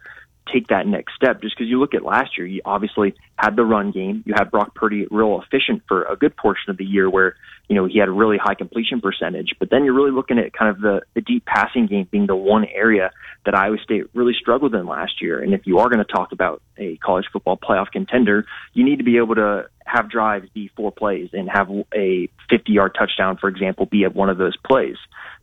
take 0.51 0.67
that 0.67 0.87
next 0.87 1.15
step. 1.15 1.41
Just 1.41 1.55
because 1.55 1.69
you 1.69 1.79
look 1.79 1.93
at 1.93 2.03
last 2.03 2.37
year, 2.37 2.47
you 2.47 2.61
obviously 2.65 3.15
had 3.35 3.55
the 3.55 3.63
run 3.63 3.91
game. 3.91 4.23
You 4.25 4.33
had 4.35 4.51
Brock 4.51 4.75
Purdy 4.75 5.07
real 5.11 5.41
efficient 5.41 5.83
for 5.87 6.03
a 6.03 6.15
good 6.15 6.35
portion 6.35 6.69
of 6.69 6.77
the 6.77 6.85
year 6.85 7.09
where, 7.09 7.35
you 7.67 7.75
know, 7.75 7.85
he 7.85 7.99
had 7.99 8.07
a 8.07 8.11
really 8.11 8.37
high 8.37 8.55
completion 8.55 9.01
percentage. 9.01 9.55
But 9.59 9.69
then 9.69 9.85
you're 9.85 9.93
really 9.93 10.11
looking 10.11 10.39
at 10.39 10.53
kind 10.53 10.69
of 10.69 10.81
the, 10.81 11.01
the 11.13 11.21
deep 11.21 11.45
passing 11.45 11.87
game 11.87 12.07
being 12.11 12.27
the 12.27 12.35
one 12.35 12.65
area 12.65 13.11
that 13.45 13.55
Iowa 13.55 13.77
State 13.83 14.05
really 14.13 14.33
struggled 14.39 14.75
in 14.75 14.85
last 14.85 15.21
year. 15.21 15.41
And 15.41 15.53
if 15.53 15.65
you 15.65 15.79
are 15.79 15.89
going 15.89 16.03
to 16.03 16.11
talk 16.11 16.31
about 16.31 16.61
a 16.77 16.97
college 16.97 17.25
football 17.31 17.57
playoff 17.57 17.91
contender, 17.91 18.45
you 18.73 18.83
need 18.83 18.97
to 18.97 19.03
be 19.03 19.17
able 19.17 19.35
to 19.35 19.65
have 19.91 20.09
drives 20.09 20.47
be 20.53 20.69
four 20.75 20.91
plays 20.91 21.29
and 21.33 21.49
have 21.49 21.69
a 21.93 22.29
50 22.49 22.71
yard 22.71 22.95
touchdown, 22.97 23.37
for 23.37 23.49
example, 23.49 23.85
be 23.85 24.03
at 24.03 24.15
one 24.15 24.29
of 24.29 24.37
those 24.37 24.55
plays. 24.57 24.95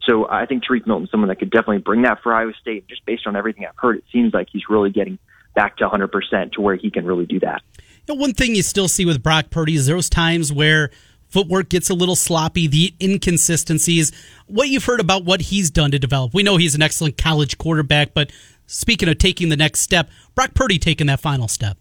So 0.04 0.28
I 0.28 0.46
think 0.46 0.64
Tariq 0.64 0.86
Milton's 0.86 1.10
someone 1.10 1.28
that 1.28 1.38
could 1.38 1.50
definitely 1.50 1.78
bring 1.78 2.02
that 2.02 2.22
for 2.22 2.32
Iowa 2.32 2.52
State. 2.60 2.88
Just 2.88 3.04
based 3.04 3.26
on 3.26 3.36
everything 3.36 3.66
I've 3.66 3.76
heard, 3.76 3.98
it 3.98 4.04
seems 4.10 4.32
like 4.32 4.48
he's 4.50 4.62
really 4.70 4.90
getting 4.90 5.18
back 5.54 5.76
to 5.78 5.88
100% 5.88 6.52
to 6.52 6.60
where 6.60 6.76
he 6.76 6.90
can 6.90 7.04
really 7.04 7.26
do 7.26 7.40
that. 7.40 7.62
You 8.06 8.14
know, 8.14 8.20
one 8.20 8.32
thing 8.32 8.54
you 8.54 8.62
still 8.62 8.88
see 8.88 9.04
with 9.04 9.22
Brock 9.22 9.50
Purdy 9.50 9.74
is 9.74 9.86
those 9.86 10.08
times 10.08 10.52
where 10.52 10.90
footwork 11.28 11.68
gets 11.68 11.90
a 11.90 11.94
little 11.94 12.16
sloppy, 12.16 12.66
the 12.66 12.94
inconsistencies. 13.02 14.12
What 14.46 14.68
you've 14.68 14.84
heard 14.84 15.00
about 15.00 15.24
what 15.24 15.42
he's 15.42 15.70
done 15.70 15.90
to 15.90 15.98
develop. 15.98 16.32
We 16.32 16.42
know 16.42 16.56
he's 16.56 16.74
an 16.74 16.80
excellent 16.80 17.18
college 17.18 17.58
quarterback, 17.58 18.14
but 18.14 18.32
speaking 18.66 19.10
of 19.10 19.18
taking 19.18 19.50
the 19.50 19.56
next 19.56 19.80
step, 19.80 20.08
Brock 20.34 20.54
Purdy 20.54 20.78
taking 20.78 21.08
that 21.08 21.20
final 21.20 21.48
step. 21.48 21.76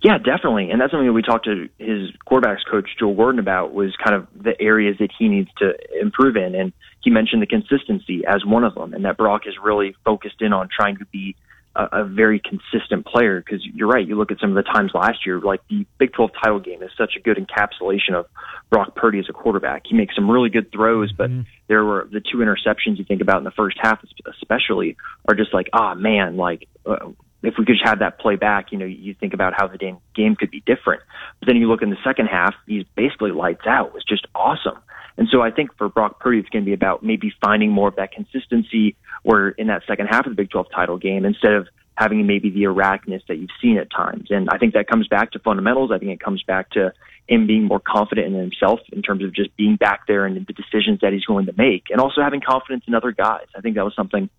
Yeah, 0.00 0.18
definitely. 0.18 0.70
And 0.70 0.80
that's 0.80 0.90
something 0.90 1.06
that 1.06 1.12
we 1.12 1.22
talked 1.22 1.44
to 1.44 1.68
his 1.78 2.10
quarterbacks 2.26 2.64
coach, 2.70 2.88
Joel 2.98 3.14
Gordon, 3.14 3.38
about 3.38 3.74
was 3.74 3.94
kind 4.02 4.16
of 4.16 4.26
the 4.34 4.60
areas 4.60 4.96
that 4.98 5.10
he 5.18 5.28
needs 5.28 5.50
to 5.58 5.72
improve 6.00 6.36
in. 6.36 6.54
And 6.54 6.72
he 7.02 7.10
mentioned 7.10 7.42
the 7.42 7.46
consistency 7.46 8.22
as 8.26 8.44
one 8.44 8.64
of 8.64 8.74
them, 8.74 8.94
and 8.94 9.04
that 9.04 9.16
Brock 9.16 9.42
is 9.46 9.54
really 9.62 9.94
focused 10.04 10.40
in 10.40 10.52
on 10.52 10.68
trying 10.74 10.98
to 10.98 11.06
be 11.06 11.36
a, 11.74 12.00
a 12.00 12.04
very 12.04 12.40
consistent 12.40 13.06
player. 13.06 13.40
Because 13.40 13.64
you're 13.74 13.88
right, 13.88 14.06
you 14.06 14.16
look 14.16 14.30
at 14.30 14.40
some 14.40 14.56
of 14.56 14.64
the 14.64 14.70
times 14.70 14.92
last 14.94 15.26
year, 15.26 15.40
like 15.40 15.60
the 15.68 15.86
Big 15.98 16.12
12 16.12 16.30
title 16.42 16.60
game 16.60 16.82
is 16.82 16.90
such 16.96 17.14
a 17.16 17.20
good 17.20 17.36
encapsulation 17.36 18.14
of 18.14 18.26
Brock 18.70 18.94
Purdy 18.94 19.18
as 19.18 19.26
a 19.28 19.32
quarterback. 19.32 19.82
He 19.86 19.96
makes 19.96 20.14
some 20.14 20.30
really 20.30 20.50
good 20.50 20.72
throws, 20.72 21.12
but 21.12 21.30
mm-hmm. 21.30 21.42
there 21.68 21.84
were 21.84 22.08
the 22.10 22.20
two 22.20 22.38
interceptions 22.38 22.98
you 22.98 23.04
think 23.04 23.20
about 23.20 23.38
in 23.38 23.44
the 23.44 23.50
first 23.50 23.76
half, 23.80 24.00
especially, 24.40 24.96
are 25.28 25.34
just 25.34 25.52
like, 25.52 25.68
ah, 25.72 25.94
man, 25.94 26.36
like. 26.36 26.68
Uh, 26.86 27.10
if 27.42 27.54
we 27.58 27.64
could 27.64 27.74
just 27.74 27.86
have 27.86 27.98
that 27.98 28.18
play 28.18 28.36
back, 28.36 28.72
you 28.72 28.78
know, 28.78 28.84
you 28.84 29.14
think 29.14 29.34
about 29.34 29.52
how 29.56 29.66
the 29.66 29.78
game 29.78 29.98
game 30.14 30.36
could 30.36 30.50
be 30.50 30.60
different. 30.60 31.02
But 31.40 31.48
then 31.48 31.56
you 31.56 31.68
look 31.68 31.82
in 31.82 31.90
the 31.90 31.96
second 32.04 32.26
half, 32.26 32.54
he's 32.66 32.84
basically 32.94 33.32
lights 33.32 33.66
out. 33.66 33.88
It 33.88 33.94
was 33.94 34.04
just 34.04 34.26
awesome. 34.34 34.78
And 35.18 35.28
so 35.30 35.42
I 35.42 35.50
think 35.50 35.76
for 35.76 35.88
Brock 35.88 36.20
Purdy, 36.20 36.38
it's 36.38 36.48
going 36.48 36.64
to 36.64 36.68
be 36.68 36.72
about 36.72 37.02
maybe 37.02 37.32
finding 37.40 37.70
more 37.70 37.88
of 37.88 37.96
that 37.96 38.12
consistency 38.12 38.96
where 39.22 39.50
in 39.50 39.66
that 39.66 39.82
second 39.86 40.06
half 40.06 40.26
of 40.26 40.32
the 40.32 40.36
Big 40.36 40.50
12 40.50 40.68
title 40.74 40.98
game 40.98 41.24
instead 41.24 41.52
of 41.52 41.68
having 41.96 42.26
maybe 42.26 42.48
the 42.48 42.62
erraticness 42.62 43.20
that 43.28 43.36
you've 43.36 43.50
seen 43.60 43.76
at 43.76 43.90
times. 43.90 44.28
And 44.30 44.48
I 44.50 44.56
think 44.56 44.74
that 44.74 44.88
comes 44.88 45.08
back 45.08 45.32
to 45.32 45.38
fundamentals. 45.38 45.90
I 45.92 45.98
think 45.98 46.10
it 46.10 46.20
comes 46.20 46.42
back 46.42 46.70
to 46.70 46.92
him 47.28 47.46
being 47.46 47.64
more 47.64 47.80
confident 47.80 48.34
in 48.34 48.40
himself 48.40 48.80
in 48.92 49.02
terms 49.02 49.22
of 49.22 49.34
just 49.34 49.54
being 49.56 49.76
back 49.76 50.06
there 50.08 50.24
and 50.24 50.46
the 50.46 50.52
decisions 50.52 51.00
that 51.02 51.12
he's 51.12 51.24
going 51.24 51.46
to 51.46 51.54
make 51.56 51.84
and 51.90 52.00
also 52.00 52.22
having 52.22 52.40
confidence 52.40 52.84
in 52.88 52.94
other 52.94 53.12
guys. 53.12 53.46
I 53.54 53.60
think 53.60 53.76
that 53.76 53.84
was 53.84 53.94
something 53.94 54.30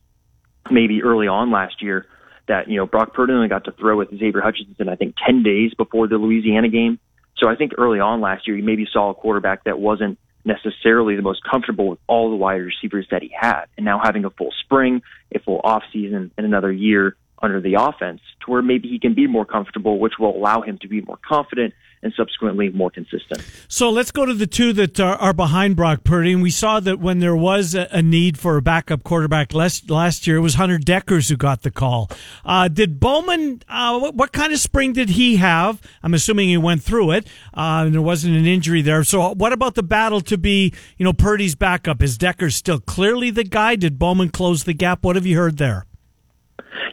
maybe 0.72 1.04
early 1.04 1.28
on 1.28 1.52
last 1.52 1.82
year 1.82 2.08
that, 2.48 2.70
you 2.70 2.78
know, 2.78 2.86
Brock 2.86 3.14
Purdy 3.14 3.34
only 3.34 3.48
got 3.48 3.66
to 3.66 3.72
throw 3.72 3.98
with 3.98 4.10
Xavier 4.10 4.42
Hutchinson, 4.42 4.90
I 4.90 4.96
think 4.96 5.16
10 5.26 5.44
days 5.44 5.74
before 5.74 6.08
the 6.08 6.18
Louisiana 6.18 6.70
game. 6.70 7.00
So 7.38 7.48
I 7.48 7.56
think 7.56 7.74
early 7.78 8.00
on 8.00 8.22
last 8.22 8.48
year, 8.48 8.58
you 8.58 8.64
maybe 8.64 8.88
saw 8.92 9.10
a 9.10 9.14
quarterback 9.14 9.64
that 9.64 9.80
wasn't 9.80 10.18
necessarily 10.46 11.16
the 11.16 11.22
most 11.22 11.42
comfortable 11.50 11.88
with 11.88 12.00
all 12.08 12.30
the 12.30 12.36
wide 12.36 12.56
receivers 12.56 13.08
that 13.12 13.22
he 13.22 13.32
had. 13.38 13.66
And 13.78 13.86
now 13.86 14.00
having 14.04 14.26
a 14.26 14.30
full 14.30 14.52
spring, 14.64 15.02
a 15.34 15.40
full 15.40 15.62
off 15.64 15.84
season, 15.92 16.32
and 16.38 16.46
another 16.46 16.72
year 16.72 17.16
under 17.42 17.60
the 17.60 17.76
offense 17.76 18.22
to 18.46 18.52
where 18.52 18.62
maybe 18.62 18.88
he 18.88 19.00
can 19.00 19.14
be 19.14 19.28
more 19.28 19.46
comfortable, 19.46 20.00
which 20.00 20.14
will 20.20 20.36
allow 20.36 20.62
him 20.62 20.78
to 20.80 20.88
be 20.88 21.02
more 21.02 21.18
confident 21.18 21.74
and 22.04 22.14
subsequently 22.16 22.70
more 22.70 22.90
consistent. 22.90 23.42
So 23.68 23.90
let's 23.90 24.12
go 24.12 24.26
to 24.26 24.34
the 24.34 24.48
two 24.48 24.74
that 24.74 25.00
are, 25.00 25.16
are 25.16 25.34
behind 25.34 25.76
Brock 25.76 26.04
Purdy. 26.04 26.34
And 26.34 26.42
we 26.42 26.52
saw 26.52 26.80
that 26.82 27.00
when 27.00 27.20
there 27.20 27.36
was 27.36 27.74
a, 27.74 27.88
a, 27.92 28.02
need 28.02 28.38
for 28.38 28.58
a 28.58 28.62
backup 28.62 29.04
quarterback 29.04 29.54
last, 29.54 29.90
last 29.90 30.28
year, 30.28 30.38
it 30.38 30.42
was 30.42 30.56
Hunter 30.56 30.78
Dekkers 30.78 31.30
who 31.30 31.38
got 31.38 31.62
the 31.62 31.72
call. 31.72 32.12
Uh, 32.44 32.68
did 32.68 33.00
Bouman, 33.00 33.62
uh, 33.70 33.98
what, 34.00 34.16
what, 34.16 34.32
kind 34.34 34.52
of 34.52 34.60
spring 34.60 34.94
did 34.94 35.12
he 35.12 35.38
have? 35.38 35.82
I'm 36.04 36.14
assuming 36.14 36.50
he 36.50 36.58
went 36.58 36.84
through 36.84 37.12
it. 37.12 37.28
Uh, 37.54 37.84
and 37.86 37.94
there 37.94 38.02
wasn't 38.02 38.36
an 38.36 38.46
injury 38.46 38.82
there. 38.82 39.04
So 39.04 39.34
what 39.34 39.54
about 39.54 39.76
the 39.76 39.84
battle 39.84 40.22
to 40.22 40.38
be, 40.38 40.74
you 40.98 41.06
know, 41.06 41.14
Purdy's 41.14 41.56
backup? 41.56 42.04
Is 42.04 42.18
Dekkers 42.18 42.54
still 42.54 42.80
clearly 42.80 43.32
the 43.32 43.44
guy? 43.44 43.76
Did 43.76 43.98
Bouman 43.98 44.30
close 44.30 44.66
the 44.66 44.74
gap? 44.74 45.04
What 45.04 45.16
have 45.16 45.26
you 45.26 45.38
heard 45.38 45.58
there? 45.58 45.86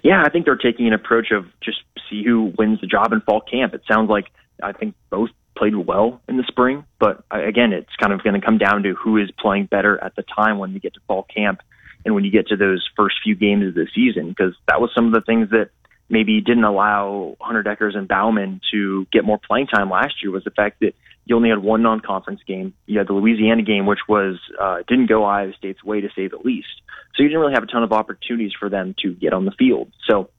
Yeah, 0.02 0.22
I 0.24 0.30
think 0.30 0.46
they're 0.46 0.56
taking 0.56 0.86
an 0.86 0.92
approach 0.92 1.30
of 1.30 1.44
just 1.62 1.78
see 2.08 2.22
who 2.24 2.52
wins 2.58 2.80
the 2.80 2.86
job 2.86 3.12
in 3.12 3.20
fall 3.20 3.40
camp. 3.40 3.74
It 3.74 3.82
sounds 3.90 4.08
like 4.08 4.26
I 4.62 4.72
think 4.72 4.94
both 5.10 5.30
played 5.56 5.74
well 5.74 6.20
in 6.28 6.36
the 6.36 6.44
spring, 6.44 6.84
but 6.98 7.22
again, 7.30 7.72
it's 7.72 7.94
kind 8.00 8.12
of 8.12 8.22
going 8.22 8.38
to 8.38 8.44
come 8.44 8.58
down 8.58 8.82
to 8.84 8.94
who 8.94 9.18
is 9.18 9.30
playing 9.38 9.66
better 9.66 10.02
at 10.02 10.16
the 10.16 10.22
time 10.22 10.58
when 10.58 10.72
you 10.72 10.80
get 10.80 10.94
to 10.94 11.00
fall 11.06 11.24
camp 11.24 11.60
and 12.04 12.14
when 12.14 12.24
you 12.24 12.30
get 12.30 12.48
to 12.48 12.56
those 12.56 12.88
first 12.96 13.16
few 13.22 13.34
games 13.34 13.66
of 13.66 13.74
the 13.74 13.86
season, 13.94 14.28
because 14.30 14.54
that 14.68 14.80
was 14.80 14.90
some 14.94 15.06
of 15.06 15.12
the 15.12 15.20
things 15.20 15.50
that 15.50 15.70
maybe 16.08 16.40
didn't 16.40 16.64
allow 16.64 17.36
Hunter 17.40 17.62
Dekkers 17.62 17.96
and 17.96 18.08
Bouman 18.08 18.60
to 18.72 19.06
get 19.12 19.24
more 19.24 19.38
playing 19.38 19.68
time 19.68 19.90
last 19.90 20.22
year 20.22 20.32
was 20.32 20.44
the 20.44 20.50
fact 20.50 20.80
that 20.80 20.94
you 21.24 21.36
only 21.36 21.50
had 21.50 21.58
one 21.58 21.82
non-conference 21.82 22.40
game. 22.46 22.74
You 22.86 22.98
had 22.98 23.06
the 23.06 23.12
Louisiana 23.12 23.62
game, 23.62 23.86
which 23.86 24.00
was 24.08 24.38
uh, 24.58 24.78
didn't 24.88 25.06
go 25.06 25.24
Iowa 25.24 25.52
State's 25.56 25.84
way 25.84 26.00
to 26.00 26.08
say 26.16 26.26
the 26.26 26.38
least. 26.38 26.82
So 27.14 27.22
you 27.22 27.28
didn't 27.28 27.40
really 27.40 27.54
have 27.54 27.62
a 27.62 27.66
ton 27.66 27.82
of 27.82 27.92
opportunities 27.92 28.52
for 28.58 28.68
them 28.68 28.94
to 29.02 29.12
get 29.12 29.32
on 29.32 29.44
the 29.44 29.52
field. 29.52 29.92
So 30.08 30.30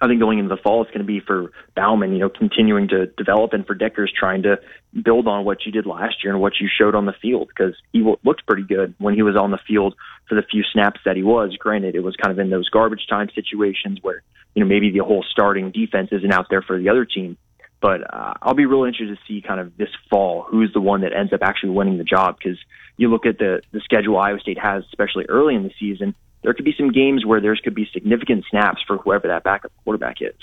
I 0.00 0.08
think 0.08 0.20
going 0.20 0.38
into 0.38 0.54
the 0.54 0.60
fall, 0.60 0.82
it's 0.82 0.90
going 0.90 1.00
to 1.00 1.06
be 1.06 1.20
for 1.20 1.50
Bouman, 1.74 2.12
you 2.12 2.18
know, 2.18 2.28
continuing 2.28 2.88
to 2.88 3.06
develop, 3.06 3.54
and 3.54 3.66
for 3.66 3.74
Dekkers 3.74 4.08
trying 4.12 4.42
to 4.42 4.58
build 5.02 5.26
on 5.26 5.44
what 5.44 5.64
you 5.64 5.72
did 5.72 5.86
last 5.86 6.22
year 6.22 6.32
and 6.32 6.40
what 6.40 6.54
you 6.60 6.68
showed 6.68 6.94
on 6.94 7.06
the 7.06 7.14
field 7.20 7.48
because 7.48 7.74
he 7.92 8.02
looked 8.22 8.46
pretty 8.46 8.62
good 8.62 8.94
when 8.98 9.14
he 9.14 9.22
was 9.22 9.36
on 9.36 9.50
the 9.50 9.58
field 9.66 9.94
for 10.28 10.34
the 10.34 10.42
few 10.42 10.62
snaps 10.70 11.00
that 11.04 11.16
he 11.16 11.22
was. 11.22 11.56
Granted, 11.56 11.94
it 11.94 12.00
was 12.00 12.14
kind 12.16 12.30
of 12.30 12.38
in 12.38 12.50
those 12.50 12.68
garbage 12.68 13.06
time 13.08 13.28
situations 13.34 13.98
where 14.02 14.22
you 14.54 14.62
know 14.62 14.68
maybe 14.68 14.90
the 14.90 15.04
whole 15.04 15.24
starting 15.30 15.70
defense 15.70 16.10
isn't 16.12 16.32
out 16.32 16.46
there 16.50 16.62
for 16.62 16.78
the 16.78 16.90
other 16.90 17.06
team. 17.06 17.38
But 17.80 18.02
uh, 18.12 18.34
I'll 18.40 18.54
be 18.54 18.66
really 18.66 18.88
interested 18.88 19.16
to 19.16 19.22
see 19.28 19.46
kind 19.46 19.60
of 19.60 19.76
this 19.76 19.90
fall 20.10 20.46
who's 20.48 20.72
the 20.72 20.80
one 20.80 21.02
that 21.02 21.12
ends 21.14 21.32
up 21.32 21.40
actually 21.42 21.70
winning 21.70 21.98
the 21.98 22.04
job 22.04 22.36
because 22.38 22.58
you 22.98 23.08
look 23.08 23.24
at 23.24 23.38
the 23.38 23.62
the 23.72 23.80
schedule 23.80 24.18
Iowa 24.18 24.40
State 24.40 24.58
has, 24.58 24.84
especially 24.84 25.24
early 25.28 25.54
in 25.54 25.62
the 25.62 25.72
season 25.80 26.14
there 26.42 26.54
could 26.54 26.64
be 26.64 26.74
some 26.76 26.92
games 26.92 27.24
where 27.24 27.40
there's 27.40 27.60
could 27.60 27.74
be 27.74 27.88
significant 27.92 28.44
snaps 28.50 28.82
for 28.86 28.98
whoever 28.98 29.28
that 29.28 29.44
backup 29.44 29.72
quarterback 29.84 30.20
is. 30.20 30.34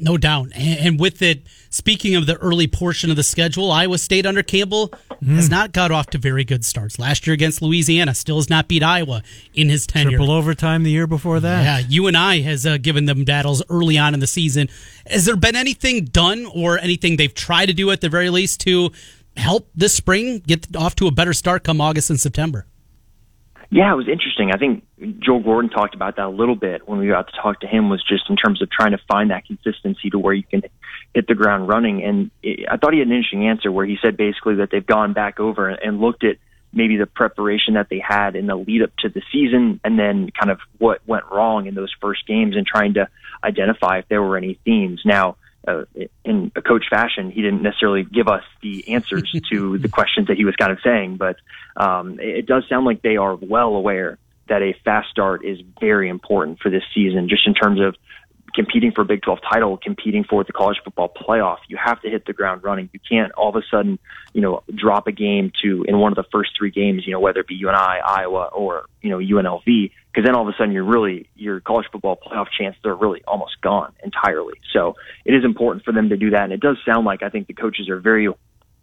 No 0.00 0.16
doubt. 0.16 0.50
And 0.54 1.00
with 1.00 1.22
it, 1.22 1.42
speaking 1.70 2.14
of 2.14 2.26
the 2.26 2.36
early 2.36 2.68
portion 2.68 3.10
of 3.10 3.16
the 3.16 3.24
schedule, 3.24 3.72
Iowa 3.72 3.98
State 3.98 4.26
under 4.26 4.44
Campbell 4.44 4.90
mm. 5.10 5.34
has 5.34 5.50
not 5.50 5.72
got 5.72 5.90
off 5.90 6.06
to 6.10 6.18
very 6.18 6.44
good 6.44 6.64
starts. 6.64 7.00
Last 7.00 7.26
year 7.26 7.34
against 7.34 7.60
Louisiana, 7.62 8.14
still 8.14 8.36
has 8.36 8.48
not 8.48 8.68
beat 8.68 8.84
Iowa 8.84 9.24
in 9.54 9.68
his 9.68 9.88
tenure. 9.88 10.10
Triple 10.10 10.30
overtime 10.30 10.84
the 10.84 10.92
year 10.92 11.08
before 11.08 11.40
that. 11.40 11.88
Yeah, 11.88 11.88
UNI 11.88 12.42
has 12.42 12.64
uh, 12.64 12.78
given 12.78 13.06
them 13.06 13.24
battles 13.24 13.60
early 13.68 13.98
on 13.98 14.14
in 14.14 14.20
the 14.20 14.28
season. 14.28 14.68
Has 15.04 15.24
there 15.24 15.36
been 15.36 15.56
anything 15.56 16.04
done 16.04 16.46
or 16.54 16.78
anything 16.78 17.16
they've 17.16 17.34
tried 17.34 17.66
to 17.66 17.72
do 17.72 17.90
at 17.90 18.00
the 18.00 18.08
very 18.08 18.30
least 18.30 18.60
to 18.60 18.92
help 19.36 19.68
this 19.74 19.94
spring 19.94 20.38
get 20.46 20.76
off 20.76 20.94
to 20.96 21.08
a 21.08 21.10
better 21.10 21.32
start 21.32 21.64
come 21.64 21.80
August 21.80 22.08
and 22.08 22.20
September? 22.20 22.66
Yeah, 23.70 23.92
it 23.92 23.96
was 23.96 24.08
interesting. 24.08 24.50
I 24.50 24.56
think 24.56 24.84
Joel 25.20 25.40
Gordon 25.40 25.70
talked 25.70 25.94
about 25.94 26.16
that 26.16 26.24
a 26.24 26.30
little 26.30 26.56
bit 26.56 26.88
when 26.88 26.98
we 26.98 27.08
got 27.08 27.28
to 27.28 27.36
talk 27.40 27.60
to 27.60 27.66
him. 27.66 27.90
Was 27.90 28.02
just 28.02 28.30
in 28.30 28.36
terms 28.36 28.62
of 28.62 28.70
trying 28.70 28.92
to 28.92 28.98
find 29.06 29.30
that 29.30 29.44
consistency 29.44 30.08
to 30.10 30.18
where 30.18 30.32
you 30.32 30.42
can 30.42 30.62
hit 31.14 31.26
the 31.26 31.34
ground 31.34 31.68
running. 31.68 32.02
And 32.02 32.30
it, 32.42 32.66
I 32.70 32.78
thought 32.78 32.94
he 32.94 32.98
had 32.98 33.08
an 33.08 33.14
interesting 33.14 33.46
answer 33.46 33.70
where 33.70 33.84
he 33.84 33.98
said 34.00 34.16
basically 34.16 34.56
that 34.56 34.70
they've 34.70 34.86
gone 34.86 35.12
back 35.12 35.38
over 35.38 35.68
and 35.68 36.00
looked 36.00 36.24
at 36.24 36.38
maybe 36.72 36.96
the 36.96 37.06
preparation 37.06 37.74
that 37.74 37.88
they 37.90 37.98
had 37.98 38.36
in 38.36 38.46
the 38.46 38.54
lead 38.54 38.82
up 38.82 38.90
to 39.00 39.10
the 39.10 39.22
season, 39.32 39.80
and 39.84 39.98
then 39.98 40.30
kind 40.30 40.50
of 40.50 40.60
what 40.78 41.06
went 41.06 41.24
wrong 41.30 41.66
in 41.66 41.74
those 41.74 41.92
first 42.00 42.26
games, 42.26 42.56
and 42.56 42.66
trying 42.66 42.94
to 42.94 43.08
identify 43.44 43.98
if 43.98 44.08
there 44.08 44.22
were 44.22 44.38
any 44.38 44.58
themes. 44.64 45.02
Now 45.04 45.36
uh, 45.68 45.84
in 46.24 46.50
a 46.56 46.62
coach 46.62 46.86
fashion, 46.88 47.30
he 47.30 47.42
didn't 47.42 47.62
necessarily 47.62 48.04
give 48.04 48.28
us 48.28 48.42
the 48.62 48.88
answers 48.88 49.30
to 49.52 49.78
the 49.78 49.88
questions 49.88 50.28
that 50.28 50.36
he 50.36 50.44
was 50.44 50.56
kind 50.56 50.72
of 50.72 50.78
saying, 50.82 51.16
but 51.16 51.36
um, 51.76 52.18
it 52.20 52.46
does 52.46 52.64
sound 52.68 52.86
like 52.86 53.02
they 53.02 53.16
are 53.16 53.36
well 53.36 53.74
aware 53.74 54.18
that 54.48 54.62
a 54.62 54.74
fast 54.84 55.10
start 55.10 55.44
is 55.44 55.58
very 55.78 56.08
important 56.08 56.58
for 56.58 56.70
this 56.70 56.82
season, 56.94 57.28
just 57.28 57.46
in 57.46 57.54
terms 57.54 57.80
of 57.80 57.96
competing 58.54 58.92
for 58.92 59.02
a 59.02 59.04
Big 59.04 59.22
12 59.22 59.40
title, 59.50 59.76
competing 59.76 60.24
for 60.24 60.44
the 60.44 60.52
college 60.52 60.78
football 60.84 61.08
playoff, 61.08 61.58
you 61.68 61.76
have 61.82 62.00
to 62.02 62.10
hit 62.10 62.26
the 62.26 62.32
ground 62.32 62.62
running. 62.62 62.88
You 62.92 63.00
can't 63.08 63.32
all 63.32 63.50
of 63.50 63.56
a 63.56 63.62
sudden, 63.70 63.98
you 64.32 64.40
know, 64.40 64.62
drop 64.74 65.06
a 65.06 65.12
game 65.12 65.52
to 65.62 65.84
in 65.86 65.98
one 65.98 66.12
of 66.12 66.16
the 66.16 66.28
first 66.30 66.50
three 66.56 66.70
games, 66.70 67.06
you 67.06 67.12
know, 67.12 67.20
whether 67.20 67.40
it 67.40 67.46
be 67.46 67.54
UNI, 67.54 67.74
Iowa, 67.74 68.50
or 68.54 68.86
you 69.02 69.10
know 69.10 69.18
UNLV, 69.18 69.64
because 69.64 70.24
then 70.24 70.34
all 70.34 70.42
of 70.42 70.54
a 70.54 70.56
sudden 70.56 70.72
you're 70.72 70.84
really 70.84 71.28
your 71.36 71.60
college 71.60 71.86
football 71.92 72.16
playoff 72.16 72.46
chances 72.56 72.80
are 72.84 72.94
really 72.94 73.22
almost 73.26 73.60
gone 73.60 73.92
entirely. 74.02 74.60
So 74.72 74.96
it 75.24 75.34
is 75.34 75.44
important 75.44 75.84
for 75.84 75.92
them 75.92 76.08
to 76.08 76.16
do 76.16 76.30
that, 76.30 76.44
and 76.44 76.52
it 76.52 76.60
does 76.60 76.76
sound 76.86 77.06
like 77.06 77.22
I 77.22 77.28
think 77.28 77.46
the 77.46 77.54
coaches 77.54 77.88
are 77.88 78.00
very 78.00 78.28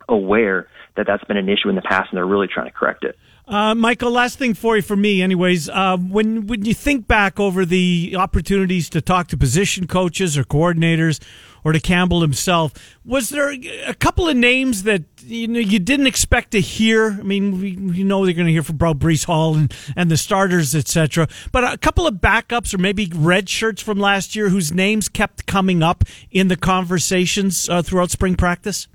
aware 0.07 0.67
that 0.95 1.07
that's 1.07 1.23
been 1.23 1.37
an 1.37 1.49
issue 1.49 1.69
in 1.69 1.75
the 1.75 1.81
past, 1.81 2.09
and 2.11 2.17
they're 2.17 2.25
really 2.25 2.47
trying 2.47 2.67
to 2.67 2.71
correct 2.71 3.03
it. 3.03 3.17
Uh, 3.47 3.75
Michael, 3.75 4.09
last 4.09 4.39
thing 4.39 4.55
for 4.55 4.75
you, 4.75 4.81
for 4.81 4.95
me, 4.95 5.21
anyways. 5.21 5.69
Uh, 5.69 5.97
when 5.97 6.47
when 6.47 6.65
you 6.65 6.73
think 6.73 7.07
back 7.07 7.39
over 7.39 7.63
the 7.63 8.15
opportunities 8.17 8.89
to 8.89 9.01
talk 9.01 9.27
to 9.27 9.37
position 9.37 9.85
coaches 9.85 10.35
or 10.35 10.43
coordinators, 10.43 11.21
or 11.63 11.71
to 11.71 11.79
Campbell 11.79 12.21
himself, 12.21 12.73
was 13.03 13.29
there 13.29 13.51
a 13.51 13.93
couple 13.93 14.27
of 14.27 14.35
names 14.35 14.83
that 14.83 15.03
you 15.23 15.47
know 15.47 15.59
you 15.59 15.77
didn't 15.77 16.07
expect 16.07 16.51
to 16.51 16.61
hear? 16.61 17.11
I 17.19 17.23
mean, 17.23 17.61
we, 17.61 17.69
you 17.95 18.03
know 18.03 18.25
they're 18.25 18.33
going 18.33 18.47
to 18.47 18.51
hear 18.51 18.63
from 18.63 18.77
Bro 18.77 18.95
Breece 18.95 19.25
Hall 19.25 19.55
and 19.55 19.71
and 19.95 20.09
the 20.09 20.17
starters, 20.17 20.73
etc. 20.73 21.27
But 21.51 21.71
a 21.71 21.77
couple 21.77 22.07
of 22.07 22.15
backups 22.15 22.73
or 22.73 22.79
maybe 22.79 23.11
red 23.13 23.47
shirts 23.47 23.79
from 23.79 23.99
last 23.99 24.35
year 24.35 24.49
whose 24.49 24.71
names 24.71 25.07
kept 25.07 25.45
coming 25.45 25.83
up 25.83 26.03
in 26.31 26.47
the 26.47 26.57
conversations 26.57 27.69
uh, 27.69 27.83
throughout 27.83 28.09
spring 28.09 28.35
practice. 28.35 28.87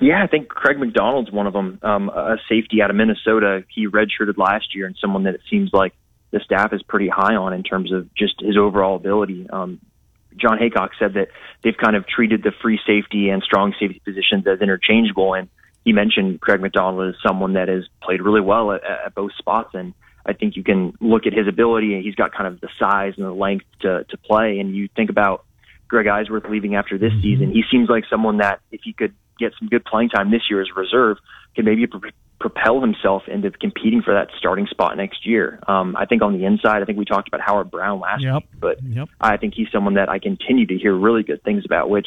Yeah, 0.00 0.22
I 0.22 0.26
think 0.26 0.48
Craig 0.48 0.78
McDonald's 0.78 1.30
one 1.30 1.46
of 1.46 1.52
them. 1.52 1.78
Um, 1.82 2.08
a 2.08 2.36
safety 2.48 2.82
out 2.82 2.90
of 2.90 2.96
Minnesota. 2.96 3.64
He 3.68 3.86
redshirted 3.86 4.36
last 4.36 4.74
year, 4.74 4.86
and 4.86 4.96
someone 5.00 5.24
that 5.24 5.34
it 5.34 5.40
seems 5.50 5.70
like 5.72 5.94
the 6.30 6.40
staff 6.40 6.72
is 6.72 6.82
pretty 6.82 7.08
high 7.08 7.34
on 7.34 7.52
in 7.52 7.62
terms 7.62 7.92
of 7.92 8.12
just 8.14 8.40
his 8.40 8.56
overall 8.56 8.96
ability. 8.96 9.48
Um, 9.50 9.80
Jon 10.36 10.58
Heacock 10.58 10.90
said 10.98 11.14
that 11.14 11.28
they've 11.62 11.76
kind 11.76 11.96
of 11.96 12.06
treated 12.06 12.42
the 12.42 12.52
free 12.62 12.78
safety 12.86 13.28
and 13.28 13.42
strong 13.42 13.74
safety 13.78 14.00
positions 14.04 14.46
as 14.46 14.60
interchangeable, 14.60 15.34
and 15.34 15.48
he 15.84 15.92
mentioned 15.92 16.40
Craig 16.40 16.60
McDonald 16.60 17.08
as 17.08 17.14
someone 17.26 17.54
that 17.54 17.68
has 17.68 17.84
played 18.02 18.20
really 18.20 18.40
well 18.40 18.72
at, 18.72 18.84
at 18.84 19.14
both 19.14 19.32
spots. 19.38 19.70
And 19.74 19.94
I 20.26 20.32
think 20.34 20.56
you 20.56 20.62
can 20.62 20.92
look 21.00 21.26
at 21.26 21.32
his 21.32 21.48
ability, 21.48 21.94
and 21.94 22.04
he's 22.04 22.14
got 22.14 22.32
kind 22.32 22.46
of 22.46 22.60
the 22.60 22.68
size 22.78 23.14
and 23.16 23.26
the 23.26 23.32
length 23.32 23.64
to 23.80 24.04
to 24.04 24.18
play. 24.18 24.58
And 24.58 24.76
you 24.76 24.88
think 24.94 25.10
about 25.10 25.44
Greg 25.88 26.06
Eisworth 26.06 26.48
leaving 26.48 26.74
after 26.74 26.98
this 26.98 27.12
mm-hmm. 27.12 27.22
season, 27.22 27.52
he 27.52 27.64
seems 27.70 27.88
like 27.88 28.04
someone 28.08 28.38
that 28.38 28.60
if 28.70 28.80
he 28.84 28.92
could 28.92 29.14
get 29.38 29.52
some 29.58 29.68
good 29.68 29.84
playing 29.84 30.10
time 30.10 30.30
this 30.30 30.42
year 30.50 30.60
as 30.60 30.68
a 30.74 30.78
reserve, 30.78 31.18
can 31.54 31.64
maybe 31.64 31.86
pre- 31.86 32.12
propel 32.40 32.80
himself 32.80 33.22
into 33.26 33.50
competing 33.50 34.02
for 34.02 34.14
that 34.14 34.28
starting 34.38 34.66
spot 34.66 34.96
next 34.96 35.26
year. 35.26 35.58
Um, 35.66 35.96
I 35.96 36.06
think 36.06 36.22
on 36.22 36.38
the 36.38 36.44
inside, 36.44 36.82
I 36.82 36.84
think 36.84 36.98
we 36.98 37.04
talked 37.04 37.28
about 37.28 37.40
Howard 37.40 37.70
Brown 37.70 38.00
last 38.00 38.22
yep. 38.22 38.34
week, 38.34 38.48
but 38.60 38.78
yep. 38.82 39.08
I 39.20 39.36
think 39.36 39.54
he's 39.54 39.68
someone 39.72 39.94
that 39.94 40.08
I 40.08 40.18
continue 40.18 40.66
to 40.66 40.78
hear 40.78 40.94
really 40.94 41.22
good 41.22 41.42
things 41.42 41.64
about, 41.64 41.90
which 41.90 42.06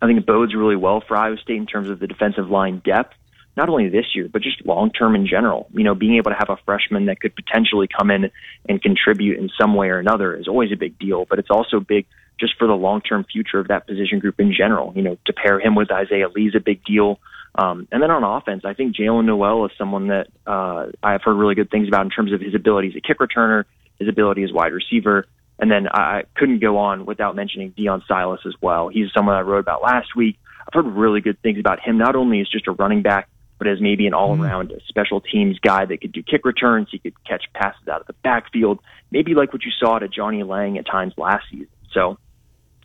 I 0.00 0.06
think 0.06 0.24
bodes 0.24 0.54
really 0.54 0.76
well 0.76 1.02
for 1.06 1.16
Iowa 1.16 1.36
State 1.38 1.56
in 1.56 1.66
terms 1.66 1.90
of 1.90 1.98
the 1.98 2.06
defensive 2.06 2.48
line 2.48 2.80
depth. 2.84 3.14
Not 3.56 3.68
only 3.68 3.88
this 3.88 4.06
year, 4.16 4.28
but 4.32 4.42
just 4.42 4.66
long 4.66 4.90
term 4.90 5.14
in 5.14 5.28
general. 5.28 5.68
You 5.72 5.84
know, 5.84 5.94
being 5.94 6.16
able 6.16 6.32
to 6.32 6.36
have 6.36 6.50
a 6.50 6.56
freshman 6.64 7.06
that 7.06 7.20
could 7.20 7.36
potentially 7.36 7.86
come 7.86 8.10
in 8.10 8.32
and 8.68 8.82
contribute 8.82 9.38
in 9.38 9.48
some 9.60 9.76
way 9.76 9.90
or 9.90 10.00
another 10.00 10.34
is 10.34 10.48
always 10.48 10.72
a 10.72 10.76
big 10.76 10.98
deal. 10.98 11.24
But 11.24 11.38
it's 11.38 11.50
also 11.50 11.78
big 11.78 12.06
just 12.38 12.54
for 12.58 12.66
the 12.66 12.74
long 12.74 13.00
term 13.00 13.24
future 13.24 13.58
of 13.58 13.68
that 13.68 13.86
position 13.86 14.18
group 14.18 14.38
in 14.40 14.52
general. 14.56 14.92
You 14.94 15.02
know, 15.02 15.18
to 15.26 15.32
pair 15.32 15.60
him 15.60 15.74
with 15.74 15.90
Isaiah 15.90 16.28
Lee 16.28 16.48
is 16.48 16.54
a 16.54 16.60
big 16.60 16.84
deal. 16.84 17.20
Um, 17.56 17.86
and 17.92 18.02
then 18.02 18.10
on 18.10 18.24
offense, 18.24 18.62
I 18.64 18.74
think 18.74 18.96
Jaylin 18.96 19.26
Noel 19.26 19.66
is 19.66 19.72
someone 19.78 20.08
that 20.08 20.26
uh, 20.46 20.86
I've 21.02 21.22
heard 21.22 21.34
really 21.34 21.54
good 21.54 21.70
things 21.70 21.86
about 21.86 22.04
in 22.04 22.10
terms 22.10 22.32
of 22.32 22.40
his 22.40 22.54
ability 22.54 22.88
as 22.88 22.96
a 22.96 23.00
kick 23.00 23.18
returner, 23.18 23.64
his 23.98 24.08
ability 24.08 24.42
as 24.42 24.52
wide 24.52 24.72
receiver. 24.72 25.26
And 25.58 25.70
then 25.70 25.86
I 25.88 26.24
couldn't 26.34 26.58
go 26.58 26.78
on 26.78 27.06
without 27.06 27.36
mentioning 27.36 27.72
Deon 27.72 28.02
Silas 28.08 28.40
as 28.44 28.54
well. 28.60 28.88
He's 28.88 29.12
someone 29.14 29.36
I 29.36 29.42
wrote 29.42 29.60
about 29.60 29.82
last 29.82 30.16
week. 30.16 30.36
I've 30.66 30.74
heard 30.74 30.86
really 30.86 31.20
good 31.20 31.40
things 31.42 31.60
about 31.60 31.78
him, 31.78 31.96
not 31.96 32.16
only 32.16 32.40
as 32.40 32.48
just 32.48 32.66
a 32.66 32.72
running 32.72 33.02
back, 33.02 33.28
but 33.58 33.68
as 33.68 33.80
maybe 33.80 34.06
an 34.06 34.14
all 34.14 34.40
around 34.40 34.72
special 34.88 35.20
teams 35.20 35.58
guy 35.60 35.84
that 35.84 36.00
could 36.00 36.10
do 36.10 36.22
kick 36.22 36.44
returns. 36.44 36.88
He 36.90 36.98
could 36.98 37.14
catch 37.24 37.44
passes 37.54 37.86
out 37.86 38.00
of 38.00 38.06
the 38.08 38.14
backfield, 38.14 38.80
maybe 39.12 39.34
like 39.34 39.52
what 39.52 39.64
you 39.64 39.70
saw 39.78 39.98
to 39.98 40.08
Johnnie 40.08 40.42
Lang 40.42 40.76
at 40.76 40.86
times 40.86 41.14
last 41.16 41.44
season. 41.50 41.68
So 41.92 42.18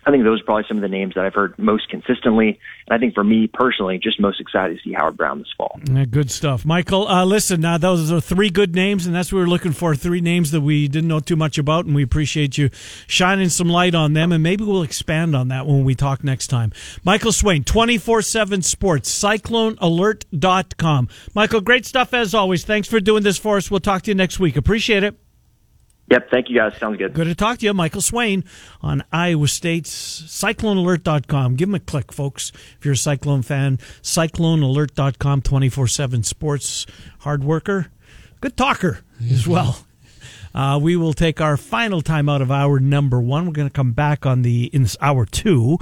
I 0.09 0.11
think 0.11 0.23
those 0.23 0.41
are 0.41 0.43
probably 0.43 0.63
some 0.67 0.77
of 0.77 0.81
the 0.81 0.87
names 0.87 1.13
that 1.13 1.23
I've 1.23 1.35
heard 1.35 1.53
most 1.59 1.87
consistently. 1.87 2.59
And 2.87 2.95
I 2.95 2.97
think 2.97 3.13
for 3.13 3.23
me 3.23 3.45
personally, 3.45 3.99
just 4.01 4.19
most 4.19 4.41
excited 4.41 4.75
to 4.75 4.83
see 4.83 4.93
Howard 4.93 5.17
Brown 5.17 5.37
this 5.37 5.53
fall. 5.55 5.79
Yeah, 5.87 6.05
good 6.05 6.31
stuff. 6.31 6.65
Michael, 6.65 7.07
uh, 7.07 7.25
listen, 7.25 7.63
uh, 7.63 7.77
those 7.77 8.11
are 8.11 8.19
three 8.19 8.49
good 8.49 8.73
names, 8.73 9.05
and 9.05 9.13
that's 9.13 9.31
what 9.31 9.37
we 9.37 9.43
are 9.43 9.47
looking 9.47 9.71
for 9.71 9.95
three 9.95 10.19
names 10.19 10.49
that 10.49 10.61
we 10.61 10.87
didn't 10.87 11.09
know 11.09 11.19
too 11.19 11.35
much 11.35 11.59
about, 11.59 11.85
and 11.85 11.93
we 11.93 12.01
appreciate 12.01 12.57
you 12.57 12.71
shining 13.05 13.49
some 13.49 13.69
light 13.69 13.93
on 13.93 14.13
them, 14.13 14.31
and 14.31 14.41
maybe 14.41 14.63
we'll 14.63 14.81
expand 14.81 15.35
on 15.35 15.49
that 15.49 15.67
when 15.67 15.83
we 15.83 15.93
talk 15.93 16.23
next 16.23 16.47
time. 16.47 16.71
Michael 17.03 17.31
Swain, 17.31 17.63
24 17.63 18.23
7 18.23 18.63
Sports, 18.63 19.23
CycloneAlert.com. 19.23 21.07
Michael, 21.35 21.61
great 21.61 21.85
stuff 21.85 22.15
as 22.15 22.33
always. 22.33 22.65
Thanks 22.65 22.87
for 22.87 22.99
doing 22.99 23.21
this 23.21 23.37
for 23.37 23.57
us. 23.57 23.69
We'll 23.69 23.79
talk 23.79 24.01
to 24.03 24.09
you 24.09 24.15
next 24.15 24.39
week. 24.39 24.57
Appreciate 24.57 25.03
it. 25.03 25.28
Yep. 26.09 26.31
Thank 26.31 26.49
you, 26.49 26.55
guys. 26.55 26.75
Sounds 26.77 26.97
good. 26.97 27.13
Good 27.13 27.27
to 27.27 27.35
talk 27.35 27.59
to 27.59 27.65
you. 27.65 27.73
Michael 27.73 28.01
Swain 28.01 28.43
on 28.81 29.03
Iowa 29.11 29.47
State's 29.47 30.21
CycloneAlert.com. 30.23 31.55
Give 31.55 31.69
him 31.69 31.75
a 31.75 31.79
click, 31.79 32.11
folks. 32.11 32.51
If 32.77 32.85
you're 32.85 32.95
a 32.95 32.97
Cyclone 32.97 33.43
fan, 33.43 33.77
CycloneAlert.com, 34.01 35.41
24 35.41 35.87
7 35.87 36.23
sports. 36.23 36.85
Hard 37.19 37.43
worker, 37.43 37.91
good 38.41 38.57
talker 38.57 39.01
as 39.29 39.47
well. 39.47 39.85
Uh, 40.53 40.79
we 40.81 40.95
will 40.95 41.13
take 41.13 41.39
our 41.39 41.57
final 41.57 42.01
time 42.01 42.27
out 42.27 42.41
of 42.41 42.51
hour 42.51 42.79
number 42.79 43.21
one. 43.21 43.45
We're 43.45 43.53
going 43.53 43.69
to 43.69 43.73
come 43.73 43.91
back 43.91 44.25
on 44.25 44.41
the 44.41 44.65
in 44.73 44.81
this 44.81 44.97
hour 44.99 45.25
two. 45.25 45.77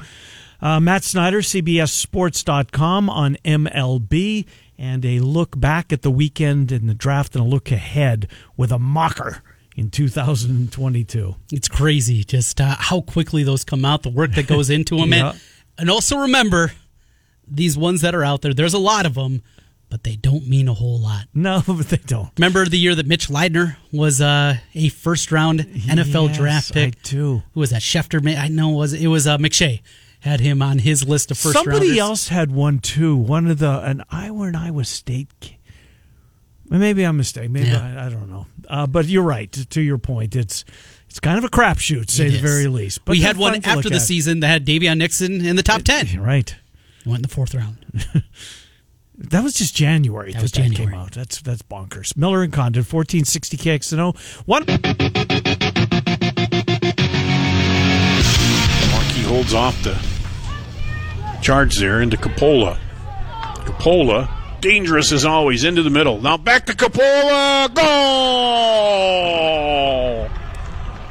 Uh, 0.62 0.80
Matt 0.80 1.04
Snyder, 1.04 1.40
CBSSports.com 1.40 3.10
on 3.10 3.38
MLB, 3.46 4.46
and 4.78 5.06
a 5.06 5.20
look 5.20 5.58
back 5.58 5.94
at 5.94 6.02
the 6.02 6.12
weekend 6.12 6.72
and 6.72 6.90
the 6.90 6.94
draft 6.94 7.36
and 7.36 7.46
a 7.46 7.48
look 7.48 7.72
ahead 7.72 8.28
with 8.58 8.72
a 8.72 8.80
mocker 8.80 9.42
in 9.78 9.92
2022. 9.92 11.36
It's 11.54 11.68
crazy 11.70 12.24
just 12.24 12.60
uh, 12.60 12.76
how 12.78 13.02
quickly 13.02 13.44
those 13.44 13.64
come 13.64 13.86
out, 13.86 14.04
the 14.04 14.10
work 14.10 14.32
that 14.34 14.48
goes 14.48 14.70
into 14.70 14.98
them. 15.00 15.14
yeah. 15.14 15.30
and, 15.30 15.42
and 15.78 15.90
also 15.90 16.18
remember, 16.18 16.74
these 17.48 17.78
ones 17.78 18.02
that 18.02 18.14
are 18.14 18.24
out 18.24 18.42
there, 18.42 18.54
there's 18.54 18.74
a 18.74 18.80
lot 18.80 19.06
of 19.06 19.14
them, 19.14 19.44
but 19.90 20.04
they 20.04 20.16
don't 20.16 20.48
mean 20.48 20.68
a 20.68 20.74
whole 20.74 21.00
lot. 21.00 21.26
No, 21.34 21.62
but 21.68 21.90
they 21.90 21.98
don't. 21.98 22.30
Remember 22.38 22.66
the 22.66 22.78
year 22.80 22.96
that 22.96 23.06
Mitch 23.08 23.28
Leidner 23.30 23.78
was 23.94 24.20
uh, 24.20 24.56
a 24.74 24.90
first 24.90 25.32
round 25.32 25.60
NFL 25.62 26.30
yes, 26.30 26.38
draft 26.38 26.74
pick? 26.74 26.96
I 26.96 27.00
do. 27.04 27.44
Who 27.54 27.60
was 27.60 27.70
that? 27.70 27.82
Schefter? 27.82 28.36
I 28.36 28.48
know 28.48 28.72
it 28.74 28.78
was 28.78 28.94
it 28.94 29.08
was 29.08 29.28
uh, 29.28 29.38
McShay 29.38 29.82
had 30.22 30.40
him 30.40 30.62
on 30.64 30.80
his 30.80 31.08
list 31.08 31.30
of 31.32 31.38
first 31.38 31.54
Somebody 31.54 31.90
rounders. 31.90 32.00
else 32.00 32.28
had 32.30 32.52
one 32.52 32.80
too. 32.80 33.16
One 33.16 33.48
of 33.48 33.60
the 33.60 33.80
an 33.82 34.04
Iowa 34.10 34.48
and 34.48 34.58
Iowa 34.58 34.84
State 34.84 35.30
Maybe 36.70 37.04
I'm 37.04 37.18
mistaken. 37.18 37.54
Maybe 37.54 37.70
yeah. 37.70 37.96
I, 37.98 38.08
I, 38.08 38.10
don't 38.10 38.30
know. 38.30 38.46
Uh, 38.68 38.88
but 38.88 39.06
you're 39.06 39.24
right. 39.24 39.52
To, 39.52 39.66
to, 39.66 39.82
your 39.82 39.98
point, 39.98 40.36
it's 40.36 40.66
it's 41.08 41.20
kind 41.20 41.38
of 41.38 41.44
a 41.44 41.50
crapshoot, 41.50 42.10
say 42.10 42.30
the 42.30 42.40
very 42.40 42.68
least. 42.68 43.06
But 43.06 43.14
we 43.14 43.22
had 43.22 43.38
one 43.38 43.64
after 43.64 43.90
the 43.90 43.96
at. 43.96 44.02
season 44.02 44.42
that 44.42 44.48
had 44.48 44.66
Daviyon 44.66 44.98
Nixon 44.98 45.46
in 45.46 45.56
the 45.56 45.64
top 45.64 45.84
ten. 45.84 46.20
Right. 46.20 46.56
Went 47.06 47.20
in 47.20 47.22
the 47.22 47.30
fourth 47.30 47.56
round. 47.56 47.78
that 49.18 49.44
was 49.44 49.54
just 49.54 49.76
January. 49.76 50.32
That, 50.32 50.40
that 50.40 50.44
was 50.44 50.52
January. 50.52 50.92
came 50.92 51.00
out. 51.00 51.12
That's 51.12 51.42
that's 51.42 51.62
bonkers. 51.62 52.18
Miller 52.18 52.44
and 52.44 52.52
Condon, 52.52 52.84
fourteen 52.84 53.24
sixty 53.24 53.56
KXNO. 53.56 54.18
One. 54.46 54.66
Markey 58.92 59.22
holds 59.22 59.54
off 59.54 59.82
the 59.84 59.98
charge 61.42 61.78
there 61.78 62.02
into 62.02 62.18
Capola. 62.18 62.78
Capola 63.66 64.37
dangerous 64.68 65.14
as 65.14 65.24
always 65.24 65.64
into 65.64 65.82
the 65.82 65.90
middle. 65.90 66.20
Now 66.20 66.36
back 66.36 66.66
to 66.66 66.74
Capola. 66.74 67.70
Goal! 67.74 67.88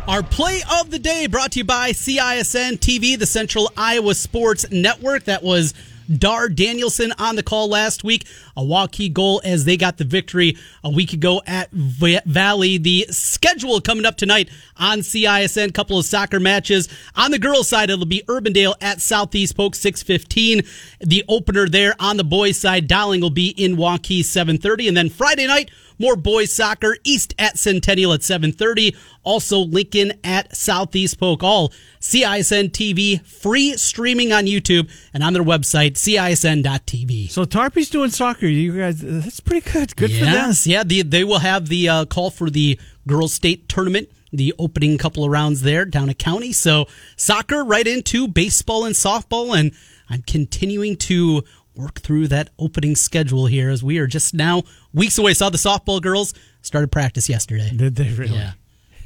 Our 0.07 0.23
play 0.23 0.61
of 0.79 0.91
the 0.91 0.99
day 0.99 1.27
brought 1.27 1.53
to 1.53 1.61
you 1.61 1.65
by 1.65 1.93
CISN 1.93 2.73
TV, 2.73 3.19
the 3.19 3.25
Central 3.25 3.73
Iowa 3.75 4.15
Sports 4.15 4.71
Network. 4.71 5.25
That 5.25 5.43
was 5.43 5.73
Dar 6.07 6.49
Danielson 6.49 7.13
on 7.19 7.37
the 7.37 7.43
call 7.43 7.69
last 7.69 8.05
week. 8.05 8.27
A 8.57 8.63
Waukee 8.63 9.13
goal 9.13 9.41
as 9.45 9.65
they 9.65 9.77
got 9.77 9.99
the 9.99 10.05
victory 10.05 10.57
a 10.83 10.91
week 10.91 11.13
ago 11.13 11.43
at 11.47 11.71
Valley. 11.73 12.79
The 12.79 13.07
schedule 13.11 13.81
coming 13.81 14.07
up 14.07 14.17
tonight 14.17 14.49
on 14.77 15.01
CISN. 15.01 15.75
Couple 15.75 15.99
of 15.99 16.05
soccer 16.05 16.41
matches. 16.41 16.89
On 17.17 17.31
the 17.31 17.39
girls' 17.39 17.69
side, 17.69 17.91
it'll 17.91 18.07
be 18.07 18.23
Urbandale 18.27 18.75
at 18.81 19.01
Southeast 19.01 19.57
Polk 19.57 19.75
615. 19.75 20.63
The 21.01 21.25
opener 21.29 21.69
there 21.69 21.95
on 21.99 22.17
the 22.17 22.25
boys' 22.25 22.59
side, 22.59 22.89
Dowling 22.89 23.21
will 23.21 23.31
be 23.31 23.49
in 23.49 23.77
Waukee 23.77 24.25
730. 24.25 24.89
And 24.89 24.97
then 24.97 25.11
Friday 25.11 25.47
night, 25.47 25.71
more 25.99 26.17
boys 26.17 26.53
soccer. 26.53 26.97
East 27.05 27.35
at 27.39 27.59
Centennial 27.59 28.13
at 28.13 28.21
7:30. 28.21 28.97
Also 29.23 29.59
Lincoln 29.59 30.13
at 30.23 30.55
Southeast 30.57 31.19
Polk. 31.19 31.43
All 31.43 31.73
CISN 32.01 32.71
TV 32.71 33.25
free 33.27 33.77
streaming 33.77 34.33
on 34.33 34.47
YouTube 34.47 34.91
and 35.13 35.23
on 35.23 35.33
their 35.33 35.43
website 35.43 35.93
CISN.tv. 35.93 37.31
So 37.31 37.45
Tarpey's 37.45 37.91
doing 37.91 38.11
soccer. 38.11 38.47
You 38.47 38.77
guys, 38.77 39.01
that's 39.01 39.41
pretty 39.41 39.71
good. 39.71 39.97
Good 39.97 40.11
yes, 40.11 40.19
for 40.19 40.25
them. 40.25 40.35
Yes, 40.35 40.67
yeah. 40.67 40.85
The, 40.85 41.03
they 41.03 41.25
will 41.25 41.41
have 41.41 41.69
the 41.69 41.89
uh, 41.89 42.05
call 42.05 42.31
for 42.31 42.51
the 42.51 42.79
girls' 43.07 43.35
state 43.35 43.69
tournament 43.69 44.09
the 44.33 44.55
opening 44.59 44.99
couple 44.99 45.25
of 45.25 45.31
rounds 45.31 45.63
there 45.63 45.85
down 45.85 46.11
at 46.11 46.19
county. 46.19 46.53
So 46.53 46.87
soccer 47.17 47.65
right 47.65 47.87
into 47.87 48.29
baseball 48.29 48.85
and 48.85 48.95
softball, 48.95 49.59
and 49.59 49.73
I'm 50.09 50.23
continuing 50.23 50.97
to 50.99 51.43
work 51.77 52.01
through 52.01 52.29
that 52.29 52.51
opening 52.59 52.97
schedule 52.97 53.47
here 53.47 53.71
as 53.71 53.83
we 53.83 53.99
are 53.99 54.07
just 54.07 54.35
now 54.35 54.63
weeks 54.93 55.19
away. 55.19 55.35
Saw 55.35 55.51
the 55.51 55.59
softball 55.59 56.01
girls 56.01 56.35
started 56.63 56.91
practice 56.91 57.29
yesterday. 57.29 57.71
Did 57.75 57.97
they 57.97 58.11
really? 58.11 58.37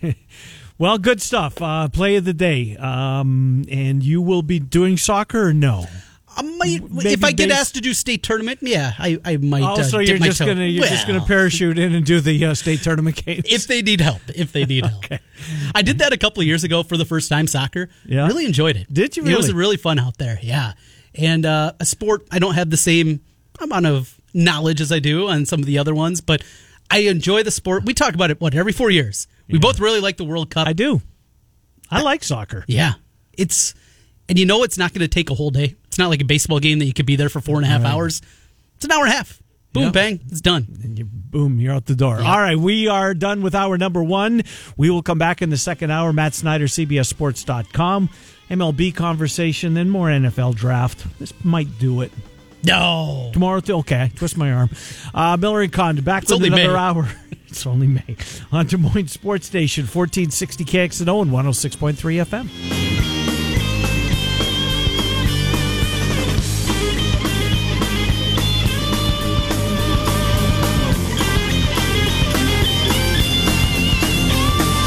Yeah. 0.02 0.12
well, 0.78 0.98
good 0.98 1.20
stuff. 1.20 1.60
Uh, 1.60 1.88
play 1.88 2.16
of 2.16 2.24
the 2.24 2.32
day. 2.32 2.76
Um, 2.76 3.64
and 3.70 4.02
you 4.02 4.22
will 4.22 4.42
be 4.42 4.58
doing 4.58 4.96
soccer 4.96 5.48
or 5.48 5.52
no? 5.52 5.86
I 6.36 6.42
might, 6.42 6.82
if 7.04 7.24
I 7.24 7.32
get 7.32 7.50
asked 7.50 7.74
to 7.74 7.80
do 7.80 7.92
state 7.92 8.22
tournament, 8.22 8.60
yeah, 8.62 8.92
I, 8.98 9.18
I 9.24 9.36
might. 9.38 9.62
Also, 9.62 9.98
uh, 9.98 10.00
you're 10.00 10.18
just 10.18 10.38
gonna 10.38 10.64
you're 10.64 10.82
well, 10.82 10.90
just 10.90 11.06
gonna 11.06 11.24
parachute 11.24 11.76
in 11.76 11.92
and 11.92 12.06
do 12.06 12.20
the 12.20 12.44
uh, 12.46 12.54
state 12.54 12.82
tournament 12.82 13.16
games 13.26 13.44
if 13.46 13.66
they 13.66 13.82
need 13.82 14.00
help. 14.00 14.22
If 14.28 14.52
they 14.52 14.64
need 14.64 14.86
help, 14.86 15.04
okay. 15.04 15.18
I 15.74 15.82
did 15.82 15.98
that 15.98 16.12
a 16.12 16.16
couple 16.16 16.40
of 16.40 16.46
years 16.46 16.62
ago 16.62 16.84
for 16.84 16.96
the 16.96 17.04
first 17.04 17.28
time 17.28 17.48
soccer. 17.48 17.88
Yeah, 18.06 18.26
really 18.28 18.46
enjoyed 18.46 18.76
it. 18.76 18.92
Did 18.92 19.16
you? 19.16 19.24
Really? 19.24 19.34
It 19.34 19.38
was 19.38 19.52
really 19.52 19.76
fun 19.76 19.98
out 19.98 20.18
there. 20.18 20.38
Yeah, 20.40 20.74
and 21.14 21.46
uh, 21.46 21.72
a 21.80 21.84
sport 21.84 22.26
I 22.30 22.38
don't 22.38 22.54
have 22.54 22.70
the 22.70 22.76
same 22.76 23.20
amount 23.60 23.86
of 23.86 24.20
knowledge 24.32 24.80
as 24.80 24.92
I 24.92 24.98
do 24.98 25.28
on 25.28 25.46
some 25.46 25.60
of 25.60 25.66
the 25.66 25.78
other 25.78 25.94
ones, 25.94 26.20
but 26.20 26.42
I 26.90 27.00
enjoy 27.00 27.42
the 27.42 27.50
sport. 27.50 27.84
We 27.84 27.94
talk 27.94 28.14
about 28.14 28.30
it 28.30 28.40
what 28.40 28.54
every 28.54 28.72
four 28.72 28.90
years. 28.90 29.26
We 29.48 29.54
yeah. 29.54 29.60
both 29.60 29.80
really 29.80 30.00
like 30.00 30.16
the 30.16 30.24
World 30.24 30.50
Cup. 30.50 30.66
I 30.66 30.72
do. 30.72 31.02
I 31.90 32.02
like 32.02 32.22
soccer. 32.22 32.64
Yeah, 32.68 32.94
it's 33.32 33.74
and 34.28 34.38
you 34.38 34.46
know 34.46 34.62
it's 34.62 34.78
not 34.78 34.92
going 34.92 35.00
to 35.00 35.08
take 35.08 35.30
a 35.30 35.34
whole 35.34 35.50
day. 35.50 35.76
It's 35.86 35.98
not 35.98 36.08
like 36.08 36.22
a 36.22 36.24
baseball 36.24 36.60
game 36.60 36.78
that 36.78 36.84
you 36.84 36.92
could 36.92 37.06
be 37.06 37.16
there 37.16 37.28
for 37.28 37.40
four 37.40 37.56
and 37.56 37.64
a 37.64 37.68
half 37.68 37.82
right. 37.82 37.92
hours. 37.92 38.22
It's 38.76 38.84
an 38.84 38.92
hour 38.92 39.04
and 39.04 39.12
a 39.12 39.16
half. 39.16 39.42
Boom, 39.72 39.84
yep. 39.84 39.92
bang, 39.92 40.20
it's 40.28 40.40
done. 40.40 40.66
And 40.82 40.98
you, 40.98 41.04
boom, 41.04 41.60
you're 41.60 41.72
out 41.72 41.86
the 41.86 41.94
door. 41.94 42.16
Yep. 42.16 42.26
All 42.26 42.40
right, 42.40 42.56
we 42.56 42.88
are 42.88 43.14
done 43.14 43.40
with 43.40 43.54
hour 43.54 43.78
number 43.78 44.02
one. 44.02 44.42
We 44.76 44.90
will 44.90 45.02
come 45.02 45.18
back 45.18 45.42
in 45.42 45.50
the 45.50 45.56
second 45.56 45.90
hour. 45.90 46.12
Matt 46.12 46.34
Snyder, 46.34 46.64
CBSSports.com. 46.64 48.10
MLB 48.50 48.94
conversation, 48.94 49.74
then 49.74 49.88
more 49.88 50.08
NFL 50.08 50.56
draft. 50.56 51.06
This 51.18 51.32
might 51.44 51.78
do 51.78 52.00
it. 52.00 52.12
No. 52.64 53.30
Tomorrow, 53.32 53.62
okay. 53.68 54.10
Twist 54.16 54.36
my 54.36 54.52
arm. 54.52 54.70
Uh, 55.14 55.36
Miller 55.38 55.62
and 55.62 55.72
Condon 55.72 56.04
back 56.04 56.24
it's 56.24 56.32
with 56.32 56.44
another 56.44 56.72
May. 56.72 56.78
hour. 56.78 57.08
it's 57.48 57.66
only 57.66 57.86
May. 57.86 58.16
On 58.52 58.66
Des 58.66 58.76
Moines 58.76 59.08
Sports 59.08 59.46
Station, 59.46 59.84
1460 59.84 60.64
KXNO 60.64 61.22
and 61.22 61.30
106.3 61.30 61.94
FM. 62.24 63.19